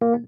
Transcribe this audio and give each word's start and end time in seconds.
Hallo 0.00 0.24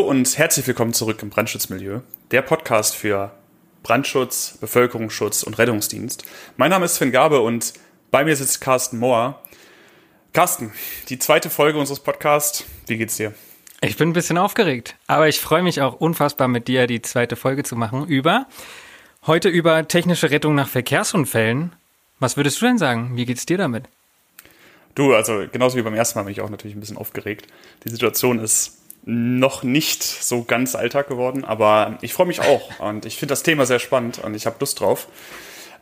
und 0.00 0.36
herzlich 0.36 0.66
willkommen 0.66 0.92
zurück 0.92 1.22
im 1.22 1.30
Brandschutzmilieu, 1.30 2.00
der 2.30 2.42
Podcast 2.42 2.94
für 2.94 3.32
Brandschutz, 3.82 4.58
Bevölkerungsschutz 4.60 5.42
und 5.42 5.56
Rettungsdienst. 5.56 6.26
Mein 6.58 6.68
Name 6.68 6.84
ist 6.84 6.96
Sven 6.96 7.12
Gabe 7.12 7.40
und 7.40 7.72
bei 8.10 8.22
mir 8.22 8.36
sitzt 8.36 8.60
Carsten 8.60 8.98
Mohr. 8.98 9.40
Carsten, 10.34 10.74
die 11.08 11.18
zweite 11.18 11.48
Folge 11.48 11.78
unseres 11.78 12.00
Podcasts. 12.00 12.66
Wie 12.86 12.98
geht's 12.98 13.16
dir? 13.16 13.32
Ich 13.82 13.96
bin 13.98 14.08
ein 14.08 14.14
bisschen 14.14 14.38
aufgeregt, 14.38 14.96
aber 15.06 15.28
ich 15.28 15.38
freue 15.38 15.62
mich 15.62 15.82
auch 15.82 15.94
unfassbar 15.94 16.48
mit 16.48 16.66
dir 16.66 16.86
die 16.86 17.02
zweite 17.02 17.36
Folge 17.36 17.62
zu 17.62 17.76
machen 17.76 18.06
über 18.06 18.46
heute 19.26 19.50
über 19.50 19.86
technische 19.86 20.30
Rettung 20.30 20.54
nach 20.54 20.68
Verkehrsunfällen. 20.68 21.76
Was 22.18 22.38
würdest 22.38 22.60
du 22.60 22.66
denn 22.66 22.78
sagen? 22.78 23.16
Wie 23.16 23.26
geht's 23.26 23.44
dir 23.44 23.58
damit? 23.58 23.84
Du, 24.94 25.14
also 25.14 25.44
genauso 25.52 25.76
wie 25.76 25.82
beim 25.82 25.94
ersten 25.94 26.18
Mal 26.18 26.22
bin 26.22 26.32
ich 26.32 26.40
auch 26.40 26.48
natürlich 26.48 26.74
ein 26.74 26.80
bisschen 26.80 26.96
aufgeregt. 26.96 27.48
Die 27.84 27.90
Situation 27.90 28.38
ist 28.38 28.78
noch 29.04 29.62
nicht 29.62 30.02
so 30.02 30.44
ganz 30.44 30.74
Alltag 30.74 31.08
geworden, 31.08 31.44
aber 31.44 31.98
ich 32.00 32.14
freue 32.14 32.26
mich 32.26 32.40
auch 32.40 32.70
und 32.80 33.04
ich 33.04 33.18
finde 33.18 33.32
das 33.32 33.42
Thema 33.42 33.66
sehr 33.66 33.78
spannend 33.78 34.18
und 34.18 34.34
ich 34.34 34.46
habe 34.46 34.56
Lust 34.58 34.80
drauf. 34.80 35.06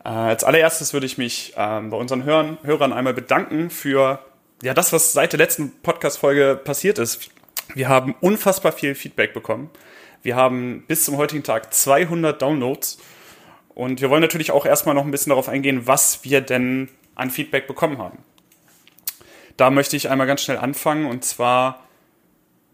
Äh, 0.04 0.08
als 0.08 0.42
allererstes 0.42 0.92
würde 0.94 1.06
ich 1.06 1.16
mich 1.16 1.52
äh, 1.56 1.80
bei 1.80 1.96
unseren 1.96 2.24
Hörern, 2.24 2.58
Hörern 2.64 2.92
einmal 2.92 3.14
bedanken 3.14 3.70
für 3.70 4.18
ja 4.62 4.74
das, 4.74 4.92
was 4.92 5.12
seit 5.12 5.32
der 5.32 5.38
letzten 5.38 5.70
Podcast-Folge 5.82 6.60
passiert 6.62 6.98
ist. 6.98 7.30
Wir 7.74 7.88
haben 7.88 8.14
unfassbar 8.20 8.73
viel 8.73 8.95
Feedback 8.95 9.32
bekommen. 9.32 9.70
Wir 10.22 10.36
haben 10.36 10.84
bis 10.86 11.05
zum 11.05 11.16
heutigen 11.16 11.42
Tag 11.42 11.72
200 11.72 12.41
Downloads 12.41 12.98
und 13.74 14.00
wir 14.00 14.10
wollen 14.10 14.22
natürlich 14.22 14.50
auch 14.50 14.66
erstmal 14.66 14.95
noch 14.95 15.05
ein 15.05 15.10
bisschen 15.10 15.30
darauf 15.30 15.48
eingehen, 15.48 15.86
was 15.86 16.25
wir 16.25 16.41
denn 16.41 16.88
an 17.14 17.30
Feedback 17.30 17.66
bekommen 17.66 17.98
haben. 17.98 18.19
Da 19.56 19.70
möchte 19.70 19.97
ich 19.97 20.11
einmal 20.11 20.27
ganz 20.27 20.42
schnell 20.42 20.58
anfangen 20.58 21.06
und 21.06 21.25
zwar 21.25 21.84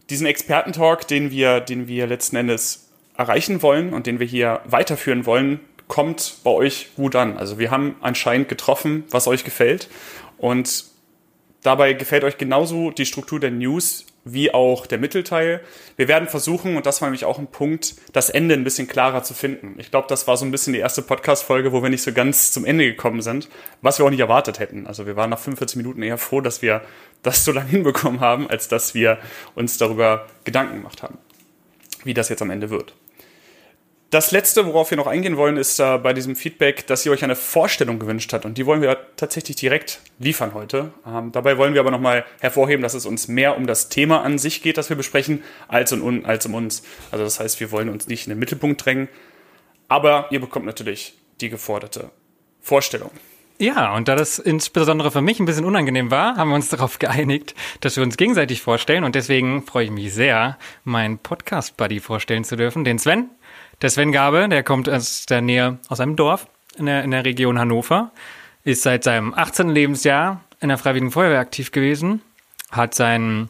diesen 0.09 0.27
Expertentalk, 0.27 1.07
den 1.07 1.31
wir, 1.31 1.59
den 1.59 1.87
wir 1.87 2.07
letzten 2.07 2.35
Endes 2.35 2.89
erreichen 3.15 3.61
wollen 3.61 3.93
und 3.93 4.07
den 4.07 4.19
wir 4.19 4.27
hier 4.27 4.61
weiterführen 4.65 5.25
wollen, 5.25 5.59
kommt 5.87 6.37
bei 6.43 6.51
euch 6.51 6.95
gut 6.95 7.15
an. 7.15 7.37
Also 7.37 7.59
wir 7.59 7.69
haben 7.69 7.95
anscheinend 8.01 8.49
getroffen, 8.49 9.03
was 9.09 9.27
euch 9.27 9.43
gefällt. 9.43 9.89
Und 10.37 10.85
dabei 11.63 11.93
gefällt 11.93 12.23
euch 12.23 12.37
genauso 12.37 12.91
die 12.91 13.05
Struktur 13.05 13.39
der 13.39 13.51
News 13.51 14.05
wie 14.23 14.53
auch 14.53 14.85
der 14.85 14.99
Mittelteil. 14.99 15.61
Wir 15.95 16.07
werden 16.07 16.27
versuchen, 16.27 16.77
und 16.77 16.85
das 16.85 17.01
war 17.01 17.07
nämlich 17.07 17.25
auch 17.25 17.39
ein 17.39 17.47
Punkt, 17.47 17.95
das 18.13 18.29
Ende 18.29 18.53
ein 18.53 18.63
bisschen 18.63 18.87
klarer 18.87 19.23
zu 19.23 19.33
finden. 19.33 19.75
Ich 19.79 19.89
glaube, 19.89 20.07
das 20.07 20.27
war 20.27 20.37
so 20.37 20.45
ein 20.45 20.51
bisschen 20.51 20.73
die 20.73 20.79
erste 20.79 21.01
Podcast-Folge, 21.01 21.71
wo 21.71 21.81
wir 21.81 21.89
nicht 21.89 22.03
so 22.03 22.13
ganz 22.13 22.51
zum 22.51 22.65
Ende 22.65 22.85
gekommen 22.85 23.21
sind, 23.21 23.49
was 23.81 23.97
wir 23.97 24.05
auch 24.05 24.11
nicht 24.11 24.19
erwartet 24.19 24.59
hätten. 24.59 24.85
Also 24.85 25.07
wir 25.07 25.15
waren 25.15 25.31
nach 25.31 25.39
45 25.39 25.77
Minuten 25.77 26.03
eher 26.03 26.17
froh, 26.17 26.41
dass 26.41 26.61
wir 26.61 26.81
das 27.23 27.43
so 27.43 27.51
lange 27.51 27.69
hinbekommen 27.71 28.19
haben, 28.19 28.49
als 28.49 28.67
dass 28.67 28.93
wir 28.93 29.17
uns 29.55 29.77
darüber 29.77 30.27
Gedanken 30.43 30.77
gemacht 30.77 31.01
haben, 31.01 31.17
wie 32.03 32.13
das 32.13 32.29
jetzt 32.29 32.41
am 32.41 32.51
Ende 32.51 32.69
wird. 32.69 32.93
Das 34.11 34.31
letzte, 34.31 34.65
worauf 34.65 34.91
wir 34.91 34.97
noch 34.97 35.07
eingehen 35.07 35.37
wollen, 35.37 35.55
ist 35.55 35.79
äh, 35.79 35.97
bei 35.97 36.11
diesem 36.11 36.35
Feedback, 36.35 36.85
dass 36.85 37.05
ihr 37.05 37.13
euch 37.13 37.23
eine 37.23 37.37
Vorstellung 37.37 37.97
gewünscht 37.97 38.33
habt. 38.33 38.43
Und 38.43 38.57
die 38.57 38.65
wollen 38.65 38.81
wir 38.81 38.97
tatsächlich 39.15 39.55
direkt 39.55 40.01
liefern 40.19 40.53
heute. 40.53 40.91
Ähm, 41.07 41.31
dabei 41.31 41.57
wollen 41.57 41.73
wir 41.73 41.79
aber 41.79 41.91
nochmal 41.91 42.25
hervorheben, 42.41 42.83
dass 42.83 42.93
es 42.93 43.05
uns 43.05 43.29
mehr 43.29 43.55
um 43.55 43.67
das 43.67 43.87
Thema 43.87 44.21
an 44.21 44.37
sich 44.37 44.61
geht, 44.61 44.77
das 44.77 44.89
wir 44.89 44.97
besprechen, 44.97 45.41
als 45.69 45.93
um, 45.93 46.25
als 46.25 46.45
um 46.45 46.55
uns. 46.55 46.83
Also 47.09 47.23
das 47.23 47.39
heißt, 47.39 47.61
wir 47.61 47.71
wollen 47.71 47.87
uns 47.87 48.07
nicht 48.07 48.27
in 48.27 48.31
den 48.31 48.39
Mittelpunkt 48.39 48.85
drängen. 48.85 49.07
Aber 49.87 50.27
ihr 50.29 50.41
bekommt 50.41 50.65
natürlich 50.65 51.13
die 51.39 51.47
geforderte 51.47 52.11
Vorstellung. 52.59 53.11
Ja, 53.59 53.95
und 53.95 54.09
da 54.09 54.17
das 54.17 54.39
insbesondere 54.39 55.11
für 55.11 55.21
mich 55.21 55.39
ein 55.39 55.45
bisschen 55.45 55.65
unangenehm 55.65 56.11
war, 56.11 56.35
haben 56.35 56.49
wir 56.49 56.55
uns 56.55 56.67
darauf 56.67 56.99
geeinigt, 56.99 57.55
dass 57.79 57.95
wir 57.95 58.03
uns 58.03 58.17
gegenseitig 58.17 58.61
vorstellen. 58.61 59.05
Und 59.05 59.15
deswegen 59.15 59.63
freue 59.63 59.85
ich 59.85 59.91
mich 59.91 60.13
sehr, 60.13 60.57
meinen 60.83 61.17
Podcast-Buddy 61.17 62.01
vorstellen 62.01 62.43
zu 62.43 62.57
dürfen, 62.57 62.83
den 62.83 62.99
Sven. 62.99 63.29
Der 63.81 63.89
Sven 63.89 64.11
Gabe, 64.11 64.47
der 64.47 64.61
kommt 64.61 64.87
aus 64.87 65.25
der 65.25 65.41
Nähe, 65.41 65.79
aus 65.89 65.99
einem 65.99 66.15
Dorf 66.15 66.47
in 66.77 66.85
der, 66.85 67.03
in 67.03 67.09
der 67.09 67.25
Region 67.25 67.57
Hannover, 67.57 68.11
ist 68.63 68.83
seit 68.83 69.03
seinem 69.03 69.33
18. 69.33 69.69
Lebensjahr 69.69 70.41
in 70.59 70.69
der 70.69 70.77
Freiwilligen 70.77 71.09
Feuerwehr 71.09 71.39
aktiv 71.39 71.71
gewesen, 71.71 72.21
hat 72.69 72.93
sein 72.93 73.49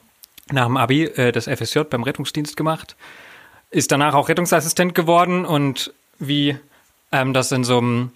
nach 0.49 0.67
dem 0.67 0.77
Abi 0.77 1.03
äh, 1.03 1.33
das 1.33 1.49
FSJ 1.49 1.79
beim 1.89 2.03
Rettungsdienst 2.03 2.55
gemacht, 2.55 2.95
ist 3.71 3.91
danach 3.91 4.13
auch 4.13 4.29
Rettungsassistent 4.29 4.95
geworden 4.95 5.45
und 5.45 5.93
wie 6.17 6.57
ähm, 7.11 7.33
das 7.33 7.51
in 7.51 7.65
so 7.65 7.79
einem 7.79 8.11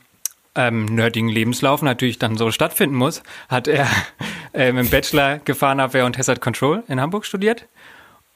ähm, 0.56 0.86
nerdigen 0.86 1.28
Lebenslauf 1.28 1.82
natürlich 1.82 2.18
dann 2.18 2.38
so 2.38 2.50
stattfinden 2.50 2.96
muss, 2.96 3.24
hat 3.50 3.68
er 3.68 3.90
ähm, 4.54 4.78
im 4.78 4.90
Bachelor 4.90 5.40
Gefahrenabwehr 5.40 6.06
und 6.06 6.18
Hazard 6.18 6.40
Control 6.40 6.82
in 6.88 7.02
Hamburg 7.02 7.26
studiert 7.26 7.66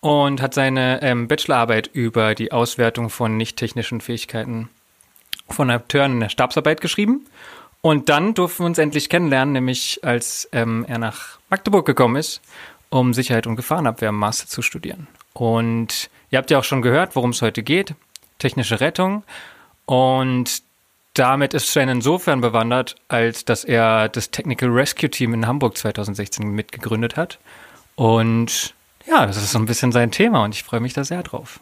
und 0.01 0.41
hat 0.41 0.53
seine 0.53 1.01
ähm, 1.01 1.27
Bachelorarbeit 1.27 1.89
über 1.93 2.35
die 2.35 2.51
Auswertung 2.51 3.09
von 3.09 3.37
nicht-technischen 3.37 4.01
Fähigkeiten 4.01 4.69
von 5.49 5.69
Akteuren 5.69 6.13
in 6.13 6.19
der 6.21 6.29
Stabsarbeit 6.29 6.81
geschrieben. 6.81 7.25
Und 7.81 8.09
dann 8.09 8.33
durften 8.33 8.63
wir 8.63 8.67
uns 8.67 8.77
endlich 8.77 9.09
kennenlernen, 9.09 9.53
nämlich 9.53 9.99
als 10.03 10.49
ähm, 10.51 10.85
er 10.87 10.99
nach 10.99 11.39
Magdeburg 11.49 11.85
gekommen 11.85 12.17
ist, 12.17 12.41
um 12.89 13.13
Sicherheit 13.13 13.47
und 13.47 13.55
Gefahrenabwehr 13.55 14.09
im 14.09 14.15
Master 14.15 14.47
zu 14.47 14.61
studieren. 14.61 15.07
Und 15.33 16.09
ihr 16.29 16.37
habt 16.37 16.51
ja 16.51 16.59
auch 16.59 16.63
schon 16.63 16.81
gehört, 16.81 17.15
worum 17.15 17.29
es 17.29 17.41
heute 17.41 17.63
geht. 17.63 17.95
Technische 18.37 18.81
Rettung. 18.81 19.23
Und 19.85 20.61
damit 21.13 21.53
ist 21.53 21.67
Sven 21.67 21.89
insofern 21.89 22.41
bewandert, 22.41 22.95
als 23.07 23.45
dass 23.45 23.63
er 23.63 24.09
das 24.09 24.31
Technical 24.31 24.69
Rescue 24.69 25.09
Team 25.09 25.33
in 25.33 25.47
Hamburg 25.47 25.77
2016 25.77 26.47
mitgegründet 26.47 27.17
hat. 27.17 27.39
Und 27.95 28.73
ja, 29.05 29.25
das 29.25 29.37
ist 29.37 29.51
so 29.51 29.59
ein 29.59 29.65
bisschen 29.65 29.91
sein 29.91 30.11
Thema 30.11 30.43
und 30.43 30.53
ich 30.53 30.63
freue 30.63 30.79
mich 30.79 30.93
da 30.93 31.03
sehr 31.03 31.23
drauf. 31.23 31.59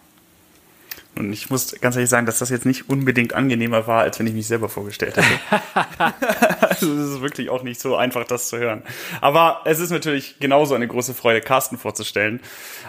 Und 1.18 1.34
ich 1.34 1.50
muss 1.50 1.76
ganz 1.82 1.96
ehrlich 1.96 2.10
sagen, 2.10 2.26
dass 2.26 2.40
das 2.40 2.50
jetzt 2.50 2.66
nicht 2.66 2.90
unbedingt 2.90 3.34
angenehmer 3.34 3.88
war, 3.88 4.02
als 4.02 4.20
wenn 4.20 4.28
ich 4.28 4.34
mich 4.34 4.48
selber 4.48 4.70
vorgestellt 4.70 5.18
hätte. 5.18 5.28
also 6.60 6.94
es 6.94 7.14
ist 7.14 7.22
wirklich 7.22 7.50
auch 7.50 7.64
nicht 7.64 7.80
so 7.80 7.96
einfach, 7.96 8.24
das 8.24 8.50
zu 8.50 8.58
hören. 8.58 8.84
Aber 9.20 9.62
es 9.66 9.80
ist 9.80 9.90
natürlich 9.90 10.40
genauso 10.40 10.76
eine 10.76 10.88
große 10.88 11.14
Freude, 11.14 11.42
Carsten 11.42 11.78
vorzustellen. 11.78 12.40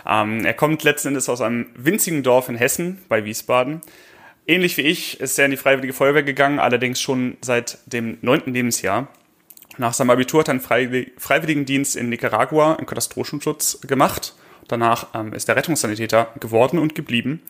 Ähm, 0.06 0.44
er 0.44 0.54
kommt 0.54 0.82
letzten 0.82 1.08
Endes 1.08 1.28
aus 1.28 1.40
einem 1.40 1.66
winzigen 1.74 2.22
Dorf 2.22 2.48
in 2.48 2.56
Hessen 2.56 2.98
bei 3.08 3.24
Wiesbaden. 3.24 3.80
Ähnlich 4.46 4.76
wie 4.76 4.82
ich 4.82 5.20
ist 5.20 5.38
er 5.38 5.46
in 5.46 5.50
die 5.50 5.56
Freiwillige 5.56 5.92
Feuerwehr 5.92 6.22
gegangen, 6.22 6.58
allerdings 6.58 7.00
schon 7.00 7.36
seit 7.40 7.78
dem 7.86 8.18
neunten 8.22 8.52
Lebensjahr. 8.52 9.08
Nach 9.78 9.94
seinem 9.94 10.10
Abitur 10.10 10.40
hat 10.40 10.48
er 10.48 10.52
einen 10.52 10.60
Freiwilligendienst 10.60 11.96
in 11.96 12.08
Nicaragua 12.08 12.74
im 12.74 12.86
Katastrophenschutz 12.86 13.80
gemacht 13.82 14.34
Danach 14.68 15.06
ähm, 15.14 15.32
ist 15.32 15.48
er 15.48 15.56
Rettungssanitäter 15.56 16.28
geworden 16.38 16.78
und 16.78 16.94
geblieben. 16.94 17.42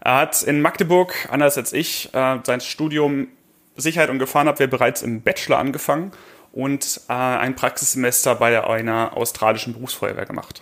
Er 0.00 0.16
hat 0.18 0.42
in 0.42 0.60
Magdeburg, 0.60 1.28
anders 1.30 1.58
als 1.58 1.72
ich, 1.72 2.14
äh, 2.14 2.38
sein 2.44 2.60
Studium 2.60 3.28
Sicherheit 3.76 4.10
und 4.10 4.18
Gefahrenabwehr 4.18 4.66
bereits 4.66 5.02
im 5.02 5.22
Bachelor 5.22 5.58
angefangen 5.58 6.12
und 6.52 7.00
äh, 7.08 7.12
ein 7.12 7.56
Praxissemester 7.56 8.34
bei 8.34 8.62
einer 8.62 9.16
australischen 9.16 9.72
Berufsfeuerwehr 9.72 10.26
gemacht. 10.26 10.60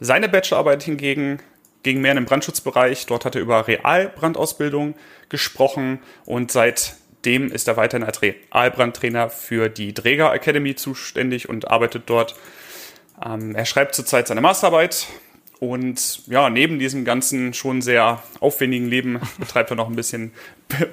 Seine 0.00 0.28
Bachelorarbeit 0.28 0.82
hingegen 0.82 1.40
ging 1.82 2.00
mehr 2.00 2.12
in 2.12 2.16
den 2.16 2.24
Brandschutzbereich. 2.24 3.04
Dort 3.06 3.26
hat 3.26 3.34
er 3.34 3.42
über 3.42 3.68
Realbrandausbildung 3.68 4.94
gesprochen 5.28 5.98
und 6.24 6.50
seitdem 7.24 7.50
ist 7.50 7.68
er 7.68 7.76
weiterhin 7.76 8.06
als 8.06 8.20
Realbrandtrainer 8.20 9.30
für 9.30 9.70
die 9.70 9.94
Dräger 9.94 10.34
Academy 10.34 10.74
zuständig 10.74 11.48
und 11.48 11.70
arbeitet 11.70 12.02
dort. 12.06 12.34
Ähm, 13.24 13.54
er 13.54 13.64
schreibt 13.64 13.94
zurzeit 13.94 14.28
seine 14.28 14.42
Masterarbeit 14.42 15.06
und 15.58 16.26
ja, 16.26 16.50
neben 16.50 16.78
diesem 16.78 17.06
ganzen 17.06 17.54
schon 17.54 17.80
sehr 17.80 18.22
aufwendigen 18.40 18.88
Leben 18.88 19.20
betreibt 19.38 19.70
er 19.70 19.76
noch 19.76 19.88
ein 19.88 19.96
bisschen 19.96 20.32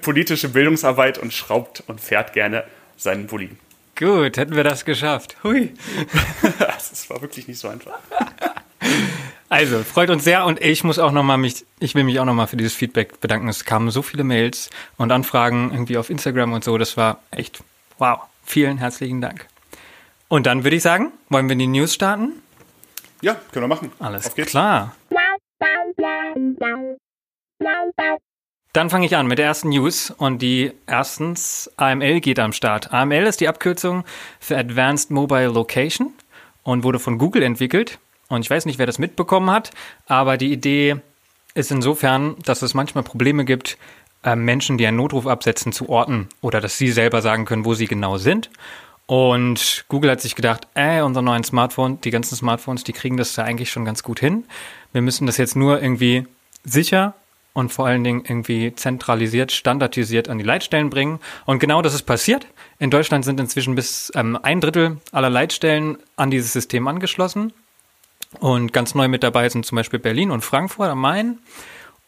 politische 0.01 0.47
Bildungsarbeit 0.47 1.17
und 1.17 1.33
schraubt 1.33 1.83
und 1.87 1.99
fährt 1.99 2.31
gerne 2.31 2.63
seinen 2.95 3.27
Bulli. 3.27 3.49
Gut, 3.97 4.37
hätten 4.37 4.55
wir 4.55 4.63
das 4.63 4.85
geschafft. 4.85 5.35
Hui. 5.43 5.73
das 6.59 7.09
war 7.09 7.21
wirklich 7.21 7.47
nicht 7.47 7.59
so 7.59 7.67
einfach. 7.67 7.99
Also, 9.51 9.83
freut 9.83 10.09
uns 10.09 10.23
sehr 10.23 10.45
und 10.45 10.61
ich 10.61 10.85
muss 10.85 10.97
auch 10.97 11.11
nochmal 11.11 11.37
mich, 11.37 11.65
ich 11.81 11.93
will 11.93 12.05
mich 12.05 12.21
auch 12.21 12.25
nochmal 12.25 12.47
für 12.47 12.55
dieses 12.55 12.73
Feedback 12.73 13.19
bedanken. 13.19 13.49
Es 13.49 13.65
kamen 13.65 13.91
so 13.91 14.01
viele 14.01 14.23
Mails 14.23 14.69
und 14.95 15.11
Anfragen 15.11 15.71
irgendwie 15.73 15.97
auf 15.97 16.09
Instagram 16.09 16.53
und 16.53 16.63
so. 16.63 16.77
Das 16.77 16.95
war 16.95 17.19
echt 17.31 17.61
wow. 17.97 18.21
Vielen 18.45 18.77
herzlichen 18.77 19.19
Dank. 19.19 19.47
Und 20.29 20.45
dann 20.45 20.63
würde 20.63 20.77
ich 20.77 20.83
sagen, 20.83 21.11
wollen 21.27 21.49
wir 21.49 21.57
die 21.57 21.67
News 21.67 21.93
starten? 21.93 22.41
Ja, 23.19 23.35
können 23.51 23.65
wir 23.65 23.67
machen. 23.67 23.91
Alles 23.99 24.33
klar. 24.33 24.95
Dann 28.71 28.89
fange 28.89 29.05
ich 29.05 29.17
an 29.17 29.27
mit 29.27 29.37
der 29.37 29.47
ersten 29.47 29.67
News 29.67 30.11
und 30.11 30.41
die 30.41 30.71
erstens 30.87 31.69
AML 31.75 32.21
geht 32.21 32.39
am 32.39 32.53
Start. 32.53 32.93
AML 32.93 33.27
ist 33.27 33.41
die 33.41 33.49
Abkürzung 33.49 34.05
für 34.39 34.57
Advanced 34.57 35.11
Mobile 35.11 35.49
Location 35.49 36.13
und 36.63 36.85
wurde 36.85 36.99
von 36.99 37.17
Google 37.17 37.43
entwickelt. 37.43 37.99
Und 38.31 38.41
ich 38.41 38.49
weiß 38.49 38.65
nicht, 38.65 38.79
wer 38.79 38.85
das 38.85 38.97
mitbekommen 38.97 39.51
hat, 39.51 39.71
aber 40.07 40.37
die 40.37 40.51
Idee 40.51 40.95
ist 41.53 41.69
insofern, 41.69 42.35
dass 42.45 42.61
es 42.61 42.73
manchmal 42.73 43.03
Probleme 43.03 43.43
gibt, 43.43 43.77
äh, 44.23 44.35
Menschen, 44.35 44.77
die 44.77 44.87
einen 44.87 44.97
Notruf 44.97 45.27
absetzen, 45.27 45.73
zu 45.73 45.89
orten 45.89 46.29
oder 46.39 46.61
dass 46.61 46.77
sie 46.77 46.91
selber 46.91 47.21
sagen 47.21 47.45
können, 47.45 47.65
wo 47.65 47.73
sie 47.73 47.87
genau 47.87 48.17
sind. 48.17 48.49
Und 49.05 49.83
Google 49.89 50.11
hat 50.11 50.21
sich 50.21 50.35
gedacht, 50.35 50.67
ey, 50.75 51.01
unser 51.01 51.21
neuen 51.21 51.43
Smartphone, 51.43 51.99
die 51.99 52.11
ganzen 52.11 52.37
Smartphones, 52.37 52.85
die 52.85 52.93
kriegen 52.93 53.17
das 53.17 53.33
da 53.33 53.43
eigentlich 53.43 53.69
schon 53.69 53.83
ganz 53.83 54.03
gut 54.03 54.21
hin. 54.21 54.45
Wir 54.93 55.01
müssen 55.01 55.27
das 55.27 55.35
jetzt 55.35 55.57
nur 55.57 55.81
irgendwie 55.81 56.25
sicher 56.63 57.13
und 57.51 57.73
vor 57.73 57.87
allen 57.87 58.05
Dingen 58.05 58.23
irgendwie 58.25 58.73
zentralisiert, 58.73 59.51
standardisiert 59.51 60.29
an 60.29 60.37
die 60.37 60.45
Leitstellen 60.45 60.89
bringen. 60.89 61.19
Und 61.45 61.59
genau 61.59 61.81
das 61.81 61.93
ist 61.93 62.03
passiert. 62.03 62.47
In 62.79 62.91
Deutschland 62.91 63.25
sind 63.25 63.41
inzwischen 63.41 63.75
bis 63.75 64.09
ähm, 64.15 64.39
ein 64.41 64.61
Drittel 64.61 65.01
aller 65.11 65.29
Leitstellen 65.29 65.97
an 66.15 66.31
dieses 66.31 66.53
System 66.53 66.87
angeschlossen. 66.87 67.51
Und 68.39 68.73
ganz 68.73 68.95
neu 68.95 69.07
mit 69.07 69.23
dabei 69.23 69.49
sind 69.49 69.65
zum 69.65 69.75
Beispiel 69.75 69.99
Berlin 69.99 70.31
und 70.31 70.41
Frankfurt 70.41 70.89
am 70.89 71.01
Main. 71.01 71.39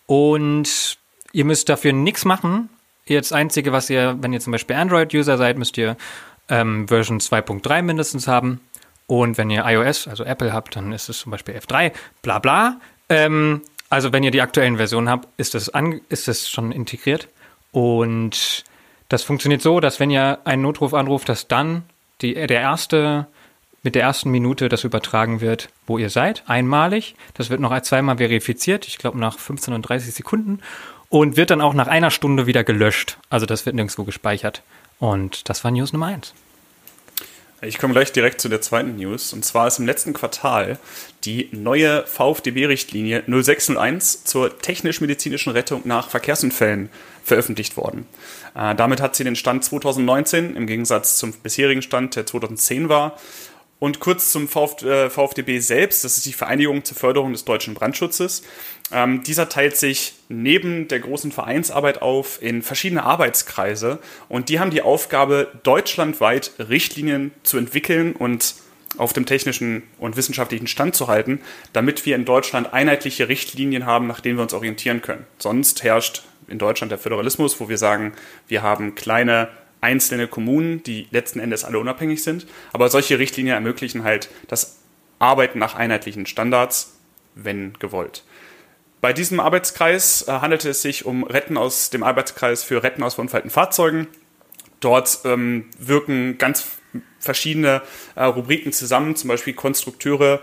Und 0.05 0.97
ihr 1.31 1.45
müsst 1.45 1.69
dafür 1.69 1.93
nichts 1.93 2.25
machen. 2.25 2.69
Jetzt 3.05 3.33
Einzige, 3.33 3.71
was 3.71 3.89
ihr, 3.89 4.17
wenn 4.21 4.31
ihr 4.33 4.39
zum 4.39 4.51
Beispiel 4.51 4.75
Android-User 4.75 5.37
seid, 5.37 5.57
müsst 5.57 5.77
ihr 5.77 5.97
ähm, 6.49 6.87
Version 6.87 7.19
2.3 7.19 7.81
mindestens 7.81 8.27
haben. 8.27 8.61
Und 9.07 9.37
wenn 9.37 9.49
ihr 9.49 9.65
iOS, 9.65 10.07
also 10.07 10.23
Apple 10.23 10.53
habt, 10.53 10.75
dann 10.75 10.93
ist 10.93 11.09
es 11.09 11.19
zum 11.19 11.31
Beispiel 11.31 11.55
F3, 11.55 11.91
bla 12.21 12.39
bla. 12.39 12.79
Ähm, 13.09 13.61
also 13.89 14.13
wenn 14.13 14.23
ihr 14.23 14.31
die 14.31 14.41
aktuellen 14.41 14.77
Versionen 14.77 15.09
habt, 15.09 15.27
ist 15.37 15.53
das, 15.53 15.69
an, 15.69 16.01
ist 16.09 16.27
das 16.27 16.49
schon 16.49 16.71
integriert. 16.71 17.27
Und 17.71 18.63
das 19.09 19.23
funktioniert 19.23 19.61
so, 19.61 19.79
dass 19.79 19.99
wenn 19.99 20.09
ihr 20.09 20.39
einen 20.45 20.61
Notruf 20.61 20.93
anruft, 20.93 21.29
dass 21.29 21.47
dann 21.47 21.83
die, 22.21 22.33
der 22.33 22.61
erste 22.61 23.27
mit 23.83 23.95
der 23.95 24.01
ersten 24.01 24.31
Minute 24.31 24.69
das 24.69 24.85
übertragen 24.85 25.41
wird, 25.41 25.69
wo 25.85 25.97
ihr 25.97 26.09
seid, 26.09 26.43
einmalig. 26.47 27.15
Das 27.33 27.49
wird 27.49 27.59
noch 27.59 27.79
zweimal 27.81 28.17
verifiziert, 28.17 28.87
ich 28.87 28.97
glaube 28.97 29.19
nach 29.19 29.37
15 29.37 29.73
und 29.73 29.83
30 29.83 30.13
Sekunden 30.13 30.59
und 31.09 31.37
wird 31.37 31.51
dann 31.51 31.61
auch 31.61 31.73
nach 31.73 31.87
einer 31.87 32.09
Stunde 32.09 32.47
wieder 32.47 32.63
gelöscht. 32.63 33.17
Also 33.29 33.45
das 33.45 33.65
wird 33.65 33.75
nirgendwo 33.75 34.03
gespeichert. 34.03 34.63
Und 34.99 35.49
das 35.49 35.63
war 35.63 35.71
News 35.71 35.93
Nummer 35.93 36.07
1. 36.07 36.33
Ich 37.61 37.77
komme 37.77 37.93
gleich 37.93 38.11
direkt 38.11 38.41
zu 38.41 38.49
der 38.49 38.61
zweiten 38.61 38.97
News. 38.97 39.31
Und 39.31 39.45
zwar 39.45 39.67
ist 39.67 39.79
im 39.79 39.85
letzten 39.85 40.13
Quartal 40.13 40.77
die 41.23 41.49
neue 41.51 42.05
VfDB-Richtlinie 42.05 43.23
0601 43.27 44.25
zur 44.25 44.57
technisch-medizinischen 44.59 45.51
Rettung 45.53 45.81
nach 45.85 46.09
Verkehrsunfällen 46.09 46.89
veröffentlicht 47.23 47.77
worden. 47.77 48.05
Äh, 48.55 48.75
damit 48.75 48.99
hat 48.99 49.15
sie 49.15 49.23
den 49.23 49.35
Stand 49.37 49.63
2019 49.63 50.55
im 50.55 50.67
Gegensatz 50.67 51.17
zum 51.17 51.31
bisherigen 51.31 51.81
Stand, 51.81 52.15
der 52.15 52.25
2010 52.25 52.89
war. 52.89 53.17
Und 53.83 53.99
kurz 53.99 54.31
zum 54.31 54.47
Vf 54.47 54.81
äh, 54.83 55.09
VfDB 55.09 55.59
selbst, 55.59 56.05
das 56.05 56.15
ist 56.15 56.25
die 56.25 56.31
Vereinigung 56.31 56.85
zur 56.85 56.95
Förderung 56.95 57.33
des 57.33 57.43
deutschen 57.43 57.73
Brandschutzes. 57.73 58.41
Ähm, 58.93 59.23
dieser 59.23 59.49
teilt 59.49 59.75
sich 59.75 60.13
neben 60.29 60.87
der 60.87 61.01
großen 61.01 61.33
Vereinsarbeit 61.33 62.01
auf 62.01 62.41
in 62.41 62.61
verschiedene 62.61 63.03
Arbeitskreise 63.03 63.99
und 64.29 64.47
die 64.47 64.61
haben 64.61 64.71
die 64.71 64.83
Aufgabe, 64.83 65.51
deutschlandweit 65.63 66.51
Richtlinien 66.59 67.33
zu 67.43 67.57
entwickeln 67.57 68.13
und 68.13 68.55
auf 68.97 69.11
dem 69.11 69.25
technischen 69.25 69.83
und 69.97 70.15
wissenschaftlichen 70.15 70.67
Stand 70.67 70.95
zu 70.95 71.09
halten, 71.09 71.41
damit 71.73 72.05
wir 72.05 72.15
in 72.15 72.23
Deutschland 72.23 72.71
einheitliche 72.71 73.27
Richtlinien 73.27 73.85
haben, 73.85 74.07
nach 74.07 74.21
denen 74.21 74.37
wir 74.37 74.43
uns 74.43 74.53
orientieren 74.53 75.01
können. 75.01 75.25
Sonst 75.39 75.83
herrscht 75.83 76.23
in 76.47 76.57
Deutschland 76.57 76.89
der 76.91 76.99
Föderalismus, 76.99 77.59
wo 77.59 77.67
wir 77.67 77.77
sagen, 77.77 78.13
wir 78.47 78.61
haben 78.61 78.95
kleine 78.95 79.49
einzelne 79.83 80.27
Kommunen, 80.27 80.81
die 80.83 81.07
letzten 81.11 81.39
Endes 81.39 81.63
alle 81.63 81.79
unabhängig 81.79 82.23
sind. 82.23 82.47
Aber 82.71 82.89
solche 82.89 83.19
Richtlinien 83.19 83.55
ermöglichen 83.55 84.03
halt 84.03 84.29
das 84.47 84.79
Arbeiten 85.19 85.59
nach 85.59 85.75
einheitlichen 85.75 86.25
Standards, 86.25 86.97
wenn 87.35 87.73
gewollt. 87.79 88.23
Bei 89.01 89.11
diesem 89.11 89.39
Arbeitskreis 89.39 90.27
äh, 90.27 90.31
handelte 90.31 90.69
es 90.69 90.81
sich 90.81 91.05
um 91.05 91.23
Retten 91.23 91.57
aus 91.57 91.89
dem 91.89 92.03
Arbeitskreis 92.03 92.63
für 92.63 92.83
Retten 92.83 93.03
aus 93.03 93.15
verunfallten 93.15 93.51
Fahrzeugen. 93.51 94.07
Dort 94.79 95.19
ähm, 95.25 95.65
wirken 95.77 96.37
ganz 96.37 96.77
verschiedene 97.19 97.81
äh, 98.15 98.23
Rubriken 98.23 98.71
zusammen, 98.71 99.15
zum 99.15 99.27
Beispiel 99.27 99.53
Konstrukteure, 99.53 100.41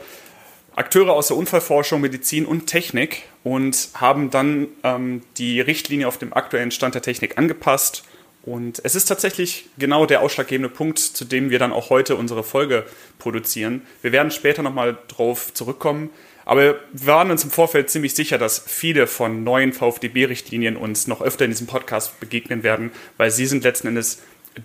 Akteure 0.77 1.13
aus 1.13 1.29
der 1.29 1.37
Unfallforschung, 1.37 2.01
Medizin 2.01 2.47
und 2.47 2.67
Technik 2.67 3.23
und 3.45 3.89
haben 3.95 4.31
dann 4.31 4.69
ähm, 4.83 5.23
die 5.37 5.61
Richtlinie 5.61 6.07
auf 6.07 6.19
dem 6.19 6.33
aktuellen 6.33 6.71
Stand 6.71 6.95
der 6.95 7.03
Technik 7.03 7.39
angepasst. 7.39 8.05
Und 8.43 8.81
es 8.85 8.95
ist 8.95 9.05
tatsächlich 9.05 9.67
genau 9.79 10.07
der 10.07 10.23
ausschlaggebende 10.23 10.71
Punkt, 10.71 10.99
zu 10.99 11.25
dem 11.25 11.51
wir 11.51 11.59
dann 11.59 11.73
auch 11.73 11.91
heute 11.91 12.17
unsere 12.17 12.43
Folge 12.43 12.85
produzieren. 13.19 13.83
Wir 14.01 14.13
werden 14.13 14.31
später 14.31 14.63
nochmal 14.63 14.97
drauf 15.09 15.53
zurückkommen, 15.53 16.11
aber 16.47 16.63
wir 16.63 16.77
waren 16.93 17.31
uns 17.31 17.45
im 17.45 17.51
Vorfeld 17.51 17.91
ziemlich 17.91 18.15
sicher, 18.15 18.39
dass 18.39 18.65
viele 18.67 19.07
von 19.07 19.45
neuen 19.45 19.73
VfDB-Richtlinien 19.73 20.77
uns 20.77 21.07
noch 21.07 21.21
öfter 21.21 21.45
in 21.45 21.51
diesem 21.51 21.67
Podcast 21.67 22.19
begegnen 22.19 22.63
werden, 22.63 22.91
weil 23.19 23.31
sie 23.31 23.47
sind 23.47 23.63
letzten 23.63 23.89
Endes 23.89 24.21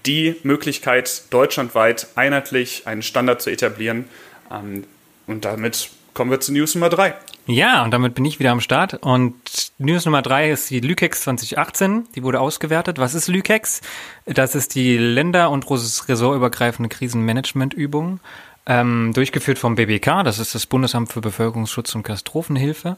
die 0.05 0.35
Möglichkeit, 0.43 1.23
deutschlandweit 1.31 2.07
einheitlich 2.15 2.87
einen 2.87 3.01
Standard 3.01 3.41
zu 3.41 3.49
etablieren. 3.49 4.05
Ähm, 4.51 4.85
und 5.27 5.45
damit 5.45 5.89
kommen 6.13 6.31
wir 6.31 6.39
zu 6.39 6.53
News 6.53 6.75
Nummer 6.75 6.89
3. 6.89 7.13
Ja, 7.47 7.83
und 7.83 7.91
damit 7.91 8.15
bin 8.15 8.25
ich 8.25 8.39
wieder 8.39 8.51
am 8.51 8.61
Start. 8.61 8.95
Und 9.03 9.35
News 9.77 10.05
Nummer 10.05 10.21
3 10.21 10.51
ist 10.51 10.69
die 10.71 10.79
Lükex 10.79 11.21
2018. 11.21 12.07
Die 12.15 12.23
wurde 12.23 12.39
ausgewertet. 12.39 12.97
Was 12.97 13.13
ist 13.13 13.27
Lükex? 13.27 13.81
Das 14.25 14.55
ist 14.55 14.73
die 14.73 14.97
länder- 14.97 15.51
und 15.51 15.69
ressortübergreifende 15.69 16.89
Krisenmanagementübung 16.89 18.19
ähm, 18.65 19.11
durchgeführt 19.13 19.59
vom 19.59 19.75
BBK, 19.75 20.23
das 20.23 20.39
ist 20.39 20.55
das 20.55 20.65
Bundesamt 20.65 21.11
für 21.11 21.21
Bevölkerungsschutz 21.21 21.93
und 21.95 22.03
Katastrophenhilfe. 22.03 22.97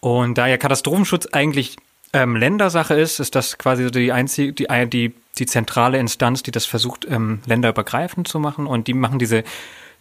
Und 0.00 0.38
da 0.38 0.46
ja 0.46 0.56
Katastrophenschutz 0.56 1.28
eigentlich 1.32 1.76
ähm, 2.12 2.36
Ländersache 2.36 2.94
ist, 2.94 3.20
ist 3.20 3.34
das 3.34 3.58
quasi 3.58 3.90
die 3.90 4.12
einzige, 4.12 4.52
die, 4.52 4.66
die, 4.88 5.14
die 5.38 5.46
zentrale 5.46 5.98
Instanz, 5.98 6.42
die 6.42 6.50
das 6.50 6.64
versucht, 6.64 7.06
ähm, 7.10 7.40
länderübergreifend 7.46 8.28
zu 8.28 8.38
machen. 8.38 8.66
Und 8.66 8.86
die 8.88 8.94
machen 8.94 9.18
diese, 9.18 9.44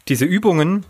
diese 0.07 0.25
Übungen 0.25 0.85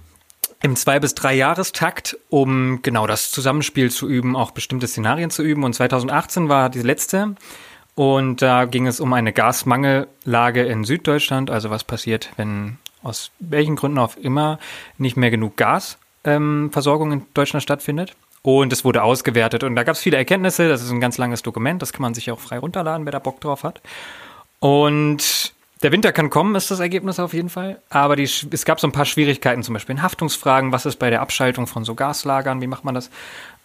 im 0.62 0.76
zwei 0.76 1.00
bis 1.00 1.16
drei 1.16 1.34
Jahrestakt, 1.34 2.18
um 2.30 2.82
genau 2.82 3.08
das 3.08 3.32
Zusammenspiel 3.32 3.92
zu 3.92 4.08
üben, 4.08 4.36
auch 4.36 4.52
bestimmte 4.52 4.88
Szenarien 4.88 5.30
zu 5.30 5.44
üben. 5.44 5.64
Und 5.64 5.74
2018 5.74 6.50
war 6.50 6.70
die 6.70 6.82
letzte. 6.82 7.36
Und 7.96 8.42
da 8.42 8.66
ging 8.66 8.88
es 8.88 9.00
um 9.00 9.14
eine 9.14 9.32
Gasmangellage 9.32 10.64
in 10.64 10.84
Süddeutschland, 10.84 11.50
also 11.50 11.70
was 11.70 11.86
passiert, 11.86 12.32
wenn 12.36 12.78
aus 13.04 13.32
welchen 13.40 13.76
Gründen 13.76 14.00
auch 14.00 14.18
immer 14.18 14.60
nicht 14.98 15.16
mehr 15.16 15.32
genug 15.32 15.56
Gasversorgung 15.56 17.12
ähm, 17.12 17.20
in 17.20 17.26
Deutschland 17.34 17.64
stattfindet. 17.64 18.16
Und 18.42 18.74
es 18.74 18.84
wurde 18.84 19.02
ausgewertet 19.02 19.64
und 19.64 19.76
da 19.76 19.84
gab 19.84 19.96
es 19.96 20.02
viele 20.02 20.18
Erkenntnisse. 20.18 20.68
Das 20.68 20.84
ist 20.84 20.92
ein 20.92 21.00
ganz 21.00 21.18
langes 21.18 21.42
Dokument, 21.42 21.82
das 21.82 21.94
kann 21.94 22.02
man 22.02 22.14
sich 22.14 22.30
auch 22.32 22.40
frei 22.40 22.60
runterladen, 22.60 23.06
wer 23.06 23.12
da 23.12 23.20
Bock 23.20 23.42
drauf 23.42 23.64
hat. 23.64 23.82
Und 24.60 25.55
der 25.84 25.92
Winter 25.92 26.12
kann 26.12 26.30
kommen, 26.30 26.56
ist 26.56 26.72
das 26.72 26.80
Ergebnis 26.80 27.20
auf 27.20 27.34
jeden 27.34 27.50
Fall. 27.50 27.82
Aber 27.90 28.16
die, 28.16 28.24
es 28.24 28.66
gab 28.66 28.80
so 28.80 28.88
ein 28.88 28.94
paar 28.94 29.06
Schwierigkeiten, 29.06 29.64
zum 29.64 29.74
Beispiel 29.74 29.96
in 29.96 30.02
Haftungsfragen. 30.02 30.72
Was 30.72 30.86
ist 30.86 30.98
bei 30.98 31.10
der 31.10 31.22
Abschaltung 31.22 31.68
von 31.68 31.84
so 31.84 31.96
Gaslagern? 31.96 32.62
Wie 32.62 32.68
macht 32.68 32.86
man 32.86 32.96
das? 32.96 33.10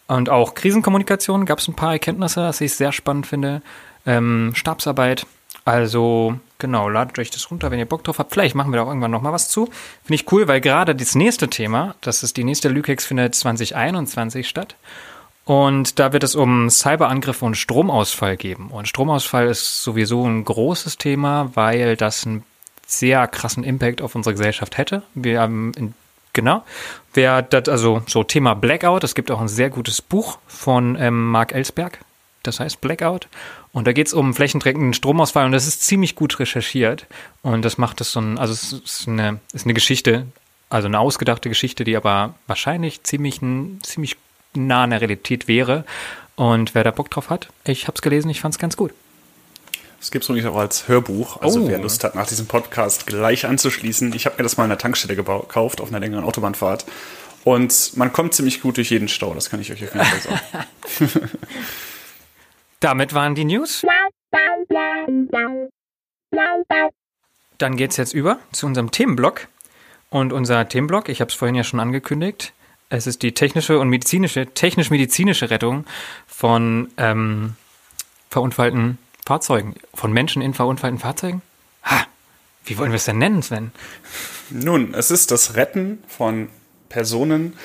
Und 0.08 0.28
auch 0.28 0.54
Krisenkommunikation 0.54 1.46
gab 1.46 1.60
es 1.60 1.68
ein 1.68 1.74
paar 1.74 1.92
Erkenntnisse, 1.92 2.42
was 2.42 2.60
ich 2.60 2.74
sehr 2.74 2.90
spannend 2.90 3.28
finde. 3.28 3.62
Ähm, 4.06 4.52
Stabsarbeit. 4.54 5.24
Also 5.64 6.38
genau, 6.58 6.88
ladet 6.88 7.18
euch 7.18 7.30
das 7.30 7.50
runter, 7.50 7.70
wenn 7.70 7.78
ihr 7.78 7.86
Bock 7.86 8.02
drauf 8.02 8.18
habt. 8.18 8.32
Vielleicht 8.32 8.56
machen 8.56 8.72
wir 8.72 8.78
da 8.78 8.82
auch 8.84 8.88
irgendwann 8.88 9.12
noch 9.12 9.22
mal 9.22 9.32
was 9.32 9.48
zu. 9.48 9.66
Finde 10.02 10.14
ich 10.14 10.32
cool, 10.32 10.48
weil 10.48 10.60
gerade 10.60 10.96
das 10.96 11.14
nächste 11.14 11.48
Thema, 11.48 11.94
das 12.00 12.22
ist 12.22 12.36
die 12.36 12.44
nächste 12.44 12.68
Lükex, 12.68 13.06
findet 13.06 13.34
2021 13.36 14.48
statt. 14.48 14.74
Und 15.44 15.98
da 15.98 16.12
wird 16.12 16.22
es 16.22 16.34
um 16.34 16.70
Cyberangriffe 16.70 17.44
und 17.44 17.56
Stromausfall 17.56 18.36
geben. 18.36 18.68
Und 18.70 18.88
Stromausfall 18.88 19.48
ist 19.48 19.82
sowieso 19.82 20.24
ein 20.26 20.44
großes 20.44 20.98
Thema, 20.98 21.50
weil 21.54 21.96
das 21.96 22.26
einen 22.26 22.44
sehr 22.86 23.26
krassen 23.28 23.64
Impact 23.64 24.02
auf 24.02 24.14
unsere 24.14 24.34
Gesellschaft 24.34 24.76
hätte. 24.76 25.02
Wir 25.14 25.40
haben 25.40 25.72
in, 25.76 25.94
genau, 26.32 26.64
wer 27.14 27.42
das 27.42 27.68
also 27.68 28.02
so 28.06 28.24
Thema 28.24 28.54
Blackout. 28.54 29.04
Es 29.04 29.14
gibt 29.14 29.30
auch 29.30 29.40
ein 29.40 29.48
sehr 29.48 29.70
gutes 29.70 30.02
Buch 30.02 30.38
von 30.46 30.96
ähm, 30.96 31.30
Mark 31.30 31.52
Ellsberg, 31.52 31.98
das 32.42 32.60
heißt 32.60 32.80
Blackout. 32.80 33.28
Und 33.72 33.86
da 33.86 33.92
geht 33.92 34.08
es 34.08 34.12
um 34.12 34.34
flächendeckenden 34.34 34.94
Stromausfall 34.94 35.46
und 35.46 35.52
das 35.52 35.66
ist 35.66 35.82
ziemlich 35.82 36.16
gut 36.16 36.38
recherchiert. 36.40 37.06
Und 37.42 37.64
das 37.64 37.78
macht 37.78 38.00
es 38.00 38.12
so 38.12 38.20
ein, 38.20 38.38
also 38.38 38.52
es 38.52 38.72
ist 38.72 39.08
eine, 39.08 39.40
ist 39.52 39.64
eine 39.64 39.74
Geschichte, 39.74 40.26
also 40.68 40.86
eine 40.86 40.98
ausgedachte 40.98 41.48
Geschichte, 41.48 41.84
die 41.84 41.96
aber 41.96 42.34
wahrscheinlich 42.46 43.04
ziemlich, 43.04 43.40
ziemlich 43.82 44.16
nah 44.54 44.84
an 44.84 44.90
der 44.90 45.00
Realität 45.00 45.48
wäre. 45.48 45.84
Und 46.36 46.74
wer 46.74 46.84
da 46.84 46.90
Bock 46.90 47.10
drauf 47.10 47.30
hat, 47.30 47.48
ich 47.64 47.86
habe 47.86 47.94
es 47.96 48.02
gelesen, 48.02 48.30
ich 48.30 48.40
fand 48.40 48.54
es 48.54 48.58
ganz 48.58 48.76
gut. 48.76 48.92
Es 50.00 50.10
gibt 50.10 50.22
es 50.22 50.30
übrigens 50.30 50.48
auch 50.50 50.56
als 50.56 50.88
Hörbuch. 50.88 51.42
Also 51.42 51.60
oh. 51.60 51.68
wer 51.68 51.78
Lust 51.78 52.02
hat, 52.04 52.14
nach 52.14 52.26
diesem 52.26 52.46
Podcast 52.46 53.06
gleich 53.06 53.44
anzuschließen. 53.44 54.14
Ich 54.14 54.24
habe 54.24 54.36
mir 54.38 54.44
das 54.44 54.56
mal 54.56 54.64
in 54.64 54.70
der 54.70 54.78
Tankstelle 54.78 55.14
gekauft, 55.14 55.80
auf 55.80 55.88
einer 55.88 56.00
längeren 56.00 56.24
Autobahnfahrt. 56.24 56.86
Und 57.44 57.96
man 57.96 58.12
kommt 58.12 58.34
ziemlich 58.34 58.62
gut 58.62 58.76
durch 58.78 58.90
jeden 58.90 59.08
Stau, 59.08 59.34
das 59.34 59.50
kann 59.50 59.60
ich 59.60 59.72
euch 59.72 59.84
auf 59.84 59.94
jeden 59.94 60.04
Fall 60.04 60.40
sagen. 61.00 61.28
Damit 62.80 63.12
waren 63.14 63.34
die 63.34 63.44
News. 63.44 63.84
Dann 67.58 67.76
geht 67.76 67.90
es 67.90 67.96
jetzt 67.98 68.14
über 68.14 68.38
zu 68.52 68.66
unserem 68.66 68.90
Themenblock. 68.90 69.48
Und 70.08 70.32
unser 70.32 70.66
Themenblock, 70.68 71.08
ich 71.08 71.20
habe 71.20 71.28
es 71.28 71.34
vorhin 71.34 71.54
ja 71.54 71.62
schon 71.62 71.78
angekündigt, 71.78 72.52
es 72.90 73.06
ist 73.06 73.22
die 73.22 73.32
technische 73.32 73.78
und 73.78 73.88
medizinische, 73.88 74.46
technisch-medizinische 74.46 75.48
Rettung 75.48 75.86
von 76.26 76.90
ähm, 76.98 77.54
verunfallten 78.28 78.98
Fahrzeugen, 79.24 79.74
von 79.94 80.12
Menschen 80.12 80.42
in 80.42 80.54
verunfallten 80.54 80.98
Fahrzeugen? 80.98 81.40
Ha, 81.84 82.04
wie 82.64 82.76
wollen 82.76 82.90
wir 82.90 82.96
es 82.96 83.04
denn 83.04 83.18
nennen, 83.18 83.42
Sven? 83.42 83.70
Nun, 84.50 84.92
es 84.92 85.10
ist 85.10 85.30
das 85.30 85.54
Retten 85.54 86.02
von 86.08 86.48
Personen 86.88 87.56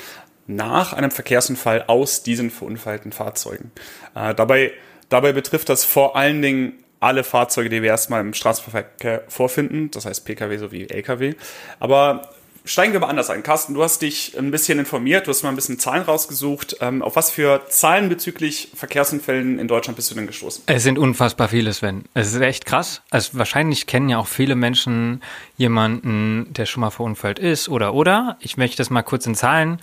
nach 0.47 0.93
einem 0.93 1.09
Verkehrsunfall 1.09 1.85
aus 1.87 2.21
diesen 2.21 2.51
verunfallten 2.51 3.11
Fahrzeugen. 3.11 3.71
Äh, 4.13 4.35
dabei, 4.35 4.73
dabei 5.09 5.33
betrifft 5.33 5.69
das 5.69 5.83
vor 5.83 6.15
allen 6.15 6.43
Dingen 6.43 6.73
alle 6.99 7.23
Fahrzeuge, 7.23 7.69
die 7.69 7.81
wir 7.81 7.89
erstmal 7.89 8.21
im 8.21 8.33
Straßenverkehr 8.33 9.23
vorfinden, 9.27 9.89
das 9.91 10.05
heißt 10.05 10.23
Pkw 10.23 10.57
sowie 10.57 10.87
Lkw. 10.87 11.33
Aber 11.79 12.29
steigen 12.65 12.93
wir 12.93 12.99
mal 12.99 13.07
anders 13.07 13.29
ein. 13.29 13.43
Carsten, 13.43 13.73
du 13.73 13.83
hast 13.83 14.01
dich 14.01 14.37
ein 14.37 14.51
bisschen 14.51 14.79
informiert, 14.79 15.27
du 15.27 15.31
hast 15.31 15.43
mal 15.43 15.49
ein 15.49 15.55
bisschen 15.55 15.79
Zahlen 15.79 16.03
rausgesucht. 16.03 16.77
Ähm, 16.81 17.01
auf 17.01 17.15
was 17.15 17.31
für 17.31 17.61
Zahlen 17.69 18.09
bezüglich 18.09 18.69
Verkehrsunfällen 18.75 19.59
in 19.59 19.67
Deutschland 19.67 19.95
bist 19.95 20.11
du 20.11 20.15
denn 20.15 20.27
gestoßen? 20.27 20.63
Es 20.65 20.83
sind 20.83 20.97
unfassbar 20.97 21.47
viele, 21.47 21.71
Sven. 21.73 22.05
Es 22.13 22.33
ist 22.33 22.41
echt 22.41 22.65
krass. 22.65 23.01
Also 23.11 23.37
wahrscheinlich 23.37 23.87
kennen 23.87 24.09
ja 24.09 24.17
auch 24.17 24.27
viele 24.27 24.55
Menschen 24.55 25.21
jemanden, 25.57 26.51
der 26.53 26.65
schon 26.65 26.81
mal 26.81 26.89
verunfallt 26.89 27.39
ist 27.39 27.69
oder 27.69 27.93
oder. 27.93 28.37
Ich 28.39 28.57
möchte 28.57 28.77
das 28.77 28.89
mal 28.89 29.03
kurz 29.03 29.25
in 29.25 29.35
Zahlen 29.35 29.79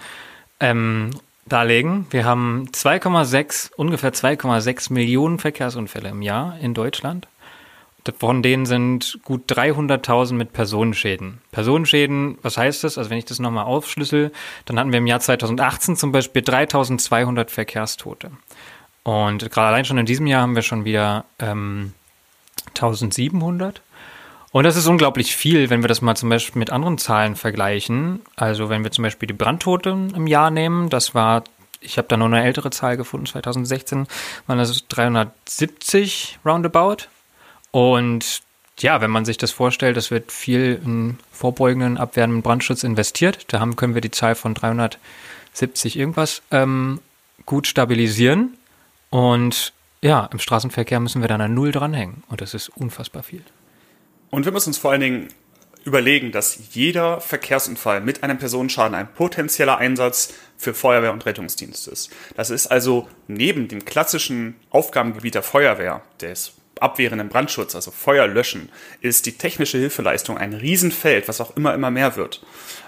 ähm, 0.61 1.11
darlegen. 1.47 2.07
Wir 2.11 2.25
haben 2.25 2.69
2,6, 2.73 3.73
ungefähr 3.77 4.12
2,6 4.12 4.93
Millionen 4.93 5.39
Verkehrsunfälle 5.39 6.09
im 6.09 6.23
Jahr 6.23 6.59
in 6.61 6.75
Deutschland. 6.75 7.29
Von 8.18 8.42
denen 8.42 8.66
sind 8.66 9.21
gut 9.25 9.50
300.000 9.52 10.35
mit 10.35 10.52
Personenschäden. 10.52 11.40
Personenschäden, 11.52 12.38
was 12.42 12.56
heißt 12.56 12.82
das? 12.82 12.99
Also 12.99 13.11
wenn 13.11 13.18
ich 13.18 13.25
das 13.25 13.38
nochmal 13.38 13.64
aufschlüssel, 13.64 14.32
dann 14.64 14.78
hatten 14.78 14.92
wir 14.92 14.99
im 14.99 15.06
Jahr 15.06 15.21
2018 15.21 15.97
zum 15.97 16.11
Beispiel 16.11 16.42
3.200 16.42 17.49
Verkehrstote. 17.49 18.32
Und 19.04 19.50
gerade 19.50 19.68
allein 19.68 19.85
schon 19.85 19.99
in 19.99 20.06
diesem 20.06 20.26
Jahr 20.26 20.42
haben 20.42 20.54
wir 20.54 20.62
schon 20.62 20.85
wieder 20.85 21.25
ähm, 21.38 21.92
1.700. 22.75 23.76
Und 24.52 24.64
das 24.64 24.76
ist 24.76 24.87
unglaublich 24.87 25.35
viel, 25.35 25.71
wenn 25.71 25.82
wir 25.82 25.88
das 25.88 26.02
mal 26.02 26.14
zum 26.14 26.28
Beispiel 26.28 26.59
mit 26.59 26.71
anderen 26.71 26.99
Zahlen 26.99 27.37
vergleichen. 27.37 28.21
Also 28.37 28.68
wenn 28.68 28.85
wir 28.85 28.90
zum 28.90 29.02
Beispiel 29.02 29.26
die 29.26 29.32
Brandtote 29.32 29.90
im 30.14 30.26
Jahr 30.26 30.50
nehmen, 30.50 30.90
das 30.90 31.14
war, 31.14 31.44
ich 31.80 31.97
habe 31.97 32.09
da 32.09 32.18
nur 32.18 32.26
eine 32.26 32.44
ältere 32.44 32.71
Zahl 32.71 32.99
gefunden, 32.99 33.26
2016 33.26 34.06
waren 34.47 34.59
das 34.59 34.87
370 34.88 36.38
roundabout. 36.44 37.09
Und 37.73 38.43
ja, 38.79 39.00
wenn 39.00 39.11
man 39.11 39.25
sich 39.25 39.37
das 39.37 39.50
vorstellt, 39.50 39.97
es 39.97 40.11
wird 40.11 40.31
viel 40.31 40.81
in 40.85 41.19
vorbeugenden, 41.33 41.99
abwehrenden 41.99 42.43
Brandschutz 42.43 42.85
investiert. 42.85 43.45
Da 43.49 43.61
haben, 43.61 43.76
können 43.76 43.95
wir 43.95 44.00
die 44.00 44.11
Zahl 44.11 44.35
von 44.35 44.55
370 44.55 45.99
irgendwas 45.99 46.43
ähm, 46.50 47.00
gut 47.45 47.67
stabilisieren. 47.67 48.57
Und 49.11 49.73
ja, 50.00 50.29
im 50.33 50.38
Straßenverkehr 50.38 51.00
müssen 51.00 51.21
wir 51.21 51.29
dann 51.29 51.41
eine 51.41 51.52
Null 51.52 51.73
dranhängen. 51.73 52.23
Und 52.29 52.41
das 52.41 52.55
ist 52.55 52.69
unfassbar 52.69 53.23
viel. 53.23 53.43
Und 54.31 54.45
wir 54.45 54.52
müssen 54.52 54.71
uns 54.71 54.79
vor 54.79 54.91
allen 54.91 55.00
Dingen 55.00 55.29
überlegen, 55.85 56.33
dass 56.33 56.75
jeder 56.75 57.21
Verkehrsunfall 57.21 58.00
mit 58.00 58.23
einem 58.23 58.38
Personenschaden 58.38 58.95
ein 58.95 59.12
potenzieller 59.12 59.79
Einsatz 59.79 60.33
für 60.57 60.75
Feuerwehr 60.75 61.12
und 61.12 61.26
Rettungsdienst 61.26 61.88
ist. 61.88 62.11
Das 62.37 62.50
ist 62.50 62.69
also 62.69 63.09
neben 63.26 63.69
dem 63.69 63.85
klassischen 63.85 64.55
Aufgabengebiet 64.71 65.35
der 65.35 65.43
Feuerwehr, 65.43 66.02
des 66.21 66.55
abwehrenden 66.83 67.29
Brandschutz, 67.29 67.75
also 67.75 67.91
Feuer 67.91 68.27
löschen, 68.27 68.71
ist 69.01 69.27
die 69.27 69.39
technische 69.39 69.79
Hilfeleistung 69.79 70.37
ein 70.39 70.53
Riesenfeld, 70.53 71.29
was 71.29 71.41
auch 71.41 71.57
immer, 71.57 71.75
immer 71.75 71.91
mehr 71.91 72.17
wird. 72.17 72.45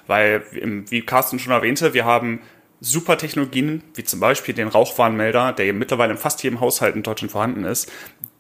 Weil, 0.07 0.43
wie 0.91 1.03
Carsten 1.03 1.39
schon 1.39 1.53
erwähnte, 1.53 1.95
wir 1.95 2.05
haben 2.05 2.41
super 2.81 3.17
Technologien, 3.17 3.83
wie 3.95 4.05
zum 4.05 4.21
Beispiel 4.21 4.55
den 4.55 4.69
Rauchwarnmelder, 4.69 5.53
der 5.53 5.73
mittlerweile 5.73 6.13
in 6.13 6.19
fast 6.19 6.43
jedem 6.43 6.61
Haushalt 6.61 6.97
in 6.97 7.03
Deutschland 7.03 7.33
vorhanden 7.33 7.65
ist, 7.65 7.91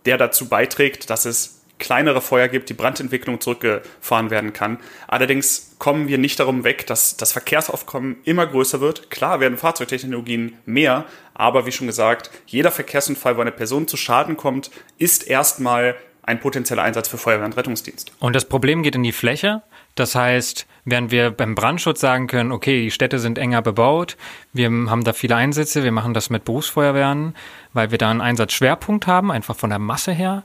der 0.05 0.19
dazu 0.19 0.49
beiträgt, 0.49 1.09
dass 1.09 1.25
es 1.25 1.64
kleinere 1.79 2.21
Feuer 2.21 2.49
gibt, 2.49 2.69
die 2.69 2.75
Brandentwicklung 2.75 3.41
zurückgefahren 3.41 4.31
werden 4.31 4.53
kann. 4.53 4.79
Allerdings 5.09 5.75
kommen 5.79 6.09
wir 6.09 6.19
nicht 6.19 6.39
darum 6.39 6.65
weg, 6.65 6.87
dass 6.87 7.17
das 7.17 7.33
Verkehrsaufkommen 7.33 8.17
immer 8.25 8.47
größer 8.47 8.81
wird. 8.81 9.11
Klar 9.11 9.41
werden 9.41 9.59
Fahrzeugtechnologien 9.59 10.59
mehr, 10.67 11.05
aber 11.35 11.67
wie 11.67 11.73
schon 11.73 11.87
gesagt, 11.87 12.31
jeder 12.47 12.71
Verkehrsunfall, 12.71 13.37
wo 13.37 13.41
eine 13.41 13.53
Person 13.53 13.89
zu 13.89 13.97
Schaden 13.97 14.37
kommt, 14.37 14.71
ist 14.99 15.27
erstmal 15.27 15.97
ein 16.27 16.41
potenzieller 16.41 16.83
Einsatz 16.83 17.09
für 17.09 17.19
Feuerwehr 17.19 17.45
und 17.45 17.57
Rettungsdienst. 17.57 18.13
Und 18.19 18.35
das 18.35 18.47
Problem 18.47 18.83
geht 18.83 18.95
in 18.95 19.03
die 19.03 19.13
Fläche. 19.13 19.63
Das 19.95 20.15
heißt, 20.15 20.67
während 20.85 21.11
wir 21.11 21.31
beim 21.31 21.55
Brandschutz 21.55 22.01
sagen 22.01 22.27
können, 22.27 22.51
okay, 22.51 22.83
die 22.83 22.91
Städte 22.91 23.19
sind 23.19 23.39
enger 23.39 23.63
bebaut, 23.63 24.17
wir 24.53 24.67
haben 24.67 25.05
da 25.05 25.13
viele 25.13 25.37
Einsätze, 25.37 25.85
wir 25.85 25.93
machen 25.93 26.15
das 26.15 26.31
mit 26.31 26.45
Berufsfeuerwehren, 26.45 27.37
weil 27.75 27.91
wir 27.91 27.99
da 27.99 28.11
einen 28.11 28.21
Einsatzschwerpunkt 28.21 29.07
haben, 29.07 29.31
einfach 29.31 29.55
von 29.55 29.71
der 29.71 29.79
Masse 29.79 30.13
her 30.13 30.45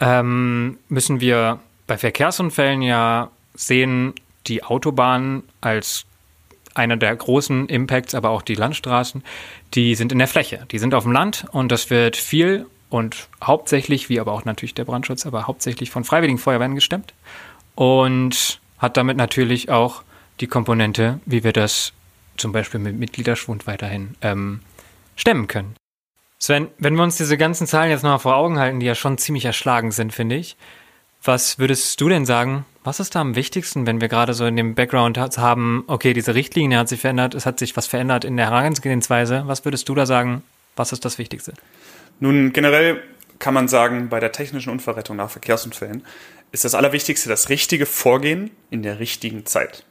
ähm, 0.00 0.78
müssen 0.88 1.20
wir 1.20 1.60
bei 1.86 1.98
Verkehrsunfällen 1.98 2.82
ja 2.82 3.30
sehen, 3.54 4.14
die 4.46 4.62
Autobahnen 4.62 5.42
als 5.60 6.06
einer 6.74 6.96
der 6.96 7.14
großen 7.14 7.68
Impacts, 7.68 8.14
aber 8.14 8.30
auch 8.30 8.42
die 8.42 8.54
Landstraßen, 8.54 9.24
die 9.74 9.94
sind 9.94 10.12
in 10.12 10.18
der 10.18 10.28
Fläche, 10.28 10.66
die 10.70 10.78
sind 10.78 10.94
auf 10.94 11.02
dem 11.02 11.12
Land 11.12 11.46
und 11.50 11.72
das 11.72 11.90
wird 11.90 12.16
viel 12.16 12.66
und 12.88 13.28
hauptsächlich, 13.42 14.08
wie 14.08 14.20
aber 14.20 14.32
auch 14.32 14.44
natürlich 14.44 14.74
der 14.74 14.84
Brandschutz, 14.84 15.26
aber 15.26 15.46
hauptsächlich 15.46 15.90
von 15.90 16.04
freiwilligen 16.04 16.38
Feuerwehren 16.38 16.74
gestemmt 16.74 17.12
und 17.74 18.60
hat 18.78 18.96
damit 18.96 19.16
natürlich 19.16 19.70
auch 19.70 20.02
die 20.40 20.46
Komponente, 20.46 21.20
wie 21.26 21.42
wir 21.42 21.52
das 21.52 21.92
zum 22.36 22.52
Beispiel 22.52 22.80
mit 22.80 22.96
Mitgliederschwund 22.96 23.66
weiterhin 23.66 24.14
ähm, 24.22 24.60
stemmen 25.16 25.48
können. 25.48 25.74
Sven, 26.38 26.68
wenn 26.78 26.94
wir 26.94 27.02
uns 27.02 27.16
diese 27.16 27.36
ganzen 27.36 27.66
Zahlen 27.66 27.90
jetzt 27.90 28.02
nochmal 28.02 28.20
vor 28.20 28.36
Augen 28.36 28.58
halten, 28.58 28.80
die 28.80 28.86
ja 28.86 28.94
schon 28.94 29.18
ziemlich 29.18 29.44
erschlagen 29.44 29.90
sind, 29.90 30.12
finde 30.12 30.36
ich, 30.36 30.56
was 31.22 31.58
würdest 31.58 32.00
du 32.00 32.08
denn 32.08 32.26
sagen, 32.26 32.64
was 32.84 33.00
ist 33.00 33.16
da 33.16 33.20
am 33.20 33.34
wichtigsten, 33.34 33.86
wenn 33.86 34.00
wir 34.00 34.08
gerade 34.08 34.34
so 34.34 34.46
in 34.46 34.56
dem 34.56 34.74
Background 34.76 35.18
haben, 35.18 35.84
okay, 35.88 36.12
diese 36.12 36.34
Richtlinie 36.34 36.78
hat 36.78 36.88
sich 36.88 37.00
verändert, 37.00 37.34
es 37.34 37.44
hat 37.44 37.58
sich 37.58 37.76
was 37.76 37.88
verändert 37.88 38.24
in 38.24 38.36
der 38.36 38.46
Herangehensweise, 38.46 39.42
was 39.46 39.64
würdest 39.64 39.88
du 39.88 39.94
da 39.96 40.06
sagen, 40.06 40.42
was 40.76 40.92
ist 40.92 41.04
das 41.04 41.18
Wichtigste? 41.18 41.54
Nun, 42.20 42.52
generell 42.52 43.02
kann 43.40 43.54
man 43.54 43.66
sagen, 43.68 44.08
bei 44.08 44.20
der 44.20 44.32
technischen 44.32 44.70
Unfallrettung 44.70 45.16
nach 45.16 45.30
Verkehrsunfällen 45.30 46.04
ist 46.52 46.64
das 46.64 46.74
Allerwichtigste 46.74 47.28
das 47.28 47.48
richtige 47.48 47.84
Vorgehen 47.84 48.50
in 48.70 48.82
der 48.82 49.00
richtigen 49.00 49.44
Zeit. 49.44 49.84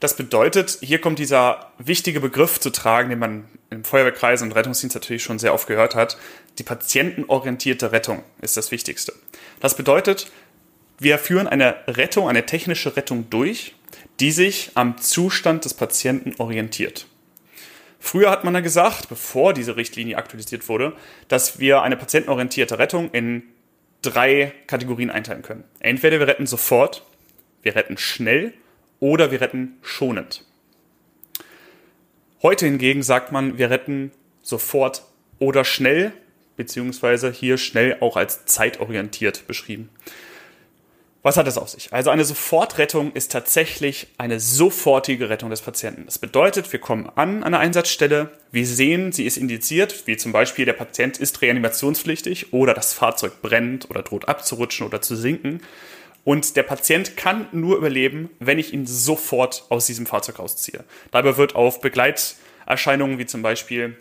Das 0.00 0.16
bedeutet, 0.16 0.78
hier 0.80 1.00
kommt 1.00 1.18
dieser 1.18 1.72
wichtige 1.78 2.20
Begriff 2.20 2.60
zu 2.60 2.70
tragen, 2.70 3.10
den 3.10 3.18
man 3.18 3.44
im 3.70 3.84
Feuerwehrkreis 3.84 4.42
und 4.42 4.52
Rettungsdienst 4.52 4.94
natürlich 4.94 5.22
schon 5.22 5.38
sehr 5.38 5.54
oft 5.54 5.66
gehört 5.66 5.94
hat. 5.94 6.16
Die 6.58 6.62
patientenorientierte 6.62 7.92
Rettung 7.92 8.22
ist 8.40 8.56
das 8.56 8.70
Wichtigste. 8.70 9.12
Das 9.60 9.76
bedeutet, 9.76 10.30
wir 10.98 11.18
führen 11.18 11.46
eine 11.46 11.76
Rettung, 11.86 12.28
eine 12.28 12.46
technische 12.46 12.96
Rettung 12.96 13.28
durch, 13.28 13.74
die 14.20 14.30
sich 14.30 14.70
am 14.74 14.98
Zustand 14.98 15.64
des 15.64 15.74
Patienten 15.74 16.34
orientiert. 16.38 17.06
Früher 17.98 18.30
hat 18.30 18.44
man 18.44 18.54
ja 18.54 18.60
gesagt, 18.60 19.08
bevor 19.08 19.52
diese 19.52 19.76
Richtlinie 19.76 20.16
aktualisiert 20.16 20.68
wurde, 20.68 20.92
dass 21.28 21.58
wir 21.58 21.82
eine 21.82 21.96
patientenorientierte 21.96 22.78
Rettung 22.78 23.10
in 23.10 23.42
drei 24.02 24.52
Kategorien 24.66 25.10
einteilen 25.10 25.42
können. 25.42 25.64
Entweder 25.80 26.20
wir 26.20 26.28
retten 26.28 26.46
sofort, 26.46 27.04
wir 27.62 27.74
retten 27.74 27.98
schnell 27.98 28.54
oder 29.00 29.32
wir 29.32 29.40
retten 29.40 29.76
schonend. 29.82 30.44
Heute 32.42 32.66
hingegen 32.66 33.02
sagt 33.02 33.32
man, 33.32 33.56
wir 33.56 33.70
retten 33.70 34.12
sofort 34.42 35.02
oder 35.38 35.64
schnell, 35.64 36.12
beziehungsweise 36.56 37.30
hier 37.30 37.56
schnell 37.58 37.96
auch 38.00 38.16
als 38.16 38.44
zeitorientiert 38.44 39.46
beschrieben. 39.46 39.88
Was 41.22 41.36
hat 41.36 41.48
es 41.48 41.58
auf 41.58 41.68
sich? 41.68 41.92
Also 41.92 42.10
eine 42.10 42.24
Sofortrettung 42.24 43.12
ist 43.12 43.32
tatsächlich 43.32 44.06
eine 44.16 44.38
sofortige 44.38 45.28
Rettung 45.28 45.50
des 45.50 45.60
Patienten. 45.60 46.04
Das 46.04 46.18
bedeutet, 46.18 46.72
wir 46.72 46.78
kommen 46.78 47.10
an 47.16 47.42
an 47.42 47.50
der 47.50 47.60
Einsatzstelle, 47.60 48.30
wir 48.52 48.64
sehen, 48.64 49.10
sie 49.10 49.26
ist 49.26 49.36
indiziert, 49.36 50.06
wie 50.06 50.16
zum 50.16 50.30
Beispiel 50.30 50.66
der 50.66 50.74
Patient 50.74 51.18
ist 51.18 51.42
reanimationspflichtig 51.42 52.52
oder 52.52 52.74
das 52.74 52.92
Fahrzeug 52.92 53.42
brennt 53.42 53.90
oder 53.90 54.02
droht 54.02 54.28
abzurutschen 54.28 54.86
oder 54.86 55.02
zu 55.02 55.16
sinken. 55.16 55.62
Und 56.26 56.56
der 56.56 56.64
Patient 56.64 57.16
kann 57.16 57.46
nur 57.52 57.76
überleben, 57.76 58.30
wenn 58.40 58.58
ich 58.58 58.72
ihn 58.72 58.84
sofort 58.84 59.64
aus 59.68 59.86
diesem 59.86 60.06
Fahrzeug 60.06 60.40
rausziehe. 60.40 60.82
Dabei 61.12 61.36
wird 61.36 61.54
auf 61.54 61.80
Begleiterscheinungen 61.80 63.20
wie 63.20 63.26
zum 63.26 63.42
Beispiel 63.42 63.96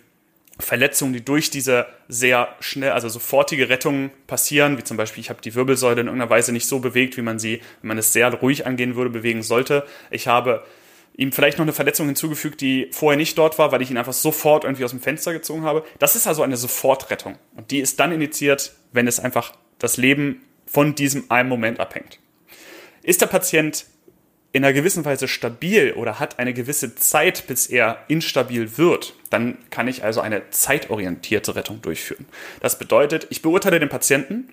Verletzungen, 0.58 1.14
die 1.14 1.24
durch 1.24 1.52
diese 1.52 1.86
sehr 2.08 2.48
schnell, 2.62 2.94
also 2.94 3.10
sofortige 3.10 3.70
Rettung 3.70 4.10
passieren, 4.26 4.80
wie 4.80 4.84
zum 4.84 4.98
Beispiel, 4.98 5.22
ich 5.22 5.30
habe 5.30 5.40
die 5.44 5.54
Wirbelsäule 5.54 6.02
in 6.02 6.08
irgendeiner 6.08 6.32
Weise 6.32 6.52
nicht 6.52 6.68
so 6.68 6.80
bewegt, 6.80 7.16
wie 7.16 7.22
man 7.22 7.38
sie, 7.38 7.62
wenn 7.84 7.90
man 7.90 8.00
es 8.00 8.12
sehr 8.12 8.34
ruhig 8.34 8.66
angehen 8.66 8.96
würde, 8.96 9.12
bewegen 9.12 9.44
sollte. 9.44 9.86
Ich 10.10 10.28
habe 10.28 10.64
ihm 11.16 11.32
vielleicht 11.32 11.60
noch 11.60 11.66
eine 11.66 11.74
Verletzung 11.74 12.08
hinzugefügt, 12.08 12.60
die 12.60 12.90
vorher 12.92 13.18
nicht 13.18 13.38
dort 13.38 13.60
war, 13.60 13.72
weil 13.72 13.84
ich 13.84 13.92
ihn 13.92 13.98
einfach 13.98 14.14
sofort 14.14 14.64
irgendwie 14.64 14.84
aus 14.84 14.92
dem 14.92 15.00
Fenster 15.00 15.32
gezogen 15.32 15.62
habe. 15.62 15.86
Das 16.00 16.16
ist 16.16 16.26
also 16.26 16.42
eine 16.42 16.58
Sofortrettung. 16.58 17.38
Und 17.56 17.70
die 17.70 17.82
ist 17.82 18.00
dann 18.00 18.12
initiiert, 18.12 18.74
wenn 18.94 19.08
es 19.08 19.20
einfach 19.20 19.54
das 19.78 19.98
Leben 19.98 20.42
von 20.66 20.96
diesem 20.96 21.30
einen 21.30 21.50
Moment 21.50 21.80
abhängt. 21.80 22.20
Ist 23.04 23.22
der 23.22 23.28
Patient 23.28 23.86
in 24.56 24.64
einer 24.64 24.72
gewissen 24.72 25.04
Weise 25.04 25.28
stabil 25.28 25.92
oder 25.98 26.18
hat 26.18 26.40
eine 26.40 26.54
gewisse 26.54 26.96
Zeit, 26.96 27.46
bis 27.46 27.68
er 27.68 28.06
instabil 28.08 28.78
wird, 28.78 29.14
dann 29.30 29.58
kann 29.70 29.90
ich 29.90 30.06
also 30.06 30.22
eine 30.22 30.50
zeitorientierte 30.50 31.56
Rettung 31.58 31.82
durchführen. 31.82 32.26
Das 32.62 32.80
bedeutet, 32.80 33.28
ich 33.32 33.42
beurteile 33.42 33.82
den 33.82 33.90
Patienten 33.90 34.48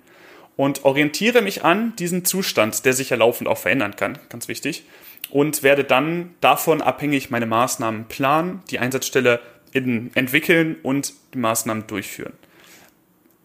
und 0.56 0.84
orientiere 0.84 1.40
mich 1.40 1.62
an 1.64 1.94
diesen 1.96 2.24
Zustand, 2.24 2.84
der 2.84 2.94
sich 2.94 3.10
ja 3.10 3.16
laufend 3.16 3.48
auch 3.48 3.58
verändern 3.58 3.94
kann, 3.94 4.18
ganz 4.28 4.48
wichtig, 4.48 4.84
und 5.30 5.62
werde 5.62 5.84
dann 5.84 6.34
davon 6.40 6.82
abhängig 6.82 7.30
meine 7.30 7.46
Maßnahmen 7.46 8.06
planen, 8.06 8.60
die 8.70 8.80
Einsatzstelle 8.80 9.38
in, 9.70 10.10
entwickeln 10.16 10.76
und 10.82 11.14
die 11.32 11.38
Maßnahmen 11.38 11.86
durchführen. 11.86 12.32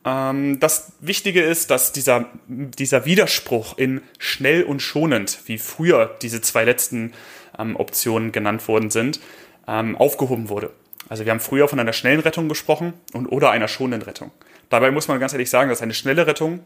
Ähm, 0.08 0.60
das 0.60 0.94
Wichtige 1.02 1.42
ist, 1.42 1.70
dass 1.70 1.92
dieser, 1.92 2.26
dieser 2.48 3.06
Widerspruch 3.06 3.78
in 3.78 4.02
schnell 4.20 4.64
und 4.64 4.82
schonend, 4.82 5.40
wie 5.46 5.58
früher 5.58 6.16
diese 6.22 6.42
zwei 6.42 6.64
letzten 6.64 7.14
ähm, 7.60 7.76
Optionen 7.76 8.32
genannt 8.32 8.68
worden 8.68 8.90
sind, 8.90 9.20
ähm, 9.68 9.98
aufgehoben 9.98 10.48
wurde. 10.48 10.72
Also 11.10 11.26
wir 11.26 11.32
haben 11.32 11.40
früher 11.40 11.68
von 11.68 11.80
einer 11.80 11.94
schnellen 11.94 12.22
Rettung 12.22 12.48
gesprochen 12.48 12.94
und 13.14 13.28
oder 13.28 13.52
einer 13.52 13.68
schonenden 13.68 14.08
Rettung. 14.08 14.32
Dabei 14.70 14.92
muss 14.92 15.08
man 15.08 15.20
ganz 15.20 15.34
ehrlich 15.34 15.50
sagen, 15.50 15.70
dass 15.70 15.82
eine 15.82 15.94
schnelle 15.94 16.26
Rettung 16.26 16.62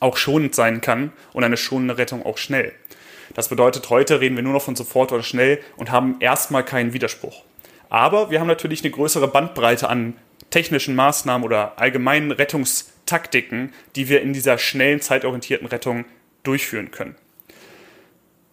auch 0.00 0.16
schonend 0.16 0.54
sein 0.54 0.80
kann 0.80 1.12
und 1.32 1.44
eine 1.44 1.56
schonende 1.56 1.98
Rettung 1.98 2.24
auch 2.24 2.38
schnell. 2.38 2.72
Das 3.34 3.48
bedeutet, 3.48 3.90
heute 3.90 4.20
reden 4.20 4.36
wir 4.36 4.42
nur 4.42 4.52
noch 4.52 4.62
von 4.62 4.76
sofort 4.76 5.12
oder 5.12 5.22
schnell 5.22 5.60
und 5.76 5.90
haben 5.90 6.16
erstmal 6.20 6.64
keinen 6.64 6.92
Widerspruch. 6.92 7.42
Aber 7.90 8.30
wir 8.30 8.40
haben 8.40 8.46
natürlich 8.46 8.82
eine 8.82 8.90
größere 8.90 9.28
Bandbreite 9.28 9.88
an 9.88 10.14
technischen 10.50 10.94
Maßnahmen 10.94 11.44
oder 11.44 11.78
allgemeinen 11.78 12.30
Rettungstaktiken, 12.30 13.72
die 13.96 14.08
wir 14.08 14.22
in 14.22 14.32
dieser 14.32 14.58
schnellen, 14.58 15.00
zeitorientierten 15.00 15.66
Rettung 15.66 16.04
durchführen 16.42 16.90
können. 16.90 17.16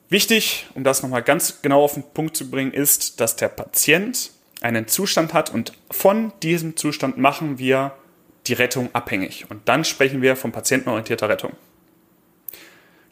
Wichtig, 0.09 0.67
um 0.75 0.83
das 0.83 1.01
nochmal 1.01 1.23
ganz 1.23 1.61
genau 1.61 1.83
auf 1.83 1.95
den 1.95 2.03
Punkt 2.03 2.37
zu 2.37 2.49
bringen, 2.49 2.71
ist, 2.71 3.19
dass 3.19 3.35
der 3.35 3.49
Patient 3.49 4.31
einen 4.61 4.87
Zustand 4.87 5.33
hat 5.33 5.53
und 5.53 5.73
von 5.91 6.31
diesem 6.43 6.77
Zustand 6.77 7.17
machen 7.17 7.57
wir 7.57 7.95
die 8.47 8.53
Rettung 8.53 8.89
abhängig. 8.93 9.45
Und 9.49 9.67
dann 9.67 9.83
sprechen 9.83 10.21
wir 10.21 10.35
von 10.35 10.51
patientenorientierter 10.51 11.29
Rettung. 11.29 11.53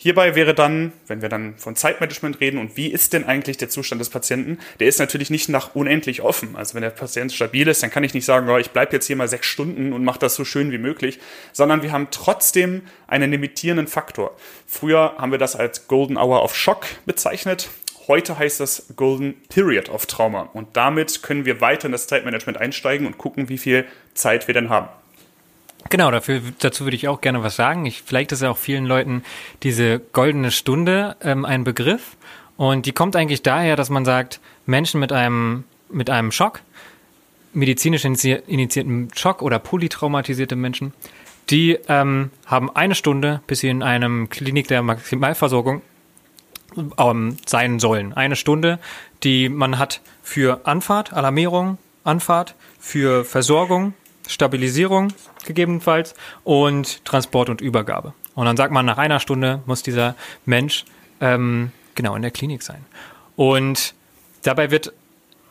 Hierbei 0.04 0.36
wäre 0.36 0.54
dann, 0.54 0.92
wenn 1.08 1.22
wir 1.22 1.30
dann 1.30 1.58
von 1.58 1.78
Zeitmanagement 1.78 2.42
reden 2.42 2.58
und 2.58 2.76
wie 2.76 2.88
ist 2.88 3.14
denn 3.14 3.24
eigentlich 3.24 3.56
der 3.56 3.70
Zustand 3.70 4.02
des 4.02 4.10
Patienten, 4.10 4.60
der 4.82 4.90
ist 4.90 5.00
natürlich 5.00 5.30
nicht 5.30 5.48
nach 5.48 5.76
unendlich 5.76 6.22
offen. 6.22 6.58
Also 6.58 6.74
wenn 6.74 6.82
der 6.82 6.90
Patient 6.90 7.32
stabil 7.32 7.66
ist, 7.70 7.84
dann 7.84 7.90
kann 7.90 8.04
ich 8.04 8.14
nicht 8.14 8.26
sagen, 8.26 8.50
oh, 8.50 8.58
ich 8.58 8.72
bleibe 8.72 8.92
jetzt 8.92 9.08
hier 9.08 9.16
mal 9.16 9.30
sechs 9.30 9.48
Stunden 9.48 9.94
und 9.94 10.04
mache 10.04 10.20
das 10.20 10.36
so 10.36 10.44
schön 10.44 10.74
wie 10.74 10.78
möglich, 10.78 11.22
sondern 11.54 11.84
wir 11.84 11.94
haben 11.94 12.10
trotzdem 12.12 12.82
einen 13.08 13.32
limitierenden 13.32 13.88
Faktor. 13.88 14.36
Früher 14.68 15.16
haben 15.18 15.32
wir 15.32 15.40
das 15.40 15.56
als 15.56 15.88
Golden 15.88 16.18
Hour 16.18 16.44
of 16.44 16.54
Shock 16.54 16.86
bezeichnet. 17.06 17.70
Heute 18.10 18.38
heißt 18.38 18.60
das 18.60 18.88
Golden 18.98 19.36
Period 19.48 19.88
of 19.88 20.06
Trauma. 20.06 20.50
Und 20.52 20.76
damit 20.76 21.24
können 21.24 21.46
wir 21.46 21.62
weiter 21.62 21.86
in 21.86 21.94
das 21.94 22.08
Zeitmanagement 22.08 22.58
einsteigen 22.58 23.08
und 23.08 23.18
gucken, 23.18 23.48
wie 23.48 23.58
viel 23.58 23.86
Zeit 24.16 24.50
wir 24.50 24.54
denn 24.54 24.68
haben. 24.68 24.90
Genau, 25.90 26.12
dafür, 26.12 26.42
dazu 26.60 26.86
würde 26.86 26.96
ich 26.96 27.08
auch 27.08 27.22
gerne 27.22 27.44
was 27.44 27.56
sagen. 27.56 27.86
Ich, 27.86 28.02
vielleicht 28.04 28.32
ist 28.32 28.42
ja 28.42 28.50
auch 28.50 28.58
vielen 28.58 28.86
Leuten 28.86 29.24
diese 29.62 30.00
goldene 30.00 30.52
Stunde 30.52 31.16
ähm, 31.22 31.46
ein 31.46 31.64
Begriff. 31.64 32.18
Und 32.58 32.86
die 32.86 32.94
kommt 32.94 33.16
eigentlich 33.16 33.44
daher, 33.44 33.76
dass 33.76 33.90
man 33.90 34.06
sagt, 34.06 34.40
Menschen 34.66 35.00
mit 35.00 35.12
einem, 35.12 35.66
mit 35.90 36.10
einem 36.10 36.32
Schock, 36.32 36.62
medizinisch 37.54 38.06
initiierten 38.06 39.10
Schock 39.16 39.42
oder 39.42 39.60
polytraumatisierte 39.60 40.56
Menschen, 40.56 40.94
die 41.50 41.78
ähm, 41.88 42.32
haben 42.46 42.76
eine 42.76 42.96
Stunde, 42.96 43.42
bis 43.48 43.60
sie 43.60 43.70
in 43.70 43.84
einem 43.84 44.30
Klinik 44.30 44.68
der 44.68 44.82
Maximalversorgung 44.82 45.82
ähm, 46.98 47.38
sein 47.46 47.80
sollen. 47.80 48.14
Eine 48.14 48.36
Stunde, 48.36 48.80
die 49.24 49.50
man 49.50 49.78
hat 49.78 50.02
für 50.22 50.66
Anfahrt, 50.66 51.14
Alarmierung, 51.14 51.78
Anfahrt, 52.04 52.56
für 52.80 53.26
Versorgung, 53.26 53.94
Stabilisierung 54.28 55.10
gegebenenfalls 55.46 56.16
und 56.44 57.04
Transport 57.06 57.50
und 57.50 57.62
Übergabe. 57.62 58.14
Und 58.36 58.46
dann 58.46 58.58
sagt 58.58 58.72
man, 58.74 58.86
nach 58.86 58.98
einer 58.98 59.20
Stunde 59.20 59.62
muss 59.66 59.84
dieser 59.84 60.16
Mensch 60.46 60.86
ähm, 61.22 61.72
genau 61.96 62.16
in 62.16 62.22
der 62.22 62.32
Klinik 62.32 62.64
sein. 62.64 62.86
Und 63.36 63.94
dabei 64.44 64.72
wird, 64.72 64.94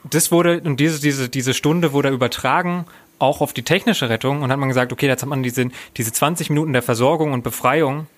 das 0.04 0.32
wurde, 0.32 0.60
und 0.60 0.78
diese, 0.80 1.00
diese, 1.00 1.28
diese 1.28 1.54
Stunde 1.54 1.92
wurde 1.92 2.08
übertragen 2.08 2.86
auch 3.18 3.40
auf 3.40 3.52
die 3.52 3.62
technische 3.62 4.08
Rettung 4.08 4.42
und 4.42 4.50
hat 4.50 4.58
man 4.58 4.68
gesagt, 4.68 4.92
okay, 4.92 5.06
jetzt 5.06 5.22
hat 5.22 5.28
man 5.28 5.44
diese, 5.44 5.68
diese 5.96 6.12
20 6.12 6.50
Minuten 6.50 6.72
der 6.72 6.82
Versorgung 6.82 7.32
und 7.32 7.44
Befreiung 7.44 8.08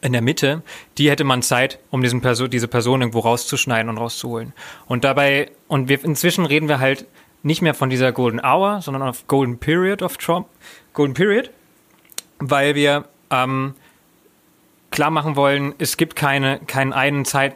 in 0.00 0.12
der 0.12 0.22
Mitte, 0.22 0.62
die 0.96 1.10
hätte 1.10 1.24
man 1.24 1.42
Zeit, 1.42 1.80
um 1.90 2.02
diesen 2.02 2.20
Person, 2.20 2.48
diese 2.48 2.68
Person 2.68 3.00
irgendwo 3.00 3.20
rauszuschneiden 3.20 3.88
und 3.88 3.98
rauszuholen. 3.98 4.52
Und 4.86 5.04
dabei, 5.04 5.50
und 5.66 5.88
wir 5.88 6.04
inzwischen 6.04 6.46
reden 6.46 6.68
wir 6.68 6.78
halt 6.78 7.06
nicht 7.42 7.62
mehr 7.62 7.74
von 7.74 7.90
dieser 7.90 8.12
Golden 8.12 8.40
Hour, 8.40 8.80
sondern 8.80 9.02
auf 9.02 9.26
Golden 9.26 9.58
Period 9.58 10.02
of 10.02 10.16
Trump, 10.16 10.46
Golden 10.94 11.14
Period, 11.14 11.50
weil 12.38 12.74
wir 12.74 13.04
ähm, 13.30 13.74
klar 14.90 15.10
machen 15.10 15.36
wollen, 15.36 15.74
es 15.78 15.96
gibt 15.96 16.16
keine, 16.16 16.60
keine 16.66 16.94
einen 16.94 17.24
Zeit, 17.24 17.54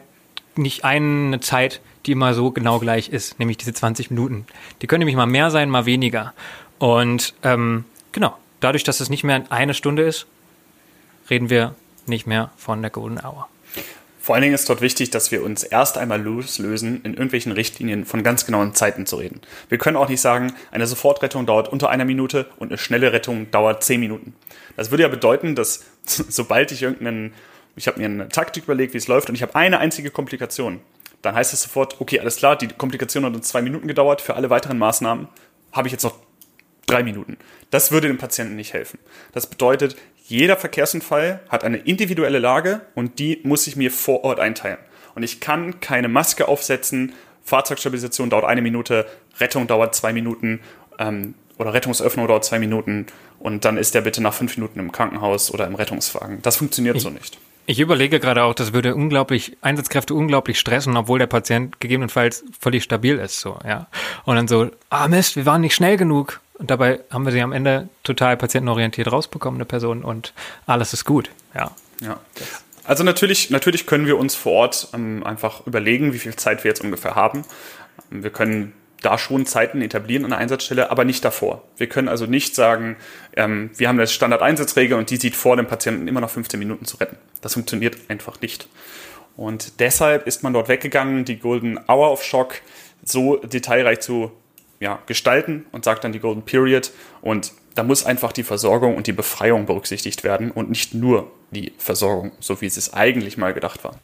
nicht 0.55 0.83
eine 0.83 1.39
Zeit, 1.39 1.81
die 2.05 2.13
immer 2.13 2.33
so 2.33 2.51
genau 2.51 2.79
gleich 2.79 3.09
ist, 3.09 3.39
nämlich 3.39 3.57
diese 3.57 3.73
20 3.73 4.09
Minuten. 4.11 4.45
Die 4.81 4.87
können 4.87 4.99
nämlich 4.99 5.15
mal 5.15 5.25
mehr 5.25 5.51
sein, 5.51 5.69
mal 5.69 5.85
weniger. 5.85 6.33
Und 6.79 7.33
ähm, 7.43 7.85
genau, 8.11 8.35
dadurch, 8.59 8.83
dass 8.83 8.99
es 8.99 9.09
nicht 9.09 9.23
mehr 9.23 9.43
eine 9.49 9.73
Stunde 9.73 10.03
ist, 10.03 10.25
reden 11.29 11.49
wir 11.49 11.75
nicht 12.05 12.25
mehr 12.25 12.51
von 12.57 12.81
der 12.81 12.91
Golden 12.91 13.19
Hour. 13.19 13.47
Vor 14.27 14.35
allen 14.35 14.41
Dingen 14.41 14.55
ist 14.55 14.67
dort 14.67 14.81
wichtig, 14.81 15.09
dass 15.09 15.31
wir 15.31 15.41
uns 15.41 15.63
erst 15.63 15.97
einmal 15.97 16.21
loslösen, 16.21 16.99
in 17.03 17.13
irgendwelchen 17.13 17.53
Richtlinien 17.53 18.03
von 18.03 18.23
ganz 18.23 18.45
genauen 18.45 18.73
Zeiten 18.73 19.05
zu 19.05 19.15
reden. 19.15 19.39
Wir 19.69 19.77
können 19.77 19.95
auch 19.95 20.09
nicht 20.09 20.19
sagen, 20.19 20.53
eine 20.69 20.85
Sofortrettung 20.85 21.45
dauert 21.45 21.69
unter 21.69 21.89
einer 21.89 22.03
Minute 22.03 22.45
und 22.57 22.67
eine 22.67 22.77
schnelle 22.77 23.13
Rettung 23.13 23.49
dauert 23.51 23.85
zehn 23.85 24.01
Minuten. 24.01 24.35
Das 24.75 24.91
würde 24.91 25.03
ja 25.03 25.07
bedeuten, 25.07 25.55
dass 25.55 25.85
sobald 26.03 26.73
ich 26.73 26.83
irgendeinen, 26.83 27.33
ich 27.77 27.87
habe 27.87 27.99
mir 27.99 28.05
eine 28.07 28.27
Taktik 28.27 28.65
überlegt, 28.65 28.93
wie 28.93 28.97
es 28.97 29.07
läuft, 29.07 29.29
und 29.29 29.35
ich 29.35 29.43
habe 29.43 29.55
eine 29.55 29.79
einzige 29.79 30.11
Komplikation, 30.11 30.81
dann 31.21 31.33
heißt 31.33 31.53
es 31.53 31.61
sofort, 31.61 32.01
okay, 32.01 32.19
alles 32.19 32.35
klar, 32.35 32.57
die 32.57 32.67
Komplikation 32.67 33.23
hat 33.23 33.33
uns 33.33 33.47
zwei 33.47 33.61
Minuten 33.61 33.87
gedauert, 33.87 34.19
für 34.19 34.35
alle 34.35 34.49
weiteren 34.49 34.77
Maßnahmen 34.77 35.29
habe 35.71 35.87
ich 35.87 35.93
jetzt 35.93 36.03
noch 36.03 36.15
drei 36.85 37.01
Minuten. 37.01 37.37
Das 37.69 37.93
würde 37.93 38.09
dem 38.09 38.17
Patienten 38.17 38.57
nicht 38.57 38.73
helfen. 38.73 38.99
Das 39.31 39.47
bedeutet, 39.47 39.95
jeder 40.27 40.57
Verkehrsunfall 40.57 41.39
hat 41.47 41.63
eine 41.63 41.77
individuelle 41.77 42.39
Lage 42.39 42.81
und 42.95 43.17
die 43.19 43.39
muss 43.43 43.65
ich 43.65 43.75
mir 43.75 43.91
vor 43.91 44.23
Ort 44.25 44.39
einteilen. 44.39 44.77
Und 45.15 45.23
ich 45.23 45.39
kann 45.39 45.79
keine 45.79 46.09
Maske 46.09 46.47
aufsetzen, 46.47 47.13
Fahrzeugstabilisation 47.43 48.29
dauert 48.29 48.43
eine 48.43 48.61
Minute, 48.61 49.05
Rettung 49.39 49.67
dauert 49.67 49.95
zwei 49.95 50.11
Minuten 50.11 50.59
ähm, 50.99 51.33
oder 51.57 51.73
Rettungsöffnung 51.73 52.27
dauert 52.27 52.43
zwei 52.43 52.59
Minuten 52.59 53.07
und 53.39 53.63
dann 53.63 53.77
ist 53.77 53.95
der 53.95 54.01
bitte 54.01 54.21
nach 54.21 54.33
fünf 54.33 54.57
Minuten 54.57 54.79
im 54.79 54.91
Krankenhaus 54.91 55.53
oder 55.53 55.65
im 55.65 55.75
Rettungswagen. 55.75 56.41
Das 56.41 56.57
funktioniert 56.57 56.97
ich, 56.97 57.03
so 57.03 57.09
nicht. 57.09 57.37
Ich 57.65 57.79
überlege 57.79 58.19
gerade 58.19 58.43
auch, 58.43 58.53
das 58.53 58.73
würde 58.73 58.95
unglaublich, 58.95 59.57
Einsatzkräfte 59.61 60.13
unglaublich 60.13 60.59
stressen, 60.59 60.97
obwohl 60.97 61.19
der 61.19 61.27
Patient 61.27 61.79
gegebenenfalls 61.79 62.43
völlig 62.59 62.83
stabil 62.83 63.17
ist, 63.17 63.39
so, 63.39 63.59
ja. 63.65 63.87
Und 64.25 64.35
dann 64.35 64.47
so, 64.47 64.71
ah 64.89 65.07
Mist, 65.07 65.37
wir 65.37 65.45
waren 65.45 65.61
nicht 65.61 65.75
schnell 65.75 65.97
genug. 65.97 66.41
Und 66.57 66.71
dabei 66.71 67.01
haben 67.11 67.25
wir 67.25 67.31
sie 67.31 67.41
am 67.41 67.51
Ende 67.51 67.89
total 68.03 68.35
patientenorientiert 68.35 69.11
rausbekommen, 69.11 69.57
eine 69.57 69.65
Person, 69.65 70.03
und 70.03 70.33
alles 70.65 70.93
ist 70.93 71.05
gut, 71.05 71.29
ja. 71.53 71.71
Ja. 72.01 72.19
Also 72.83 73.03
natürlich, 73.03 73.49
natürlich 73.49 73.85
können 73.85 74.05
wir 74.05 74.17
uns 74.17 74.33
vor 74.35 74.53
Ort 74.53 74.89
ähm, 74.93 75.23
einfach 75.25 75.67
überlegen, 75.67 76.13
wie 76.13 76.19
viel 76.19 76.35
Zeit 76.35 76.63
wir 76.63 76.69
jetzt 76.69 76.83
ungefähr 76.83 77.15
haben. 77.15 77.43
Wir 78.09 78.29
können 78.29 78.73
da 79.01 79.17
schon 79.17 79.45
Zeiten 79.45 79.81
etablieren 79.81 80.23
an 80.23 80.31
der 80.31 80.39
Einsatzstelle, 80.39 80.89
aber 80.89 81.05
nicht 81.05 81.23
davor. 81.23 81.63
Wir 81.77 81.87
können 81.87 82.07
also 82.07 82.25
nicht 82.25 82.55
sagen, 82.55 82.95
ähm, 83.35 83.69
wir 83.75 83.89
haben 83.89 83.97
eine 83.97 84.07
Standardeinsatzregel 84.07 84.97
und 84.97 85.09
die 85.09 85.17
sieht 85.17 85.35
vor, 85.35 85.55
dem 85.55 85.67
Patienten 85.67 86.07
immer 86.07 86.21
noch 86.21 86.29
15 86.29 86.57
Minuten 86.57 86.85
zu 86.85 86.97
retten. 86.97 87.17
Das 87.41 87.53
funktioniert 87.53 87.97
einfach 88.07 88.41
nicht. 88.41 88.67
Und 89.35 89.79
deshalb 89.79 90.25
ist 90.25 90.41
man 90.41 90.53
dort 90.53 90.67
weggegangen, 90.67 91.25
die 91.25 91.37
Golden 91.37 91.79
Hour 91.87 92.11
of 92.11 92.23
Shock 92.23 92.55
so 93.03 93.37
detailreich 93.37 93.99
zu 93.99 94.31
ja, 94.79 94.99
gestalten 95.05 95.65
und 95.71 95.83
sagt 95.83 96.03
dann 96.03 96.11
die 96.11 96.19
Golden 96.19 96.43
Period. 96.43 96.91
Und 97.21 97.51
da 97.75 97.83
muss 97.83 98.05
einfach 98.05 98.31
die 98.31 98.43
Versorgung 98.43 98.95
und 98.95 99.07
die 99.07 99.13
Befreiung 99.13 99.65
berücksichtigt 99.65 100.23
werden 100.23 100.51
und 100.51 100.69
nicht 100.69 100.93
nur 100.93 101.31
die 101.51 101.73
Versorgung, 101.77 102.31
so 102.39 102.59
wie 102.61 102.65
es 102.65 102.93
eigentlich 102.93 103.37
mal 103.37 103.53
gedacht 103.53 103.83
war. 103.83 103.99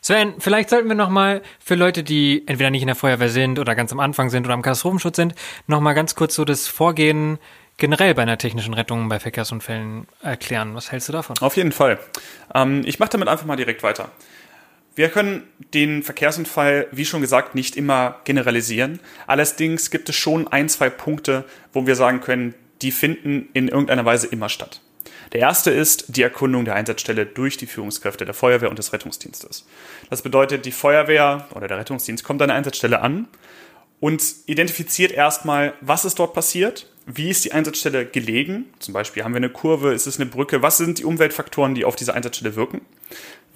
Sven, 0.00 0.34
vielleicht 0.38 0.70
sollten 0.70 0.86
wir 0.86 0.94
nochmal 0.94 1.42
für 1.58 1.74
Leute, 1.74 2.04
die 2.04 2.44
entweder 2.46 2.70
nicht 2.70 2.82
in 2.82 2.86
der 2.86 2.94
Feuerwehr 2.94 3.28
sind 3.28 3.58
oder 3.58 3.74
ganz 3.74 3.90
am 3.90 3.98
Anfang 3.98 4.30
sind 4.30 4.46
oder 4.46 4.54
am 4.54 4.62
Katastrophenschutz 4.62 5.16
sind, 5.16 5.34
nochmal 5.66 5.94
ganz 5.94 6.14
kurz 6.14 6.36
so 6.36 6.44
das 6.44 6.68
Vorgehen 6.68 7.38
generell 7.76 8.14
bei 8.14 8.22
einer 8.22 8.38
technischen 8.38 8.74
Rettung 8.74 9.08
bei 9.08 9.18
Verkehrsunfällen 9.18 10.06
erklären. 10.22 10.74
Was 10.74 10.92
hältst 10.92 11.08
du 11.08 11.12
davon? 11.12 11.36
Auf 11.40 11.56
jeden 11.56 11.72
Fall. 11.72 11.98
Ähm, 12.54 12.82
ich 12.84 12.98
mache 12.98 13.10
damit 13.10 13.28
einfach 13.28 13.46
mal 13.46 13.56
direkt 13.56 13.82
weiter. 13.82 14.10
Wir 14.96 15.10
können 15.10 15.42
den 15.74 16.02
Verkehrsunfall, 16.02 16.88
wie 16.90 17.04
schon 17.04 17.20
gesagt, 17.20 17.54
nicht 17.54 17.76
immer 17.76 18.20
generalisieren. 18.24 18.98
Allerdings 19.26 19.90
gibt 19.90 20.08
es 20.08 20.16
schon 20.16 20.48
ein, 20.48 20.70
zwei 20.70 20.88
Punkte, 20.88 21.44
wo 21.74 21.86
wir 21.86 21.94
sagen 21.94 22.22
können, 22.22 22.54
die 22.80 22.90
finden 22.90 23.50
in 23.52 23.68
irgendeiner 23.68 24.06
Weise 24.06 24.26
immer 24.26 24.48
statt. 24.48 24.80
Der 25.34 25.40
erste 25.40 25.70
ist 25.70 26.16
die 26.16 26.22
Erkundung 26.22 26.64
der 26.64 26.76
Einsatzstelle 26.76 27.26
durch 27.26 27.58
die 27.58 27.66
Führungskräfte 27.66 28.24
der 28.24 28.32
Feuerwehr 28.32 28.70
und 28.70 28.78
des 28.78 28.94
Rettungsdienstes. 28.94 29.66
Das 30.08 30.22
bedeutet, 30.22 30.64
die 30.64 30.72
Feuerwehr 30.72 31.46
oder 31.54 31.68
der 31.68 31.76
Rettungsdienst 31.78 32.24
kommt 32.24 32.40
an 32.40 32.48
eine 32.48 32.58
Einsatzstelle 32.58 33.02
an 33.02 33.28
und 34.00 34.22
identifiziert 34.46 35.12
erstmal, 35.12 35.74
was 35.82 36.06
ist 36.06 36.18
dort 36.18 36.32
passiert, 36.32 36.90
wie 37.06 37.30
ist 37.30 37.44
die 37.44 37.52
Einsatzstelle 37.52 38.06
gelegen, 38.06 38.66
zum 38.78 38.94
Beispiel 38.94 39.24
haben 39.24 39.32
wir 39.32 39.36
eine 39.36 39.50
Kurve, 39.50 39.92
ist 39.92 40.06
es 40.06 40.18
eine 40.18 40.26
Brücke, 40.28 40.62
was 40.62 40.78
sind 40.78 40.98
die 40.98 41.04
Umweltfaktoren, 41.04 41.74
die 41.74 41.84
auf 41.84 41.96
diese 41.96 42.14
Einsatzstelle 42.14 42.56
wirken, 42.56 42.80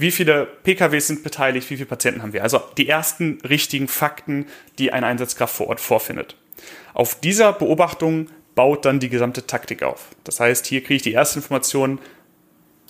wie 0.00 0.10
viele 0.10 0.46
PKWs 0.46 1.08
sind 1.08 1.22
beteiligt, 1.22 1.68
wie 1.68 1.76
viele 1.76 1.86
Patienten 1.86 2.22
haben 2.22 2.32
wir. 2.32 2.42
Also 2.42 2.62
die 2.78 2.88
ersten 2.88 3.38
richtigen 3.42 3.86
Fakten, 3.86 4.46
die 4.78 4.92
eine 4.92 5.06
Einsatzkraft 5.06 5.54
vor 5.54 5.68
Ort 5.68 5.80
vorfindet. 5.80 6.36
Auf 6.94 7.20
dieser 7.20 7.52
Beobachtung 7.52 8.28
baut 8.54 8.84
dann 8.84 8.98
die 8.98 9.10
gesamte 9.10 9.46
Taktik 9.46 9.82
auf. 9.82 10.08
Das 10.24 10.40
heißt, 10.40 10.66
hier 10.66 10.80
kriege 10.80 10.94
ich 10.94 11.02
die 11.02 11.12
erste 11.12 11.38
Information, 11.38 11.98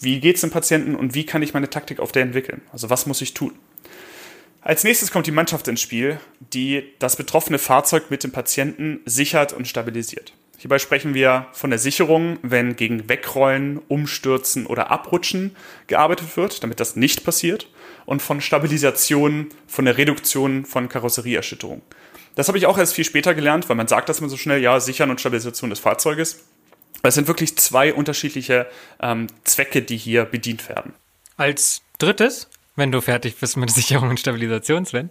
wie 0.00 0.20
geht 0.20 0.36
es 0.36 0.40
dem 0.42 0.50
Patienten 0.50 0.94
und 0.94 1.14
wie 1.14 1.26
kann 1.26 1.42
ich 1.42 1.52
meine 1.52 1.68
Taktik 1.68 1.98
auf 1.98 2.12
der 2.12 2.22
entwickeln. 2.22 2.62
Also 2.72 2.90
was 2.90 3.06
muss 3.06 3.20
ich 3.20 3.34
tun. 3.34 3.52
Als 4.62 4.84
nächstes 4.84 5.10
kommt 5.10 5.26
die 5.26 5.32
Mannschaft 5.32 5.68
ins 5.68 5.80
Spiel, 5.80 6.20
die 6.52 6.84
das 6.98 7.16
betroffene 7.16 7.58
Fahrzeug 7.58 8.10
mit 8.10 8.22
dem 8.24 8.30
Patienten 8.30 9.00
sichert 9.04 9.52
und 9.52 9.66
stabilisiert. 9.66 10.32
Hierbei 10.60 10.78
sprechen 10.78 11.14
wir 11.14 11.46
von 11.52 11.70
der 11.70 11.78
Sicherung, 11.78 12.38
wenn 12.42 12.76
gegen 12.76 13.08
Wegrollen, 13.08 13.80
Umstürzen 13.88 14.66
oder 14.66 14.90
Abrutschen 14.90 15.56
gearbeitet 15.86 16.36
wird, 16.36 16.62
damit 16.62 16.80
das 16.80 16.96
nicht 16.96 17.24
passiert, 17.24 17.70
und 18.04 18.20
von 18.20 18.42
Stabilisation, 18.42 19.48
von 19.66 19.86
der 19.86 19.96
Reduktion 19.96 20.66
von 20.66 20.90
Karosserieerschütterung. 20.90 21.80
Das 22.34 22.48
habe 22.48 22.58
ich 22.58 22.66
auch 22.66 22.76
erst 22.76 22.94
viel 22.94 23.06
später 23.06 23.34
gelernt, 23.34 23.70
weil 23.70 23.76
man 23.76 23.88
sagt 23.88 24.10
das 24.10 24.18
immer 24.18 24.28
so 24.28 24.36
schnell, 24.36 24.60
ja, 24.60 24.80
Sichern 24.80 25.08
und 25.08 25.18
Stabilisation 25.18 25.70
des 25.70 25.78
Fahrzeuges. 25.78 26.44
Es 27.02 27.14
sind 27.14 27.26
wirklich 27.26 27.56
zwei 27.56 27.94
unterschiedliche 27.94 28.66
ähm, 29.00 29.28
Zwecke, 29.44 29.80
die 29.80 29.96
hier 29.96 30.26
bedient 30.26 30.68
werden. 30.68 30.92
Als 31.38 31.80
drittes 31.96 32.50
wenn 32.76 32.92
du 32.92 33.00
fertig 33.00 33.36
bist 33.36 33.56
mit 33.56 33.70
Sicherung 33.70 34.10
und 34.10 34.20
Stabilisation, 34.20 34.86
Sven, 34.86 35.10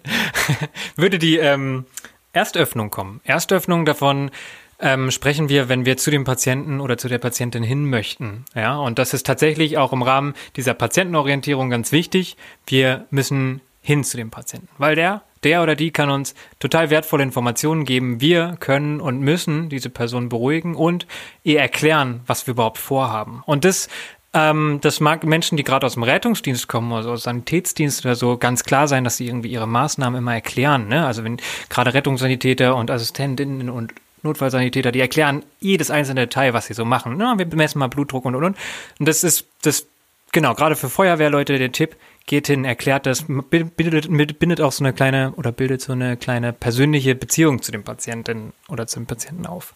würde 0.95 1.19
die 1.19 1.37
ähm, 1.37 1.85
Erstöffnung 2.33 2.89
kommen. 2.89 3.21
Erstöffnung 3.23 3.85
davon 3.85 4.31
ähm, 4.79 5.11
sprechen 5.11 5.49
wir, 5.49 5.69
wenn 5.69 5.85
wir 5.85 5.97
zu 5.97 6.11
dem 6.11 6.23
Patienten 6.23 6.79
oder 6.79 6.97
zu 6.97 7.07
der 7.07 7.17
Patientin 7.17 7.63
hin 7.63 7.89
möchten. 7.89 8.45
Ja, 8.55 8.77
und 8.77 8.99
das 8.99 9.13
ist 9.13 9.25
tatsächlich 9.25 9.77
auch 9.77 9.93
im 9.93 10.01
Rahmen 10.01 10.33
dieser 10.55 10.73
Patientenorientierung 10.73 11.69
ganz 11.69 11.91
wichtig. 11.91 12.37
Wir 12.65 13.05
müssen 13.09 13.61
hin 13.81 14.03
zu 14.03 14.17
dem 14.17 14.29
Patienten, 14.29 14.69
weil 14.77 14.95
der, 14.95 15.21
der 15.43 15.63
oder 15.63 15.75
die 15.75 15.91
kann 15.91 16.09
uns 16.09 16.35
total 16.59 16.89
wertvolle 16.89 17.23
Informationen 17.23 17.85
geben. 17.85 18.21
Wir 18.21 18.55
können 18.59 19.01
und 19.01 19.19
müssen 19.19 19.69
diese 19.69 19.89
Person 19.89 20.29
beruhigen 20.29 20.75
und 20.75 21.07
ihr 21.43 21.59
erklären, 21.59 22.21
was 22.25 22.47
wir 22.47 22.53
überhaupt 22.53 22.77
vorhaben. 22.77 23.41
Und 23.45 23.65
das 23.65 23.89
ähm, 24.31 24.77
das 24.81 24.99
mag 24.99 25.23
Menschen, 25.23 25.57
die 25.57 25.63
gerade 25.63 25.85
aus 25.87 25.95
dem 25.95 26.03
Rettungsdienst 26.03 26.67
kommen, 26.67 26.93
also 26.93 27.11
aus 27.11 27.23
Sanitätsdienst 27.23 28.05
oder 28.05 28.15
so, 28.15 28.37
ganz 28.37 28.63
klar 28.63 28.87
sein, 28.87 29.03
dass 29.03 29.17
sie 29.17 29.25
irgendwie 29.25 29.49
ihre 29.49 29.67
Maßnahmen 29.67 30.19
immer 30.19 30.35
erklären. 30.35 30.87
Ne? 30.87 31.03
Also 31.05 31.23
wenn 31.23 31.37
gerade 31.69 31.95
Rettungssanitäter 31.95 32.75
und 32.75 32.91
Assistentinnen 32.91 33.71
und 33.71 33.93
Notfallsanitäter, 34.23 34.91
die 34.91 34.99
erklären 34.99 35.43
jedes 35.59 35.91
einzelne 35.91 36.21
Detail, 36.21 36.53
was 36.53 36.67
sie 36.67 36.73
so 36.73 36.85
machen. 36.85 37.19
Ja, 37.19 37.37
wir 37.37 37.45
messen 37.47 37.79
mal 37.79 37.87
Blutdruck 37.87 38.25
und 38.25 38.35
und 38.35 38.43
und. 38.43 38.57
Und 38.99 39.07
das 39.07 39.23
ist 39.23 39.47
das 39.61 39.87
genau 40.31 40.53
gerade 40.53 40.75
für 40.75 40.89
Feuerwehrleute 40.89 41.57
der 41.57 41.71
Tipp: 41.71 41.95
Geht 42.25 42.47
hin, 42.47 42.65
erklärt 42.65 43.05
das, 43.05 43.25
bildet, 43.27 44.39
bindet 44.39 44.61
auch 44.61 44.71
so 44.71 44.83
eine 44.83 44.93
kleine 44.93 45.33
oder 45.35 45.51
bildet 45.51 45.81
so 45.81 45.93
eine 45.93 46.17
kleine 46.17 46.53
persönliche 46.53 47.15
Beziehung 47.15 47.61
zu 47.61 47.71
dem 47.71 47.83
Patienten 47.83 48.53
oder 48.67 48.87
zum 48.87 49.05
Patienten 49.05 49.45
auf. 49.45 49.73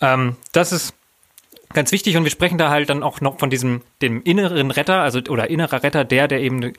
Ähm, 0.00 0.36
das 0.52 0.72
ist 0.72 0.94
ganz 1.72 1.92
wichtig 1.92 2.16
und 2.16 2.24
wir 2.24 2.30
sprechen 2.30 2.58
da 2.58 2.70
halt 2.70 2.88
dann 2.88 3.02
auch 3.02 3.20
noch 3.20 3.38
von 3.38 3.50
diesem, 3.50 3.82
dem 4.00 4.22
inneren 4.22 4.70
Retter, 4.70 5.00
also 5.00 5.20
oder 5.28 5.50
innerer 5.50 5.82
Retter, 5.82 6.04
der, 6.04 6.28
der 6.28 6.40
eben 6.40 6.72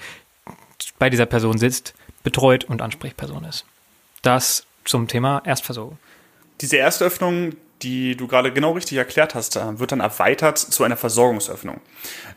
bei 1.00 1.10
dieser 1.10 1.26
Person 1.26 1.58
sitzt, 1.58 1.94
betreut 2.24 2.64
und 2.64 2.82
Ansprechperson 2.82 3.44
ist. 3.46 3.66
Das 4.22 4.66
zum 4.86 5.08
Thema 5.08 5.42
Erstversorgung. 5.46 5.98
Diese 6.62 6.78
Erstöffnung, 6.78 7.54
die 7.82 8.16
du 8.16 8.28
gerade 8.28 8.52
genau 8.54 8.72
richtig 8.72 8.98
erklärt 8.98 9.36
hast, 9.36 9.56
äh, 9.58 9.80
wird 9.80 9.92
dann 9.92 10.00
erweitert 10.00 10.58
zu 10.58 10.84
einer 10.84 10.98
Versorgungsöffnung. 10.98 11.82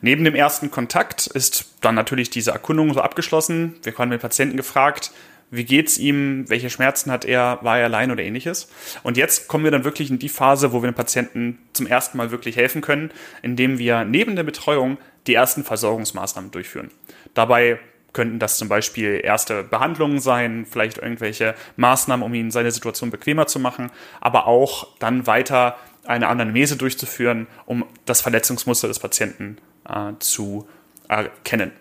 Neben 0.00 0.24
dem 0.24 0.34
ersten 0.34 0.70
Kontakt 0.70 1.26
ist 1.28 1.72
dann 1.80 1.94
natürlich 1.94 2.30
diese 2.30 2.50
Erkundung 2.50 2.92
so 2.92 3.00
abgeschlossen. 3.00 3.76
Wir 3.82 3.96
haben 3.96 4.10
den 4.10 4.20
Patienten 4.20 4.56
gefragt, 4.56 5.12
wie 5.50 5.64
geht's 5.64 5.96
ihm, 5.96 6.44
welche 6.48 6.68
Schmerzen 6.68 7.10
hat 7.10 7.24
er, 7.24 7.58
war 7.62 7.78
er 7.78 7.86
allein 7.86 8.10
oder 8.10 8.22
ähnliches. 8.22 8.68
Und 9.02 9.16
jetzt 9.16 9.48
kommen 9.48 9.64
wir 9.64 9.70
dann 9.70 9.84
wirklich 9.84 10.10
in 10.10 10.18
die 10.18 10.28
Phase, 10.28 10.72
wo 10.72 10.82
wir 10.82 10.90
dem 10.90 10.94
Patienten 10.94 11.58
zum 11.72 11.86
ersten 11.86 12.18
Mal 12.18 12.30
wirklich 12.30 12.56
helfen 12.56 12.82
können, 12.82 13.10
indem 13.42 13.78
wir 13.78 14.04
neben 14.04 14.36
der 14.36 14.42
Betreuung 14.42 14.98
die 15.26 15.34
ersten 15.34 15.64
Versorgungsmaßnahmen 15.64 16.50
durchführen. 16.50 16.90
Dabei 17.32 17.78
könnten 18.12 18.38
das 18.38 18.56
zum 18.56 18.68
Beispiel 18.68 19.20
erste 19.22 19.62
Behandlungen 19.62 20.18
sein, 20.18 20.66
vielleicht 20.68 20.98
irgendwelche 20.98 21.54
Maßnahmen, 21.76 22.24
um 22.24 22.34
ihn 22.34 22.50
seine 22.50 22.70
Situation 22.70 23.10
bequemer 23.10 23.46
zu 23.46 23.58
machen, 23.58 23.90
aber 24.20 24.46
auch 24.46 24.88
dann 24.98 25.26
weiter 25.26 25.76
eine 26.04 26.28
Anamnese 26.28 26.76
durchzuführen, 26.76 27.46
um 27.66 27.84
das 28.06 28.22
Verletzungsmuster 28.22 28.88
des 28.88 28.98
Patienten 28.98 29.58
äh, 29.88 30.12
zu 30.18 30.66
erkennen. 31.08 31.72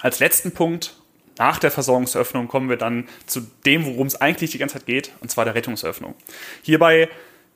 Als 0.00 0.20
letzten 0.20 0.52
Punkt 0.52 0.94
nach 1.38 1.58
der 1.58 1.70
Versorgungsöffnung 1.70 2.48
kommen 2.48 2.70
wir 2.70 2.76
dann 2.76 3.08
zu 3.26 3.42
dem, 3.66 3.84
worum 3.84 4.06
es 4.06 4.20
eigentlich 4.20 4.52
die 4.52 4.58
ganze 4.58 4.78
Zeit 4.78 4.86
geht, 4.86 5.12
und 5.20 5.30
zwar 5.30 5.44
der 5.44 5.54
Rettungsöffnung. 5.54 6.14
Hierbei 6.62 7.10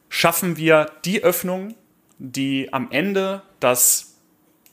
schaffen 0.08 0.56
wir 0.56 0.90
die 1.04 1.22
Öffnung, 1.22 1.74
die 2.18 2.72
am 2.72 2.90
Ende 2.90 3.42
das 3.58 4.09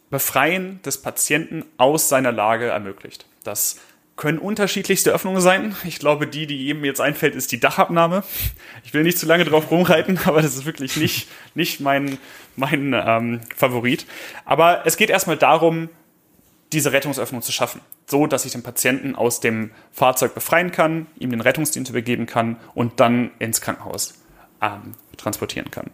Befreien 0.09 0.81
des 0.83 1.01
Patienten 1.01 1.65
aus 1.77 2.09
seiner 2.09 2.31
Lage 2.31 2.67
ermöglicht. 2.67 3.25
Das 3.43 3.79
können 4.15 4.39
unterschiedlichste 4.39 5.11
Öffnungen 5.11 5.41
sein. 5.41 5.75
Ich 5.83 5.99
glaube, 5.99 6.27
die, 6.27 6.47
die 6.47 6.57
jedem 6.57 6.83
jetzt 6.83 6.99
einfällt, 6.99 7.35
ist 7.35 7.51
die 7.51 7.59
Dachabnahme. 7.59 8.23
Ich 8.83 8.93
will 8.93 9.03
nicht 9.03 9.19
zu 9.19 9.27
lange 9.27 9.45
drauf 9.45 9.69
rumreiten, 9.69 10.19
aber 10.25 10.41
das 10.41 10.55
ist 10.55 10.65
wirklich 10.65 10.97
nicht, 10.97 11.29
nicht 11.53 11.79
mein, 11.79 12.17
mein 12.55 12.93
ähm, 12.93 13.41
Favorit. 13.55 14.05
Aber 14.43 14.85
es 14.85 14.97
geht 14.97 15.09
erstmal 15.09 15.37
darum, 15.37 15.89
diese 16.73 16.91
Rettungsöffnung 16.91 17.41
zu 17.41 17.51
schaffen, 17.51 17.79
so 18.07 18.27
dass 18.27 18.43
ich 18.43 18.51
den 18.51 18.63
Patienten 18.63 19.15
aus 19.15 19.39
dem 19.39 19.71
Fahrzeug 19.91 20.33
befreien 20.33 20.71
kann, 20.71 21.07
ihm 21.17 21.29
den 21.29 21.39
Rettungsdienst 21.39 21.89
übergeben 21.89 22.25
kann 22.25 22.57
und 22.73 22.99
dann 22.99 23.31
ins 23.39 23.61
Krankenhaus 23.61 24.15
ähm, 24.61 24.95
transportieren 25.15 25.71
kann. 25.71 25.91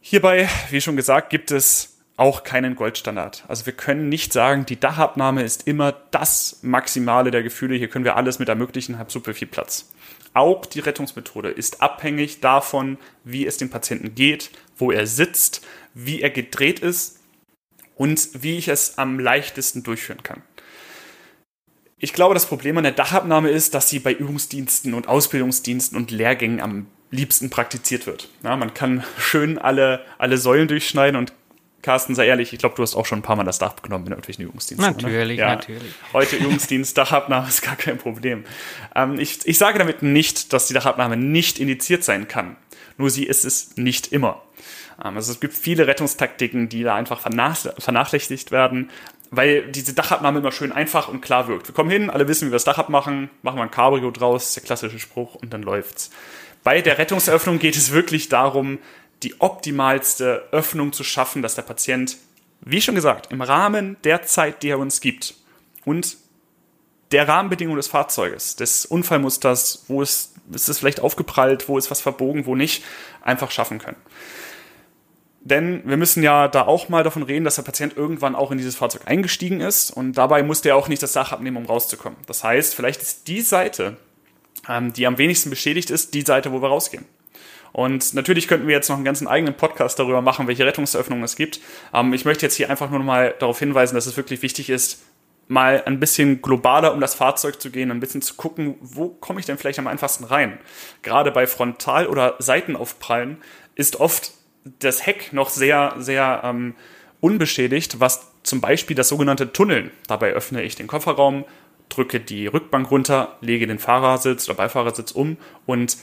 Hierbei, 0.00 0.48
wie 0.70 0.80
schon 0.80 0.96
gesagt, 0.96 1.30
gibt 1.30 1.50
es 1.50 1.93
auch 2.16 2.44
keinen 2.44 2.76
Goldstandard. 2.76 3.44
Also 3.48 3.66
wir 3.66 3.72
können 3.72 4.08
nicht 4.08 4.32
sagen, 4.32 4.66
die 4.66 4.78
Dachabnahme 4.78 5.42
ist 5.42 5.66
immer 5.66 5.92
das 6.12 6.60
Maximale 6.62 7.30
der 7.30 7.42
Gefühle. 7.42 7.74
Hier 7.76 7.88
können 7.88 8.04
wir 8.04 8.16
alles 8.16 8.38
mit 8.38 8.48
ermöglichen, 8.48 8.98
habe 8.98 9.10
super 9.10 9.34
viel 9.34 9.48
Platz. 9.48 9.90
Auch 10.32 10.66
die 10.66 10.80
Rettungsmethode 10.80 11.50
ist 11.50 11.82
abhängig 11.82 12.40
davon, 12.40 12.98
wie 13.24 13.46
es 13.46 13.56
dem 13.56 13.70
Patienten 13.70 14.14
geht, 14.14 14.50
wo 14.76 14.92
er 14.92 15.06
sitzt, 15.06 15.66
wie 15.92 16.22
er 16.22 16.30
gedreht 16.30 16.80
ist 16.80 17.20
und 17.96 18.42
wie 18.42 18.58
ich 18.58 18.68
es 18.68 18.98
am 18.98 19.18
leichtesten 19.18 19.82
durchführen 19.82 20.22
kann. 20.22 20.42
Ich 21.98 22.12
glaube, 22.12 22.34
das 22.34 22.46
Problem 22.46 22.76
an 22.76 22.84
der 22.84 22.92
Dachabnahme 22.92 23.48
ist, 23.48 23.74
dass 23.74 23.88
sie 23.88 23.98
bei 23.98 24.12
Übungsdiensten 24.12 24.94
und 24.94 25.08
Ausbildungsdiensten 25.08 25.96
und 25.96 26.10
Lehrgängen 26.10 26.60
am 26.60 26.86
liebsten 27.10 27.50
praktiziert 27.50 28.06
wird. 28.06 28.28
Ja, 28.42 28.56
man 28.56 28.74
kann 28.74 29.04
schön 29.18 29.58
alle, 29.58 30.04
alle 30.18 30.36
Säulen 30.36 30.68
durchschneiden 30.68 31.16
und 31.16 31.32
Carsten, 31.84 32.14
sei 32.14 32.26
ehrlich, 32.26 32.54
ich 32.54 32.58
glaube, 32.58 32.74
du 32.74 32.82
hast 32.82 32.96
auch 32.96 33.04
schon 33.04 33.18
ein 33.18 33.22
paar 33.22 33.36
Mal 33.36 33.44
das 33.44 33.58
Dach 33.58 33.76
genommen 33.82 34.06
in 34.06 34.12
irgendwelchen 34.12 34.42
Übungsdiensten. 34.42 34.94
Natürlich, 34.94 35.38
ja, 35.38 35.56
natürlich. 35.56 35.92
Heute 36.14 36.36
Übungsdienst, 36.36 36.96
Dachabnahme 36.96 37.46
ist 37.48 37.60
gar 37.60 37.76
kein 37.76 37.98
Problem. 37.98 38.44
Ähm, 38.94 39.18
ich, 39.20 39.46
ich 39.46 39.58
sage 39.58 39.78
damit 39.78 40.02
nicht, 40.02 40.54
dass 40.54 40.66
die 40.66 40.72
Dachabnahme 40.72 41.18
nicht 41.18 41.60
indiziert 41.60 42.02
sein 42.02 42.26
kann. 42.26 42.56
Nur 42.96 43.10
sie 43.10 43.24
ist 43.24 43.44
es 43.44 43.76
nicht 43.76 44.12
immer. 44.12 44.42
Ähm, 45.04 45.16
also 45.16 45.30
es 45.30 45.40
gibt 45.40 45.52
viele 45.52 45.86
Rettungstaktiken, 45.86 46.70
die 46.70 46.84
da 46.84 46.94
einfach 46.94 47.20
vernachlässigt 47.20 48.50
werden, 48.50 48.90
weil 49.30 49.70
diese 49.70 49.92
Dachabnahme 49.92 50.38
immer 50.38 50.52
schön 50.52 50.72
einfach 50.72 51.08
und 51.08 51.20
klar 51.20 51.48
wirkt. 51.48 51.68
Wir 51.68 51.74
kommen 51.74 51.90
hin, 51.90 52.08
alle 52.08 52.26
wissen, 52.28 52.46
wie 52.46 52.50
wir 52.50 52.56
das 52.56 52.64
Dach 52.64 52.78
abmachen, 52.78 53.28
machen 53.42 53.58
wir 53.58 53.62
ein 53.62 53.70
Cabrio 53.70 54.10
draus, 54.10 54.54
der 54.54 54.62
klassische 54.62 54.98
Spruch 54.98 55.34
und 55.34 55.52
dann 55.52 55.62
läuft's. 55.62 56.10
Bei 56.62 56.80
der 56.80 56.96
Rettungseröffnung 56.96 57.58
geht 57.58 57.76
es 57.76 57.92
wirklich 57.92 58.30
darum, 58.30 58.78
die 59.24 59.40
optimalste 59.40 60.44
Öffnung 60.52 60.92
zu 60.92 61.02
schaffen, 61.02 61.42
dass 61.42 61.54
der 61.54 61.62
Patient, 61.62 62.18
wie 62.60 62.80
schon 62.80 62.94
gesagt, 62.94 63.32
im 63.32 63.40
Rahmen 63.40 63.96
der 64.04 64.22
Zeit, 64.22 64.62
die 64.62 64.68
er 64.68 64.78
uns 64.78 65.00
gibt 65.00 65.34
und 65.84 66.16
der 67.10 67.28
Rahmenbedingungen 67.28 67.76
des 67.76 67.86
Fahrzeuges, 67.86 68.56
des 68.56 68.86
Unfallmusters, 68.86 69.84
wo 69.88 70.02
ist, 70.02 70.34
ist 70.52 70.68
es 70.68 70.78
vielleicht 70.78 71.00
aufgeprallt, 71.00 71.68
wo 71.68 71.78
ist 71.78 71.90
was 71.90 72.00
verbogen, 72.00 72.46
wo 72.46 72.54
nicht, 72.54 72.84
einfach 73.22 73.50
schaffen 73.50 73.78
können. 73.78 73.96
Denn 75.40 75.82
wir 75.84 75.98
müssen 75.98 76.22
ja 76.22 76.48
da 76.48 76.62
auch 76.62 76.88
mal 76.88 77.04
davon 77.04 77.22
reden, 77.22 77.44
dass 77.44 77.56
der 77.56 77.62
Patient 77.62 77.96
irgendwann 77.96 78.34
auch 78.34 78.50
in 78.50 78.58
dieses 78.58 78.76
Fahrzeug 78.76 79.02
eingestiegen 79.06 79.60
ist 79.60 79.90
und 79.90 80.14
dabei 80.14 80.42
musste 80.42 80.70
er 80.70 80.76
auch 80.76 80.88
nicht 80.88 81.02
das 81.02 81.12
Dach 81.12 81.32
abnehmen, 81.32 81.58
um 81.58 81.66
rauszukommen. 81.66 82.18
Das 82.26 82.42
heißt, 82.42 82.74
vielleicht 82.74 83.02
ist 83.02 83.28
die 83.28 83.42
Seite, 83.42 83.98
ähm, 84.68 84.92
die 84.94 85.06
am 85.06 85.18
wenigsten 85.18 85.50
beschädigt 85.50 85.90
ist, 85.90 86.14
die 86.14 86.22
Seite, 86.22 86.50
wo 86.50 86.62
wir 86.62 86.68
rausgehen. 86.68 87.04
Und 87.74 88.14
natürlich 88.14 88.46
könnten 88.46 88.68
wir 88.68 88.74
jetzt 88.76 88.88
noch 88.88 88.94
einen 88.94 89.04
ganzen 89.04 89.26
eigenen 89.26 89.54
Podcast 89.54 89.98
darüber 89.98 90.22
machen, 90.22 90.46
welche 90.46 90.64
Rettungseröffnungen 90.64 91.24
es 91.24 91.34
gibt. 91.34 91.58
Ähm, 91.92 92.14
ich 92.14 92.24
möchte 92.24 92.46
jetzt 92.46 92.54
hier 92.54 92.70
einfach 92.70 92.88
nur 92.88 93.00
mal 93.00 93.34
darauf 93.40 93.58
hinweisen, 93.58 93.96
dass 93.96 94.06
es 94.06 94.16
wirklich 94.16 94.42
wichtig 94.42 94.70
ist, 94.70 95.02
mal 95.48 95.82
ein 95.84 95.98
bisschen 95.98 96.40
globaler 96.40 96.94
um 96.94 97.00
das 97.00 97.16
Fahrzeug 97.16 97.60
zu 97.60 97.70
gehen, 97.70 97.90
ein 97.90 97.98
bisschen 97.98 98.22
zu 98.22 98.34
gucken, 98.34 98.76
wo 98.80 99.08
komme 99.08 99.40
ich 99.40 99.46
denn 99.46 99.58
vielleicht 99.58 99.80
am 99.80 99.88
einfachsten 99.88 100.22
rein. 100.22 100.60
Gerade 101.02 101.32
bei 101.32 101.48
Frontal- 101.48 102.06
oder 102.06 102.36
Seitenaufprallen 102.38 103.38
ist 103.74 103.98
oft 103.98 104.30
das 104.78 105.04
Heck 105.04 105.32
noch 105.32 105.48
sehr, 105.48 105.96
sehr 105.98 106.42
ähm, 106.44 106.76
unbeschädigt, 107.20 107.98
was 107.98 108.30
zum 108.44 108.60
Beispiel 108.60 108.94
das 108.94 109.08
sogenannte 109.08 109.52
Tunneln. 109.52 109.90
Dabei 110.06 110.30
öffne 110.30 110.62
ich 110.62 110.76
den 110.76 110.86
Kofferraum, 110.86 111.44
drücke 111.88 112.20
die 112.20 112.46
Rückbank 112.46 112.88
runter, 112.88 113.36
lege 113.40 113.66
den 113.66 113.80
Fahrersitz 113.80 114.48
oder 114.48 114.58
Beifahrersitz 114.58 115.10
um 115.10 115.38
und 115.66 115.96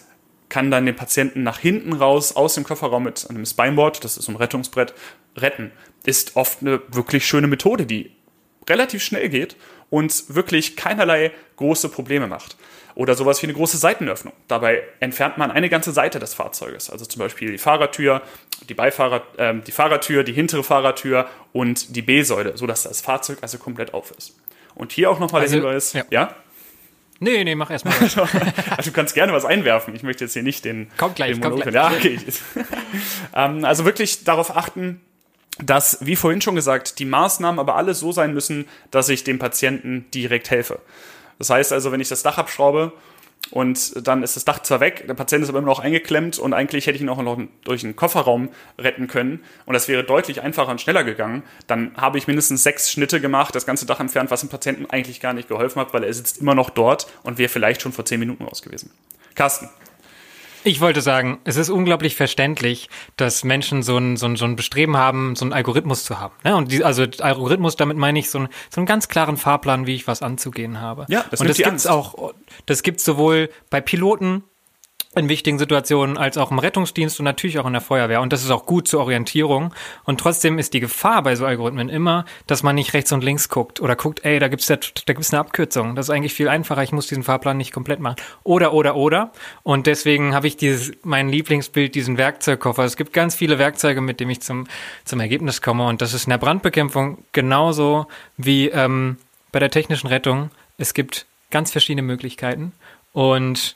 kann 0.51 0.69
dann 0.69 0.85
den 0.85 0.95
Patienten 0.95 1.43
nach 1.43 1.57
hinten 1.57 1.93
raus 1.93 2.35
aus 2.35 2.55
dem 2.55 2.65
Kofferraum 2.65 3.03
mit 3.03 3.25
einem 3.29 3.45
Spineboard, 3.45 4.03
das 4.03 4.17
ist 4.17 4.25
so 4.25 4.33
ein 4.33 4.35
Rettungsbrett, 4.35 4.93
retten. 5.37 5.71
Ist 6.03 6.35
oft 6.35 6.61
eine 6.61 6.81
wirklich 6.89 7.25
schöne 7.25 7.47
Methode, 7.47 7.85
die 7.85 8.11
relativ 8.69 9.01
schnell 9.01 9.29
geht 9.29 9.55
und 9.89 10.35
wirklich 10.35 10.75
keinerlei 10.75 11.31
große 11.55 11.87
Probleme 11.87 12.27
macht. 12.27 12.57
Oder 12.95 13.15
sowas 13.15 13.41
wie 13.41 13.45
eine 13.47 13.53
große 13.53 13.77
Seitenöffnung. 13.77 14.33
Dabei 14.49 14.83
entfernt 14.99 15.37
man 15.37 15.51
eine 15.51 15.69
ganze 15.69 15.93
Seite 15.93 16.19
des 16.19 16.33
Fahrzeuges. 16.33 16.89
Also 16.89 17.05
zum 17.05 17.19
Beispiel 17.19 17.53
die 17.53 17.57
Fahrertür, 17.57 18.21
die, 18.67 18.73
Beifahrer, 18.73 19.23
äh, 19.37 19.53
die 19.65 19.71
Fahrertür, 19.71 20.25
die 20.25 20.33
hintere 20.33 20.65
Fahrertür 20.65 21.29
und 21.53 21.95
die 21.95 22.01
B-Säule, 22.01 22.57
sodass 22.57 22.83
das 22.83 22.99
Fahrzeug 22.99 23.37
also 23.41 23.57
komplett 23.57 23.93
auf 23.93 24.11
ist. 24.17 24.35
Und 24.75 24.91
hier 24.91 25.11
auch 25.11 25.19
nochmal 25.19 25.43
Also, 25.43 25.61
der 25.61 25.63
Hinweis. 25.63 25.93
ja. 25.93 26.03
ja? 26.09 26.35
Nee, 27.23 27.43
nee, 27.43 27.53
mach 27.53 27.69
erstmal. 27.69 27.93
Also 28.77 28.89
du 28.89 28.91
kannst 28.91 29.13
gerne 29.13 29.31
was 29.31 29.45
einwerfen. 29.45 29.93
Ich 29.93 30.01
möchte 30.01 30.23
jetzt 30.23 30.33
hier 30.33 30.41
nicht 30.41 30.65
den. 30.65 30.89
Kommt 30.97 31.15
gleich, 31.15 31.33
den 31.33 31.41
kommt 31.41 31.61
gleich. 31.61 31.73
Ja, 31.73 31.91
okay. 31.91 32.19
ähm, 33.35 33.63
also 33.63 33.85
wirklich 33.85 34.23
darauf 34.23 34.57
achten, 34.57 34.99
dass, 35.59 35.99
wie 36.01 36.15
vorhin 36.15 36.41
schon 36.41 36.55
gesagt, 36.55 36.97
die 36.97 37.05
Maßnahmen 37.05 37.59
aber 37.59 37.75
alle 37.75 37.93
so 37.93 38.11
sein 38.11 38.33
müssen, 38.33 38.67
dass 38.89 39.07
ich 39.09 39.23
dem 39.23 39.37
Patienten 39.37 40.07
direkt 40.11 40.49
helfe. 40.49 40.79
Das 41.37 41.51
heißt 41.51 41.71
also, 41.73 41.91
wenn 41.91 42.01
ich 42.01 42.09
das 42.09 42.23
Dach 42.23 42.39
abschraube 42.39 42.91
und 43.49 44.07
dann 44.07 44.23
ist 44.23 44.35
das 44.35 44.45
Dach 44.45 44.59
zwar 44.59 44.79
weg, 44.79 45.05
der 45.07 45.13
Patient 45.13 45.43
ist 45.43 45.49
aber 45.49 45.59
immer 45.59 45.67
noch 45.67 45.79
eingeklemmt 45.79 46.39
und 46.39 46.53
eigentlich 46.53 46.87
hätte 46.87 46.95
ich 46.95 47.01
ihn 47.01 47.09
auch 47.09 47.21
noch 47.21 47.39
durch 47.63 47.83
einen 47.83 47.95
Kofferraum 47.95 48.49
retten 48.77 49.07
können 49.07 49.41
und 49.65 49.73
das 49.73 49.87
wäre 49.87 50.03
deutlich 50.03 50.41
einfacher 50.41 50.71
und 50.71 50.79
schneller 50.79 51.03
gegangen, 51.03 51.43
dann 51.67 51.91
habe 51.97 52.17
ich 52.17 52.27
mindestens 52.27 52.63
sechs 52.63 52.91
Schnitte 52.91 53.19
gemacht, 53.19 53.55
das 53.55 53.65
ganze 53.65 53.85
Dach 53.85 53.99
entfernt, 53.99 54.31
was 54.31 54.41
dem 54.41 54.49
Patienten 54.49 54.85
eigentlich 54.89 55.19
gar 55.19 55.33
nicht 55.33 55.47
geholfen 55.47 55.81
hat, 55.81 55.93
weil 55.93 56.03
er 56.03 56.13
sitzt 56.13 56.39
immer 56.39 56.55
noch 56.55 56.69
dort 56.69 57.07
und 57.23 57.37
wäre 57.37 57.49
vielleicht 57.49 57.81
schon 57.81 57.91
vor 57.91 58.05
zehn 58.05 58.19
Minuten 58.19 58.43
raus 58.43 58.61
gewesen. 58.61 58.91
Carsten. 59.35 59.69
Ich 60.63 60.81
wollte 60.81 61.01
sagen, 61.01 61.39
es 61.43 61.55
ist 61.55 61.69
unglaublich 61.69 62.15
verständlich, 62.15 62.89
dass 63.17 63.43
Menschen 63.43 63.81
so 63.81 63.97
ein, 63.97 64.17
so 64.17 64.27
ein, 64.27 64.35
so 64.35 64.45
ein 64.45 64.55
Bestreben 64.55 64.95
haben, 64.97 65.35
so 65.35 65.45
einen 65.45 65.53
Algorithmus 65.53 66.03
zu 66.03 66.19
haben. 66.19 66.35
Ne? 66.43 66.55
Und 66.55 66.71
die, 66.71 66.83
also 66.83 67.05
Algorithmus, 67.19 67.75
damit 67.75 67.97
meine 67.97 68.19
ich 68.19 68.29
so, 68.29 68.39
ein, 68.39 68.47
so 68.69 68.79
einen 68.79 68.85
ganz 68.85 69.07
klaren 69.07 69.37
Fahrplan, 69.37 69.87
wie 69.87 69.95
ich 69.95 70.07
was 70.07 70.21
anzugehen 70.21 70.79
habe. 70.79 71.05
Ja, 71.09 71.25
das 71.31 71.41
Und 71.41 71.49
das 71.49 71.57
gibt's 71.57 71.87
Angst. 71.87 71.89
auch, 71.89 72.33
das 72.65 72.83
gibt's 72.83 73.03
sowohl 73.03 73.49
bei 73.69 73.81
Piloten 73.81 74.43
in 75.13 75.27
wichtigen 75.27 75.59
Situationen 75.59 76.17
als 76.17 76.37
auch 76.37 76.51
im 76.51 76.59
Rettungsdienst 76.59 77.19
und 77.19 77.25
natürlich 77.25 77.59
auch 77.59 77.65
in 77.65 77.73
der 77.73 77.81
Feuerwehr. 77.81 78.21
Und 78.21 78.31
das 78.31 78.43
ist 78.43 78.49
auch 78.49 78.65
gut 78.65 78.87
zur 78.87 79.01
Orientierung. 79.01 79.73
Und 80.05 80.21
trotzdem 80.21 80.57
ist 80.57 80.73
die 80.73 80.79
Gefahr 80.79 81.21
bei 81.21 81.35
so 81.35 81.45
Algorithmen 81.45 81.89
immer, 81.89 82.25
dass 82.47 82.63
man 82.63 82.75
nicht 82.75 82.93
rechts 82.93 83.11
und 83.11 83.21
links 83.21 83.49
guckt 83.49 83.81
oder 83.81 83.97
guckt, 83.97 84.23
ey, 84.23 84.39
da 84.39 84.47
gibt's 84.47 84.69
ja, 84.69 84.77
da 84.77 85.13
gibt's 85.13 85.33
eine 85.33 85.41
Abkürzung. 85.41 85.95
Das 85.95 86.05
ist 86.05 86.11
eigentlich 86.11 86.33
viel 86.33 86.47
einfacher. 86.47 86.81
Ich 86.83 86.93
muss 86.93 87.07
diesen 87.07 87.23
Fahrplan 87.23 87.57
nicht 87.57 87.73
komplett 87.73 87.99
machen. 87.99 88.15
Oder, 88.43 88.71
oder, 88.71 88.95
oder. 88.95 89.33
Und 89.63 89.85
deswegen 89.85 90.33
habe 90.33 90.47
ich 90.47 90.55
dieses, 90.55 90.93
mein 91.03 91.27
Lieblingsbild, 91.27 91.93
diesen 91.93 92.17
Werkzeugkoffer. 92.17 92.85
Es 92.85 92.95
gibt 92.95 93.11
ganz 93.11 93.35
viele 93.35 93.59
Werkzeuge, 93.59 93.99
mit 93.99 94.21
denen 94.21 94.31
ich 94.31 94.41
zum, 94.41 94.65
zum 95.03 95.19
Ergebnis 95.19 95.61
komme. 95.61 95.87
Und 95.87 96.01
das 96.01 96.13
ist 96.13 96.23
in 96.23 96.29
der 96.29 96.37
Brandbekämpfung 96.37 97.25
genauso 97.33 98.07
wie 98.37 98.69
ähm, 98.69 99.17
bei 99.51 99.59
der 99.59 99.71
technischen 99.71 100.07
Rettung. 100.07 100.51
Es 100.77 100.93
gibt 100.93 101.25
ganz 101.49 101.69
verschiedene 101.69 102.01
Möglichkeiten. 102.01 102.71
Und 103.11 103.75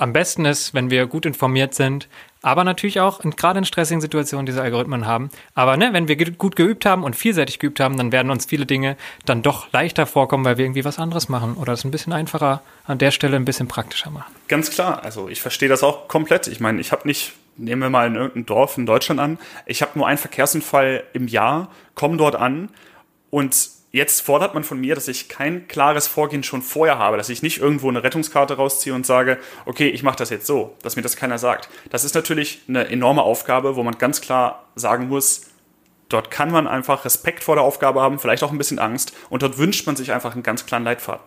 am 0.00 0.14
besten 0.14 0.46
ist, 0.46 0.72
wenn 0.72 0.90
wir 0.90 1.06
gut 1.06 1.26
informiert 1.26 1.74
sind, 1.74 2.08
aber 2.40 2.64
natürlich 2.64 3.00
auch 3.00 3.20
in, 3.20 3.32
gerade 3.32 3.58
in 3.58 3.66
stressigen 3.66 4.00
Situationen 4.00 4.46
diese 4.46 4.62
Algorithmen 4.62 5.06
haben. 5.06 5.28
Aber 5.54 5.76
ne, 5.76 5.92
wenn 5.92 6.08
wir 6.08 6.16
ge 6.16 6.30
gut 6.30 6.56
geübt 6.56 6.86
haben 6.86 7.04
und 7.04 7.16
vielseitig 7.16 7.58
geübt 7.58 7.80
haben, 7.80 7.98
dann 7.98 8.10
werden 8.10 8.30
uns 8.30 8.46
viele 8.46 8.64
Dinge 8.64 8.96
dann 9.26 9.42
doch 9.42 9.70
leichter 9.72 10.06
vorkommen, 10.06 10.44
weil 10.46 10.56
wir 10.56 10.64
irgendwie 10.64 10.86
was 10.86 10.98
anderes 10.98 11.28
machen 11.28 11.54
oder 11.54 11.74
es 11.74 11.84
ein 11.84 11.90
bisschen 11.90 12.14
einfacher 12.14 12.62
an 12.86 12.96
der 12.96 13.10
Stelle 13.10 13.36
ein 13.36 13.44
bisschen 13.44 13.68
praktischer 13.68 14.10
machen. 14.10 14.32
Ganz 14.48 14.70
klar, 14.70 15.04
also 15.04 15.28
ich 15.28 15.42
verstehe 15.42 15.68
das 15.68 15.82
auch 15.82 16.08
komplett. 16.08 16.46
Ich 16.46 16.60
meine, 16.60 16.80
ich 16.80 16.92
habe 16.92 17.06
nicht, 17.06 17.34
nehmen 17.58 17.82
wir 17.82 17.90
mal 17.90 18.06
in 18.06 18.14
irgendein 18.14 18.46
Dorf 18.46 18.78
in 18.78 18.86
Deutschland 18.86 19.20
an, 19.20 19.38
ich 19.66 19.82
habe 19.82 19.98
nur 19.98 20.06
einen 20.06 20.18
Verkehrsunfall 20.18 21.04
im 21.12 21.28
Jahr, 21.28 21.70
komme 21.94 22.16
dort 22.16 22.36
an 22.36 22.70
und 23.28 23.79
jetzt 23.92 24.20
fordert 24.20 24.54
man 24.54 24.64
von 24.64 24.80
mir, 24.80 24.94
dass 24.94 25.08
ich 25.08 25.28
kein 25.28 25.66
klares 25.68 26.06
Vorgehen 26.06 26.42
schon 26.42 26.62
vorher 26.62 26.98
habe, 26.98 27.16
dass 27.16 27.28
ich 27.28 27.42
nicht 27.42 27.58
irgendwo 27.58 27.88
eine 27.88 28.02
Rettungskarte 28.02 28.54
rausziehe 28.54 28.94
und 28.94 29.06
sage, 29.06 29.38
okay, 29.66 29.88
ich 29.88 30.02
mache 30.02 30.16
das 30.16 30.30
jetzt 30.30 30.46
so, 30.46 30.76
dass 30.82 30.96
mir 30.96 31.02
das 31.02 31.16
keiner 31.16 31.38
sagt. 31.38 31.68
Das 31.90 32.04
ist 32.04 32.14
natürlich 32.14 32.62
eine 32.68 32.88
enorme 32.88 33.22
Aufgabe, 33.22 33.76
wo 33.76 33.82
man 33.82 33.98
ganz 33.98 34.20
klar 34.20 34.64
sagen 34.76 35.08
muss, 35.08 35.42
dort 36.08 36.30
kann 36.30 36.50
man 36.50 36.66
einfach 36.66 37.04
Respekt 37.04 37.44
vor 37.44 37.56
der 37.56 37.64
Aufgabe 37.64 38.00
haben, 38.00 38.18
vielleicht 38.18 38.42
auch 38.42 38.52
ein 38.52 38.58
bisschen 38.58 38.78
Angst 38.78 39.12
und 39.28 39.42
dort 39.42 39.58
wünscht 39.58 39.86
man 39.86 39.96
sich 39.96 40.12
einfach 40.12 40.34
einen 40.34 40.42
ganz 40.42 40.66
klaren 40.66 40.84
Leitfaden. 40.84 41.24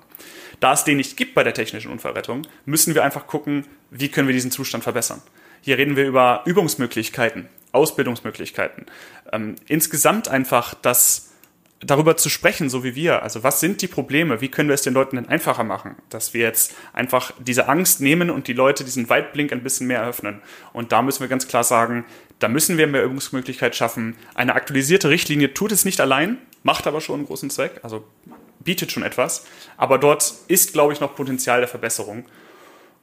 Da 0.59 0.73
es 0.73 0.83
den 0.83 0.97
nicht 0.97 1.17
gibt 1.17 1.33
bei 1.33 1.43
der 1.43 1.53
technischen 1.53 1.91
Unfallrettung, 1.91 2.43
müssen 2.65 2.95
wir 2.95 3.03
einfach 3.03 3.27
gucken, 3.27 3.65
wie 3.89 4.09
können 4.09 4.27
wir 4.27 4.33
diesen 4.33 4.51
Zustand 4.51 4.83
verbessern. 4.83 5.21
Hier 5.61 5.77
reden 5.77 5.95
wir 5.95 6.05
über 6.05 6.41
Übungsmöglichkeiten, 6.45 7.47
Ausbildungsmöglichkeiten. 7.71 8.85
Ähm, 9.31 9.55
insgesamt 9.67 10.27
einfach 10.27 10.73
das 10.73 11.32
darüber 11.85 12.17
zu 12.17 12.29
sprechen, 12.29 12.69
so 12.69 12.83
wie 12.83 12.95
wir. 12.95 13.23
Also 13.23 13.43
was 13.43 13.59
sind 13.59 13.81
die 13.81 13.87
Probleme? 13.87 14.41
Wie 14.41 14.49
können 14.49 14.69
wir 14.69 14.73
es 14.73 14.81
den 14.81 14.93
Leuten 14.93 15.15
denn 15.15 15.27
einfacher 15.27 15.63
machen? 15.63 15.95
Dass 16.09 16.33
wir 16.33 16.41
jetzt 16.41 16.73
einfach 16.93 17.31
diese 17.39 17.67
Angst 17.67 18.01
nehmen 18.01 18.29
und 18.29 18.47
die 18.47 18.53
Leute 18.53 18.83
diesen 18.83 19.09
Weitblink 19.09 19.51
ein 19.51 19.63
bisschen 19.63 19.87
mehr 19.87 19.99
eröffnen. 19.99 20.41
Und 20.71 20.91
da 20.91 21.01
müssen 21.01 21.21
wir 21.21 21.27
ganz 21.27 21.47
klar 21.47 21.63
sagen, 21.63 22.05
da 22.39 22.47
müssen 22.47 22.77
wir 22.77 22.87
mehr 22.87 23.03
Übungsmöglichkeit 23.03 23.75
schaffen. 23.75 24.17
Eine 24.33 24.55
aktualisierte 24.55 25.09
Richtlinie 25.09 25.53
tut 25.53 25.71
es 25.71 25.85
nicht 25.85 26.01
allein, 26.01 26.37
macht 26.63 26.87
aber 26.87 27.01
schon 27.01 27.15
einen 27.15 27.25
großen 27.25 27.49
Zweck, 27.49 27.79
also 27.83 28.03
bietet 28.59 28.91
schon 28.91 29.03
etwas. 29.03 29.45
Aber 29.77 29.97
dort 29.97 30.33
ist, 30.47 30.73
glaube 30.73 30.93
ich, 30.93 30.99
noch 30.99 31.15
Potenzial 31.15 31.59
der 31.59 31.67
Verbesserung. 31.67 32.25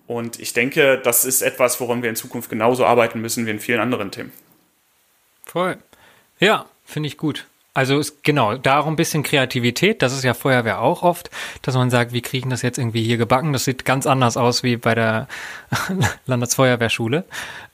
Und 0.06 0.40
ich 0.40 0.52
denke, 0.52 0.98
das 0.98 1.24
ist 1.24 1.42
etwas, 1.42 1.80
woran 1.80 2.02
wir 2.02 2.10
in 2.10 2.16
Zukunft 2.16 2.50
genauso 2.50 2.84
arbeiten 2.84 3.20
müssen 3.20 3.46
wie 3.46 3.50
in 3.50 3.60
vielen 3.60 3.80
anderen 3.80 4.10
Themen. 4.10 4.32
Voll. 5.46 5.78
Ja, 6.38 6.66
finde 6.84 7.06
ich 7.06 7.16
gut. 7.16 7.46
Also 7.80 7.98
es, 7.98 8.22
genau, 8.22 8.58
darum 8.58 8.92
ein 8.92 8.96
bisschen 8.96 9.22
Kreativität, 9.22 10.02
das 10.02 10.12
ist 10.12 10.22
ja 10.22 10.34
Feuerwehr 10.34 10.82
auch 10.82 11.02
oft, 11.02 11.30
dass 11.62 11.74
man 11.76 11.88
sagt, 11.88 12.12
wir 12.12 12.20
kriegen 12.20 12.50
das 12.50 12.60
jetzt 12.60 12.76
irgendwie 12.76 13.02
hier 13.02 13.16
gebacken. 13.16 13.54
Das 13.54 13.64
sieht 13.64 13.86
ganz 13.86 14.06
anders 14.06 14.36
aus 14.36 14.62
wie 14.62 14.76
bei 14.76 14.94
der 14.94 15.28
Landesfeuerwehrschule. 16.26 17.24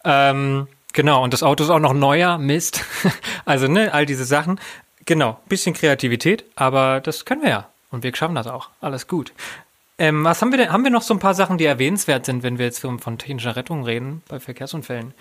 Ähm, 0.05 0.69
genau, 0.93 1.25
und 1.25 1.33
das 1.33 1.43
Auto 1.43 1.65
ist 1.65 1.71
auch 1.71 1.81
noch 1.81 1.93
neuer, 1.93 2.39
Mist. 2.39 2.85
Also, 3.45 3.67
ne, 3.67 3.93
all 3.93 4.07
diese 4.07 4.25
Sachen. 4.25 4.61
Genau, 5.07 5.41
bisschen 5.49 5.75
Kreativität, 5.75 6.45
aber 6.55 7.01
das 7.01 7.25
können 7.25 7.43
wir 7.43 7.51
ja. 7.51 7.69
Und 7.91 8.05
wir 8.05 8.15
schaffen 8.15 8.37
das 8.37 8.47
auch. 8.47 8.71
Alles 8.81 9.09
gut. 9.09 9.33
Ähm, 9.99 10.23
was 10.23 10.41
haben 10.41 10.53
wir 10.53 10.59
denn? 10.59 10.71
Haben 10.71 10.85
wir 10.85 10.93
noch 10.93 11.03
so 11.03 11.15
ein 11.15 11.21
paar 11.21 11.35
Sachen, 11.35 11.59
die 11.59 11.65
erwähnenswert 11.65 12.27
sind, 12.27 12.45
wenn 12.45 12.59
wir 12.59 12.67
jetzt 12.67 12.79
von, 12.79 13.01
von 13.01 13.19
technischer 13.19 13.57
Rettung 13.57 13.83
reden, 13.83 14.23
bei 14.29 14.39
Verkehrsunfällen? 14.39 15.15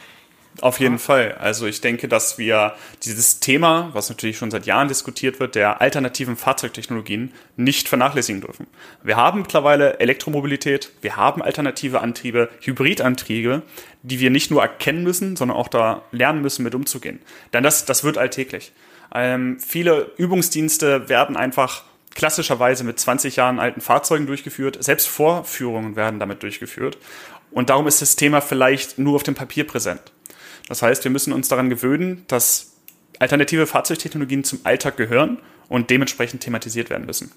Auf 0.62 0.80
jeden 0.80 1.00
Fall. 1.00 1.34
Also 1.34 1.66
ich 1.66 1.82
denke, 1.82 2.08
dass 2.08 2.38
wir 2.38 2.76
dieses 3.04 3.42
Thema, 3.42 3.90
was 3.92 4.10
natürlich 4.10 4.38
schon 4.38 4.52
seit 4.52 4.66
Jahren 4.66 4.88
diskutiert 4.88 5.40
wird, 5.42 5.56
der 5.56 5.82
alternativen 5.82 6.38
Fahrzeugtechnologien 6.38 7.34
nicht 7.58 7.90
vernachlässigen 7.90 8.40
dürfen. 8.40 8.68
Wir 9.04 9.18
haben 9.18 9.42
mittlerweile 9.42 10.00
Elektromobilität, 10.00 10.92
wir 11.02 11.18
haben 11.18 11.42
alternative 11.42 12.00
Antriebe, 12.00 12.50
Hybridantriebe, 12.62 13.64
die 14.04 14.20
wir 14.22 14.30
nicht 14.30 14.50
nur 14.50 14.62
erkennen 14.62 15.04
müssen, 15.04 15.36
sondern 15.36 15.58
auch 15.58 15.68
da 15.68 16.04
lernen 16.12 16.42
müssen, 16.42 16.64
mit 16.64 16.74
umzugehen. 16.74 17.20
Denn 17.52 17.64
das, 17.64 17.84
das 17.84 18.06
wird 18.06 18.18
alltäglich. 18.18 18.72
Ähm, 19.14 19.60
viele 19.60 20.12
Übungsdienste 20.18 21.10
werden 21.10 21.36
einfach 21.36 21.84
klassischerweise 22.14 22.86
mit 22.86 22.98
20 22.98 23.36
Jahren 23.36 23.60
alten 23.60 23.82
Fahrzeugen 23.82 24.26
durchgeführt. 24.26 24.82
Selbst 24.82 25.08
Vorführungen 25.08 25.98
werden 25.98 26.20
damit 26.20 26.44
durchgeführt. 26.44 26.98
Und 27.52 27.70
darum 27.70 27.88
ist 27.88 28.02
das 28.02 28.16
Thema 28.16 28.42
vielleicht 28.42 28.98
nur 28.98 29.16
auf 29.16 29.24
dem 29.24 29.36
Papier 29.36 29.68
präsent. 29.68 30.02
Das 30.68 30.82
heißt, 30.82 31.04
wir 31.04 31.12
müssen 31.12 31.34
uns 31.34 31.48
daran 31.48 31.70
gewöhnen, 31.70 32.26
dass 32.28 32.76
alternative 33.20 33.68
Fahrzeugtechnologien 33.68 34.44
zum 34.44 34.60
Alltag 34.64 34.98
gehören 34.98 35.40
und 35.70 35.90
dementsprechend 35.90 36.42
thematisiert 36.42 36.90
werden 36.90 37.06
müssen. 37.06 37.32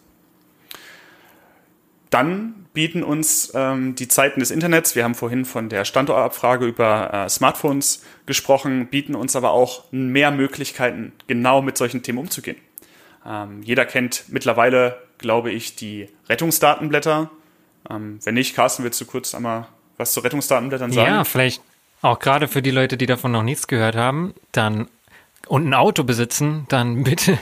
Dann 2.10 2.66
bieten 2.72 3.02
uns 3.02 3.52
ähm, 3.54 3.94
die 3.94 4.08
Zeiten 4.08 4.40
des 4.40 4.50
Internets, 4.50 4.94
wir 4.94 5.04
haben 5.04 5.14
vorhin 5.14 5.44
von 5.44 5.68
der 5.68 5.84
Standortabfrage 5.84 6.64
über 6.66 7.12
äh, 7.12 7.28
Smartphones 7.28 8.02
gesprochen, 8.24 8.86
bieten 8.86 9.14
uns 9.14 9.36
aber 9.36 9.50
auch 9.50 9.84
mehr 9.90 10.30
Möglichkeiten, 10.30 11.12
genau 11.26 11.60
mit 11.60 11.76
solchen 11.76 12.02
Themen 12.02 12.18
umzugehen. 12.18 12.56
Ähm, 13.26 13.62
jeder 13.62 13.84
kennt 13.84 14.24
mittlerweile, 14.28 15.02
glaube 15.18 15.50
ich, 15.50 15.76
die 15.76 16.08
Rettungsdatenblätter. 16.30 17.30
Ähm, 17.90 18.20
wenn 18.24 18.34
nicht, 18.34 18.54
Carsten, 18.54 18.84
willst 18.84 19.00
du 19.00 19.04
kurz 19.04 19.34
einmal 19.34 19.68
was 19.98 20.12
zu 20.12 20.20
Rettungsdatenblättern 20.20 20.92
sagen? 20.92 21.12
Ja, 21.12 21.24
vielleicht 21.24 21.60
Auch 22.02 22.18
gerade 22.18 22.48
für 22.48 22.62
die 22.62 22.70
Leute, 22.70 22.96
die 22.96 23.06
davon 23.06 23.32
noch 23.32 23.42
nichts 23.42 23.66
gehört 23.66 23.96
haben, 23.96 24.34
dann 24.52 24.88
und 25.48 25.66
ein 25.66 25.74
Auto 25.74 26.04
besitzen, 26.04 26.66
dann 26.68 27.02
bitte 27.04 27.38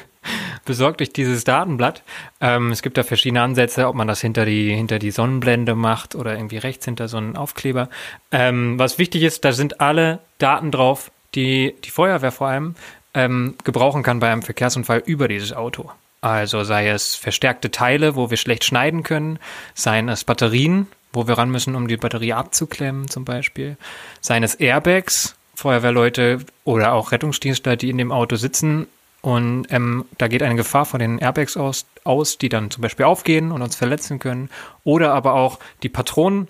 besorgt 0.65 1.01
euch 1.01 1.13
dieses 1.13 1.45
Datenblatt. 1.45 2.03
Ähm, 2.41 2.73
es 2.73 2.83
gibt 2.83 2.99
da 2.99 3.05
verschiedene 3.05 3.43
Ansätze, 3.43 3.87
ob 3.87 3.95
man 3.95 4.09
das 4.09 4.21
hinter 4.21 4.45
die, 4.45 4.75
hinter 4.75 4.99
die 4.99 5.13
Sonnenblende 5.13 5.75
macht 5.75 6.15
oder 6.15 6.35
irgendwie 6.35 6.59
rechts 6.59 6.85
hinter 6.85 7.09
so 7.09 7.17
einen 7.17 7.37
Aufkleber. 7.37 7.89
Ähm, 8.33 8.79
was 8.79 8.99
wichtig 8.99 9.23
ist, 9.23 9.45
da 9.45 9.53
sind 9.53 9.81
alle 9.81 10.19
Daten 10.39 10.71
drauf, 10.71 11.11
die 11.35 11.75
die 11.85 11.91
Feuerwehr 11.91 12.33
vor 12.33 12.49
allem 12.49 12.75
ähm, 13.15 13.55
gebrauchen 13.65 14.03
kann 14.03 14.21
bei 14.21 14.31
einem 14.31 14.43
Verkehrsunfall 14.43 15.03
über 15.07 15.29
dieses 15.29 15.53
Auto. 15.53 15.91
Also 16.21 16.65
sei 16.65 16.89
es 16.89 17.15
verstärkte 17.15 17.71
Teile, 17.71 18.17
wo 18.17 18.31
wir 18.31 18.37
schlecht 18.37 18.65
schneiden 18.65 19.03
können, 19.03 19.39
seien 19.75 20.09
es 20.09 20.25
Batterien, 20.25 20.89
wo 21.17 21.27
wir 21.27 21.39
ran 21.39 21.51
müssen, 21.51 21.75
um 21.75 21.89
die 21.89 21.97
Batterie 21.97 22.35
abzuklemmen 22.35 23.09
zum 23.09 23.25
Beispiel, 23.25 23.77
seien 24.21 24.43
es 24.43 24.55
Airbags, 24.55 25.35
Feuerwehrleute 25.55 26.41
oder 26.65 26.93
auch 26.93 27.13
Rettungsdienstler, 27.13 27.77
die 27.77 27.91
in 27.91 27.99
dem 27.99 28.13
Auto 28.13 28.37
sitzen 28.37 28.87
und 29.23 29.67
ähm, 29.71 30.05
da 30.19 30.29
geht 30.29 30.43
eine 30.45 30.55
Gefahr 30.55 30.85
von 30.85 31.01
den 31.01 31.19
Airbags 31.19 31.57
aus, 31.57 31.87
aus, 32.05 32.39
die 32.39 32.49
dann 32.49 32.71
zum 32.71 32.83
Beispiel 32.83 33.07
aufgehen 33.07 33.51
und 33.51 33.61
uns 33.61 33.75
verletzen 33.75 34.21
können. 34.21 34.51
Oder 34.85 35.15
aber 35.15 35.35
auch 35.35 35.59
die 35.83 35.89
Patronen, 35.89 36.47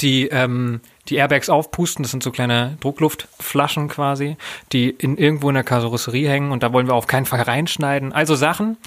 die 0.00 0.26
ähm, 0.26 0.80
die 1.08 1.16
Airbags 1.16 1.48
aufpusten. 1.48 2.02
Das 2.02 2.10
sind 2.10 2.22
so 2.22 2.30
kleine 2.30 2.76
Druckluftflaschen 2.80 3.88
quasi, 3.88 4.36
die 4.72 4.90
in 4.90 5.16
irgendwo 5.16 5.48
in 5.48 5.54
der 5.54 5.64
Karosserie 5.64 6.28
hängen 6.28 6.50
und 6.50 6.62
da 6.62 6.72
wollen 6.72 6.88
wir 6.88 6.94
auf 6.94 7.06
keinen 7.06 7.26
Fall 7.26 7.42
reinschneiden. 7.42 8.12
Also 8.12 8.34
Sachen, 8.34 8.78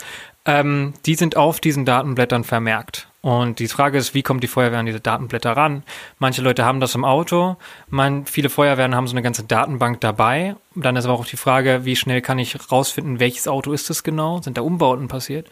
ähm, 0.45 0.93
die 1.05 1.15
sind 1.15 1.37
auf 1.37 1.59
diesen 1.59 1.85
Datenblättern 1.85 2.43
vermerkt. 2.43 3.08
Und 3.21 3.59
die 3.59 3.67
Frage 3.67 3.97
ist, 3.97 4.13
wie 4.13 4.23
kommt 4.23 4.43
die 4.43 4.47
Feuerwehr 4.47 4.79
an 4.79 4.85
diese 4.85 5.01
Datenblätter 5.01 5.51
ran? 5.51 5.83
Manche 6.19 6.41
Leute 6.41 6.63
haben 6.63 6.79
das 6.79 6.95
im 6.95 7.03
Auto, 7.03 7.57
man, 7.89 8.25
viele 8.25 8.49
Feuerwehren 8.49 8.95
haben 8.95 9.07
so 9.07 9.13
eine 9.13 9.21
ganze 9.21 9.43
Datenbank 9.43 9.99
dabei. 9.99 10.55
Dann 10.73 10.95
ist 10.95 11.03
aber 11.03 11.15
auch 11.15 11.25
die 11.25 11.35
Frage, 11.35 11.83
wie 11.83 11.97
schnell 11.97 12.21
kann 12.21 12.39
ich 12.39 12.55
rausfinden, 12.71 13.19
welches 13.19 13.49
Auto 13.49 13.73
ist 13.73 13.89
es 13.89 14.03
genau? 14.03 14.41
Sind 14.41 14.57
da 14.57 14.61
Umbauten 14.61 15.09
passiert? 15.09 15.49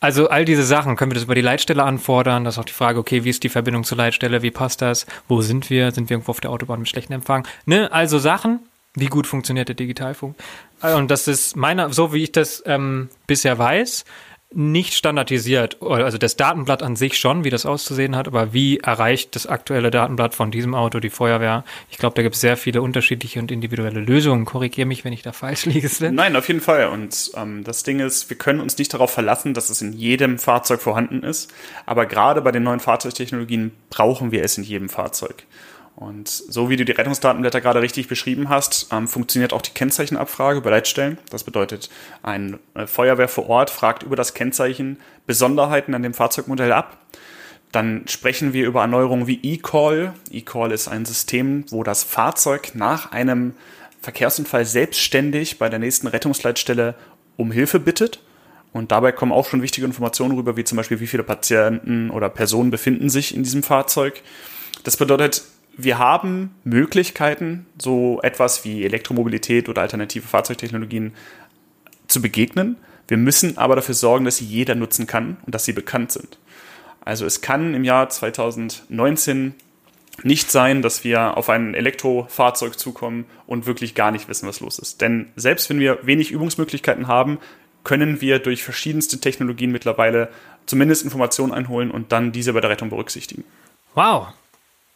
Also 0.00 0.30
all 0.30 0.46
diese 0.46 0.64
Sachen, 0.64 0.96
können 0.96 1.10
wir 1.10 1.16
das 1.16 1.24
über 1.24 1.34
die 1.34 1.42
Leitstelle 1.42 1.82
anfordern? 1.82 2.44
Das 2.44 2.54
ist 2.54 2.58
auch 2.58 2.64
die 2.64 2.72
Frage, 2.72 2.98
okay, 2.98 3.24
wie 3.24 3.30
ist 3.30 3.42
die 3.42 3.50
Verbindung 3.50 3.84
zur 3.84 3.98
Leitstelle? 3.98 4.40
Wie 4.40 4.50
passt 4.50 4.80
das? 4.80 5.04
Wo 5.28 5.42
sind 5.42 5.68
wir? 5.68 5.90
Sind 5.90 6.08
wir 6.08 6.14
irgendwo 6.14 6.30
auf 6.30 6.40
der 6.40 6.50
Autobahn 6.50 6.78
mit 6.78 6.88
schlechtem 6.88 7.16
Empfang? 7.16 7.46
Ne? 7.66 7.92
Also 7.92 8.18
Sachen, 8.18 8.60
wie 8.94 9.06
gut 9.06 9.26
funktioniert 9.26 9.68
der 9.68 9.76
Digitalfunk? 9.76 10.36
Und 10.82 11.10
das 11.10 11.28
ist 11.28 11.56
meiner, 11.56 11.92
so 11.92 12.14
wie 12.14 12.22
ich 12.22 12.32
das 12.32 12.62
ähm, 12.64 13.10
bisher 13.26 13.58
weiß, 13.58 14.04
nicht 14.52 14.94
standardisiert, 14.94 15.80
also 15.80 16.18
das 16.18 16.36
Datenblatt 16.36 16.82
an 16.82 16.96
sich 16.96 17.16
schon, 17.16 17.44
wie 17.44 17.50
das 17.50 17.66
auszusehen 17.66 18.16
hat, 18.16 18.26
aber 18.26 18.52
wie 18.52 18.78
erreicht 18.78 19.36
das 19.36 19.46
aktuelle 19.46 19.92
Datenblatt 19.92 20.34
von 20.34 20.50
diesem 20.50 20.74
Auto 20.74 20.98
die 20.98 21.10
Feuerwehr? 21.10 21.64
Ich 21.88 21.98
glaube, 21.98 22.16
da 22.16 22.22
gibt 22.22 22.34
es 22.34 22.40
sehr 22.40 22.56
viele 22.56 22.82
unterschiedliche 22.82 23.38
und 23.38 23.52
individuelle 23.52 24.00
Lösungen. 24.00 24.44
Korrigiere 24.46 24.86
mich, 24.86 25.04
wenn 25.04 25.12
ich 25.12 25.22
da 25.22 25.32
falsch 25.32 25.66
liege. 25.66 25.88
Sven. 25.88 26.16
Nein, 26.16 26.34
auf 26.34 26.48
jeden 26.48 26.60
Fall. 26.60 26.88
Und 26.88 27.30
ähm, 27.36 27.62
das 27.62 27.84
Ding 27.84 28.00
ist, 28.00 28.28
wir 28.28 28.36
können 28.36 28.60
uns 28.60 28.76
nicht 28.76 28.92
darauf 28.92 29.12
verlassen, 29.12 29.54
dass 29.54 29.70
es 29.70 29.82
in 29.82 29.92
jedem 29.92 30.38
Fahrzeug 30.38 30.80
vorhanden 30.80 31.22
ist. 31.22 31.52
Aber 31.86 32.06
gerade 32.06 32.42
bei 32.42 32.50
den 32.50 32.64
neuen 32.64 32.80
Fahrzeugtechnologien 32.80 33.70
brauchen 33.88 34.32
wir 34.32 34.42
es 34.42 34.58
in 34.58 34.64
jedem 34.64 34.88
Fahrzeug. 34.88 35.44
Und 35.96 36.28
so 36.28 36.70
wie 36.70 36.76
du 36.76 36.84
die 36.84 36.92
Rettungsdatenblätter 36.92 37.60
gerade 37.60 37.82
richtig 37.82 38.08
beschrieben 38.08 38.48
hast, 38.48 38.88
ähm, 38.90 39.06
funktioniert 39.06 39.52
auch 39.52 39.60
die 39.60 39.72
Kennzeichenabfrage 39.72 40.60
bei 40.62 40.70
Leitstellen. 40.70 41.18
Das 41.30 41.44
bedeutet, 41.44 41.90
ein 42.22 42.58
äh, 42.74 42.86
Feuerwehr 42.86 43.28
vor 43.28 43.48
Ort 43.48 43.70
fragt 43.70 44.02
über 44.02 44.16
das 44.16 44.32
Kennzeichen 44.32 44.98
Besonderheiten 45.26 45.94
an 45.94 46.02
dem 46.02 46.14
Fahrzeugmodell 46.14 46.72
ab. 46.72 46.96
Dann 47.72 48.04
sprechen 48.08 48.52
wir 48.52 48.66
über 48.66 48.80
Erneuerungen 48.80 49.26
wie 49.26 49.40
eCall. 49.42 50.14
eCall 50.30 50.72
ist 50.72 50.88
ein 50.88 51.04
System, 51.04 51.64
wo 51.70 51.84
das 51.84 52.02
Fahrzeug 52.02 52.72
nach 52.74 53.12
einem 53.12 53.54
Verkehrsunfall 54.00 54.64
selbstständig 54.64 55.58
bei 55.58 55.68
der 55.68 55.78
nächsten 55.78 56.06
Rettungsleitstelle 56.06 56.94
um 57.36 57.52
Hilfe 57.52 57.78
bittet. 57.78 58.20
Und 58.72 58.92
dabei 58.92 59.12
kommen 59.12 59.32
auch 59.32 59.46
schon 59.46 59.62
wichtige 59.62 59.86
Informationen 59.86 60.36
rüber, 60.36 60.56
wie 60.56 60.64
zum 60.64 60.76
Beispiel, 60.76 61.00
wie 61.00 61.06
viele 61.06 61.24
Patienten 61.24 62.10
oder 62.10 62.28
Personen 62.28 62.70
befinden 62.70 63.10
sich 63.10 63.34
in 63.34 63.42
diesem 63.42 63.62
Fahrzeug. 63.62 64.22
Das 64.84 64.96
bedeutet, 64.96 65.42
wir 65.76 65.98
haben 65.98 66.54
Möglichkeiten, 66.64 67.66
so 67.78 68.20
etwas 68.22 68.64
wie 68.64 68.84
Elektromobilität 68.84 69.68
oder 69.68 69.82
alternative 69.82 70.26
Fahrzeugtechnologien 70.26 71.12
zu 72.06 72.20
begegnen. 72.20 72.76
Wir 73.08 73.16
müssen 73.16 73.58
aber 73.58 73.76
dafür 73.76 73.94
sorgen, 73.94 74.24
dass 74.24 74.36
sie 74.36 74.44
jeder 74.44 74.74
nutzen 74.74 75.06
kann 75.06 75.38
und 75.46 75.54
dass 75.54 75.64
sie 75.64 75.72
bekannt 75.72 76.12
sind. 76.12 76.38
Also 77.00 77.24
es 77.26 77.40
kann 77.40 77.74
im 77.74 77.84
Jahr 77.84 78.08
2019 78.08 79.54
nicht 80.22 80.50
sein, 80.50 80.82
dass 80.82 81.02
wir 81.02 81.36
auf 81.36 81.48
ein 81.48 81.74
Elektrofahrzeug 81.74 82.78
zukommen 82.78 83.24
und 83.46 83.66
wirklich 83.66 83.94
gar 83.94 84.10
nicht 84.10 84.28
wissen, 84.28 84.48
was 84.48 84.60
los 84.60 84.78
ist. 84.78 85.00
Denn 85.00 85.30
selbst 85.34 85.70
wenn 85.70 85.80
wir 85.80 86.06
wenig 86.06 86.30
Übungsmöglichkeiten 86.30 87.06
haben, 87.08 87.38
können 87.84 88.20
wir 88.20 88.38
durch 88.38 88.62
verschiedenste 88.62 89.18
Technologien 89.20 89.72
mittlerweile 89.72 90.28
zumindest 90.66 91.02
Informationen 91.04 91.52
einholen 91.52 91.90
und 91.90 92.12
dann 92.12 92.32
diese 92.32 92.52
bei 92.52 92.60
der 92.60 92.70
Rettung 92.70 92.90
berücksichtigen. 92.90 93.44
Wow, 93.94 94.28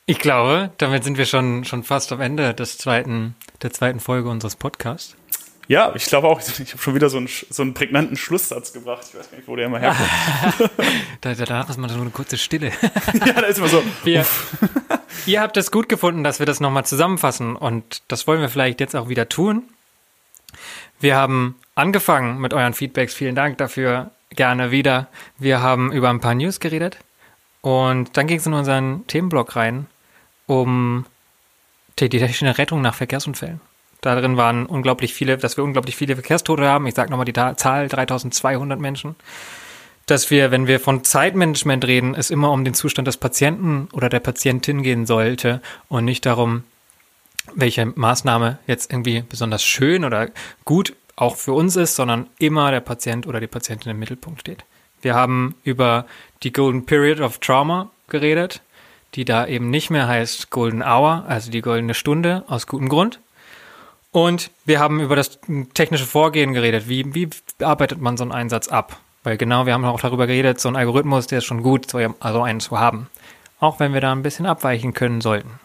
ich 0.07 0.19
glaube, 0.19 0.71
damit 0.79 1.05
sind 1.05 1.17
wir 1.17 1.27
schon, 1.27 1.65
schon 1.65 1.83
fast 1.83 2.13
am 2.13 2.21
Ende 2.21 2.53
des 2.53 2.79
zweiten, 2.79 3.35
der 3.63 3.73
zweiten 3.73 4.01
Folge 4.01 4.29
unseres 4.29 4.57
Podcasts. 4.57 5.17
Ja, 5.67 5.95
ich 5.95 6.05
glaube 6.05 6.29
auch. 6.29 6.41
Ich 6.59 6.73
habe 6.73 6.83
schon 6.83 6.95
wieder 6.95 7.09
so 7.09 7.17
einen, 7.17 7.29
so 7.29 7.63
einen 7.63 7.73
prägnanten 7.73 8.17
Schlusssatz 8.17 8.73
gebracht. 8.73 9.07
Ich 9.09 9.19
weiß 9.19 9.31
gar 9.31 9.39
nicht, 9.39 9.49
wo 9.49 9.57
der 9.57 9.67
immer 9.67 9.79
herkommt. 9.79 10.71
da, 11.23 11.35
danach 11.35 11.71
ist 11.71 11.79
mal 11.79 11.89
so 11.89 12.01
eine 12.01 12.11
kurze 12.11 12.37
Stille. 12.37 12.71
ja, 13.27 13.33
da 13.33 13.47
ist 13.47 13.59
immer 13.59 13.69
so. 13.69 13.83
Wir, 14.03 14.27
ihr 15.27 15.41
habt 15.41 15.57
es 15.57 15.71
gut 15.71 15.89
gefunden, 15.89 16.23
dass 16.23 16.39
wir 16.39 16.47
das 16.47 16.61
nochmal 16.61 16.85
zusammenfassen. 16.85 17.57
Und 17.57 18.03
das 18.09 18.27
wollen 18.27 18.43
wir 18.43 18.51
vielleicht 18.51 18.81
jetzt 18.81 18.95
auch 18.95 19.09
wieder 19.09 19.29
tun. 19.31 19.63
Wir 21.01 21.17
haben 21.17 21.57
angefangen 21.75 22.41
mit 22.41 22.53
euren 22.53 22.75
Feedbacks. 22.75 23.15
Vielen 23.15 23.35
Dank 23.35 23.57
dafür. 23.57 24.11
Gerne 24.31 24.71
wieder. 24.71 25.09
Wir 25.39 25.63
haben 25.63 25.93
über 25.93 26.11
ein 26.11 26.21
paar 26.21 26.35
News 26.35 26.61
geredet. 26.61 26.99
Und 27.63 28.19
dann 28.19 28.27
ging 28.27 28.39
es 28.39 28.47
in 28.47 28.53
unseren 28.53 29.07
Themenblock 29.07 29.57
rein 29.57 29.87
um 30.47 31.07
die 31.99 32.09
technische 32.09 32.59
Rettung 32.59 32.81
nach 32.83 32.95
Verkehrsunfällen. 32.95 33.61
Darin 34.01 34.37
waren 34.37 34.67
unglaublich 34.67 35.15
viele, 35.15 35.39
dass 35.39 35.57
wir 35.57 35.65
unglaublich 35.65 35.97
viele 35.97 36.15
Verkehrstote 36.15 36.69
haben. 36.69 36.87
Ich 36.87 36.95
sage 36.95 37.11
nochmal 37.11 37.25
die 37.25 37.33
Zahl, 37.33 37.89
3200 37.89 38.79
Menschen. 38.79 39.17
Dass 40.05 40.31
wir, 40.31 40.51
wenn 40.51 40.67
wir 40.67 40.79
von 40.81 41.05
Zeitmanagement 41.05 41.87
reden, 41.87 42.15
es 42.15 42.29
immer 42.29 42.53
um 42.53 42.67
den 42.67 42.75
Zustand 42.75 43.09
des 43.09 43.17
Patienten 43.17 43.89
oder 43.93 44.11
der 44.11 44.21
Patientin 44.21 44.83
gehen 44.83 45.07
sollte 45.07 45.63
und 45.89 46.05
nicht 46.05 46.27
darum, 46.27 46.65
welche 47.55 47.87
Maßnahme 47.87 48.59
jetzt 48.67 48.93
irgendwie 48.93 49.23
besonders 49.27 49.65
schön 49.65 50.05
oder 50.05 50.29
gut 50.67 50.95
auch 51.17 51.37
für 51.37 51.55
uns 51.55 51.77
ist, 51.77 51.97
sondern 51.97 52.27
immer 52.39 52.71
der 52.71 52.81
Patient 52.81 53.27
oder 53.27 53.41
die 53.41 53.47
Patientin 53.47 53.93
im 53.93 53.99
Mittelpunkt 53.99 54.41
steht. 54.41 54.65
Wir 55.01 55.15
haben 55.15 55.55
über 55.65 56.05
die 56.43 56.53
Golden 56.53 56.85
Period 56.85 57.21
of 57.21 57.39
Trauma 57.39 57.91
geredet 58.09 58.61
die 59.15 59.25
da 59.25 59.47
eben 59.47 59.71
nicht 59.71 59.91
mehr 59.91 60.09
heißt 60.09 60.51
Golden 60.51 60.83
Hour, 60.83 61.25
also 61.29 61.51
die 61.51 61.61
goldene 61.61 61.95
Stunde, 61.95 62.45
aus 62.49 62.67
gutem 62.67 62.89
Grund. 62.89 63.21
Und 64.11 64.51
wir 64.65 64.79
haben 64.79 65.01
über 65.01 65.17
das 65.17 65.39
technische 65.75 66.07
Vorgehen 66.07 66.53
geredet. 66.53 66.89
Wie, 66.89 67.15
wie 67.15 67.29
arbeitet 67.61 68.01
man 68.01 68.17
so 68.17 68.23
einen 68.23 68.33
Einsatz 68.33 68.69
ab? 68.69 69.01
Weil 69.25 69.37
genau, 69.37 69.67
wir 69.67 69.73
haben 69.73 69.85
auch 69.85 70.01
darüber 70.01 70.27
geredet, 70.27 70.61
so 70.61 70.69
ein 70.69 70.77
Algorithmus, 70.77 71.27
der 71.27 71.39
ist 71.39 71.47
schon 71.47 71.63
gut, 71.63 71.91
so 71.91 71.99
also 72.21 72.43
einen 72.43 72.61
zu 72.61 72.79
haben. 72.79 73.09
Auch 73.59 73.81
wenn 73.81 73.95
wir 73.95 74.01
da 74.01 74.13
ein 74.13 74.23
bisschen 74.23 74.47
abweichen 74.47 74.93
können 74.93 75.21
sollten. 75.21 75.59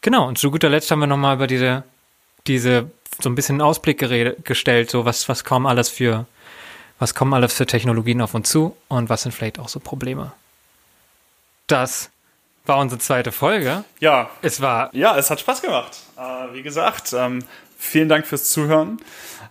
genau, 0.00 0.26
und 0.26 0.36
zu 0.36 0.50
guter 0.50 0.68
Letzt 0.68 0.90
haben 0.90 1.00
wir 1.00 1.06
nochmal 1.06 1.36
über 1.36 1.46
diese, 1.46 1.84
diese, 2.46 2.90
so 3.20 3.30
ein 3.30 3.34
bisschen 3.34 3.60
Ausblick 3.60 3.98
geredet, 3.98 4.44
gestellt, 4.44 4.90
so 4.90 5.04
was, 5.04 5.28
was 5.28 5.44
kommen 5.44 5.66
alles 5.66 5.88
für, 5.88 6.26
was 6.98 7.14
kommen 7.14 7.32
alles 7.32 7.54
für 7.54 7.66
Technologien 7.66 8.20
auf 8.20 8.34
uns 8.34 8.50
zu 8.50 8.76
und 8.88 9.08
was 9.08 9.22
sind 9.22 9.32
vielleicht 9.32 9.58
auch 9.58 9.68
so 9.68 9.78
Probleme. 9.78 10.32
Das 11.68 12.10
war 12.70 12.78
unsere 12.78 13.00
zweite 13.00 13.32
Folge. 13.32 13.84
Ja. 13.98 14.30
Es 14.42 14.60
war. 14.60 14.94
Ja, 14.94 15.18
es 15.18 15.28
hat 15.28 15.40
Spaß 15.40 15.60
gemacht. 15.60 15.98
Äh, 16.16 16.54
wie 16.54 16.62
gesagt, 16.62 17.12
ähm, 17.12 17.40
vielen 17.76 18.08
Dank 18.08 18.26
fürs 18.26 18.48
Zuhören. 18.48 18.98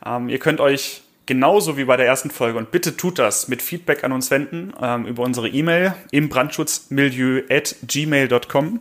Ähm, 0.05 0.29
ihr 0.29 0.39
könnt 0.39 0.61
euch 0.61 1.01
genauso 1.25 1.75
wie 1.75 1.83
bei 1.83 1.97
der 1.97 2.07
ersten 2.07 2.31
Folge 2.31 2.57
und 2.57 2.71
bitte 2.71 2.95
tut 2.95 3.19
das 3.19 3.49
mit 3.49 3.61
Feedback 3.61 4.05
an 4.05 4.13
uns 4.13 4.31
wenden 4.31 4.73
ähm, 4.81 5.05
über 5.05 5.23
unsere 5.23 5.49
E-Mail 5.49 5.93
im 6.11 6.29
Brandschutzmilieu 6.29 7.43
at 7.49 7.75
gmail.com. 7.83 8.79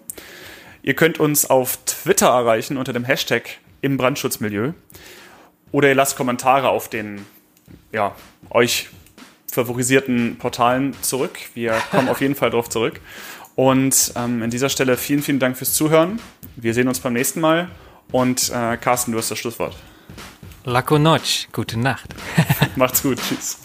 Ihr 0.83 0.95
könnt 0.95 1.19
uns 1.19 1.51
auf 1.51 1.77
Twitter 1.85 2.29
erreichen 2.29 2.77
unter 2.77 2.93
dem 2.93 3.05
Hashtag 3.05 3.59
im 3.83 3.97
Brandschutzmilieu 3.97 4.73
oder 5.73 5.89
ihr 5.89 5.95
lasst 5.97 6.17
Kommentare 6.17 6.69
auf 6.69 6.89
den 6.89 7.27
ja, 7.93 8.15
euch 8.51 8.89
favorisierten 9.51 10.37
Portalen 10.39 10.95
zurück. 11.03 11.39
Wir 11.55 11.73
kommen 11.91 12.09
auf 12.09 12.21
jeden 12.21 12.37
Fall 12.37 12.51
darauf 12.51 12.69
zurück. 12.69 13.01
Und 13.59 14.13
ähm, 14.15 14.45
an 14.45 14.51
dieser 14.51 14.69
Stelle 14.69 14.97
vielen, 14.97 15.21
vielen 15.21 15.41
Dank 15.41 15.57
fürs 15.57 15.73
Zuhören. 15.75 16.21
Wir 16.55 16.75
sehen 16.75 16.87
uns 16.87 17.01
beim 17.01 17.13
nächsten 17.13 17.41
Mal. 17.41 17.69
Und 18.13 18.51
äh, 18.51 18.77
Carsten, 18.77 19.11
du 19.11 19.19
hast 19.19 19.33
das 19.33 19.39
Schlusswort. 19.41 19.75
Laco 20.63 20.97
Noc, 20.97 21.51
gute 21.51 21.77
Nacht. 21.77 22.15
Macht's 22.77 23.03
gut, 23.03 23.19
tschüss. 23.21 23.59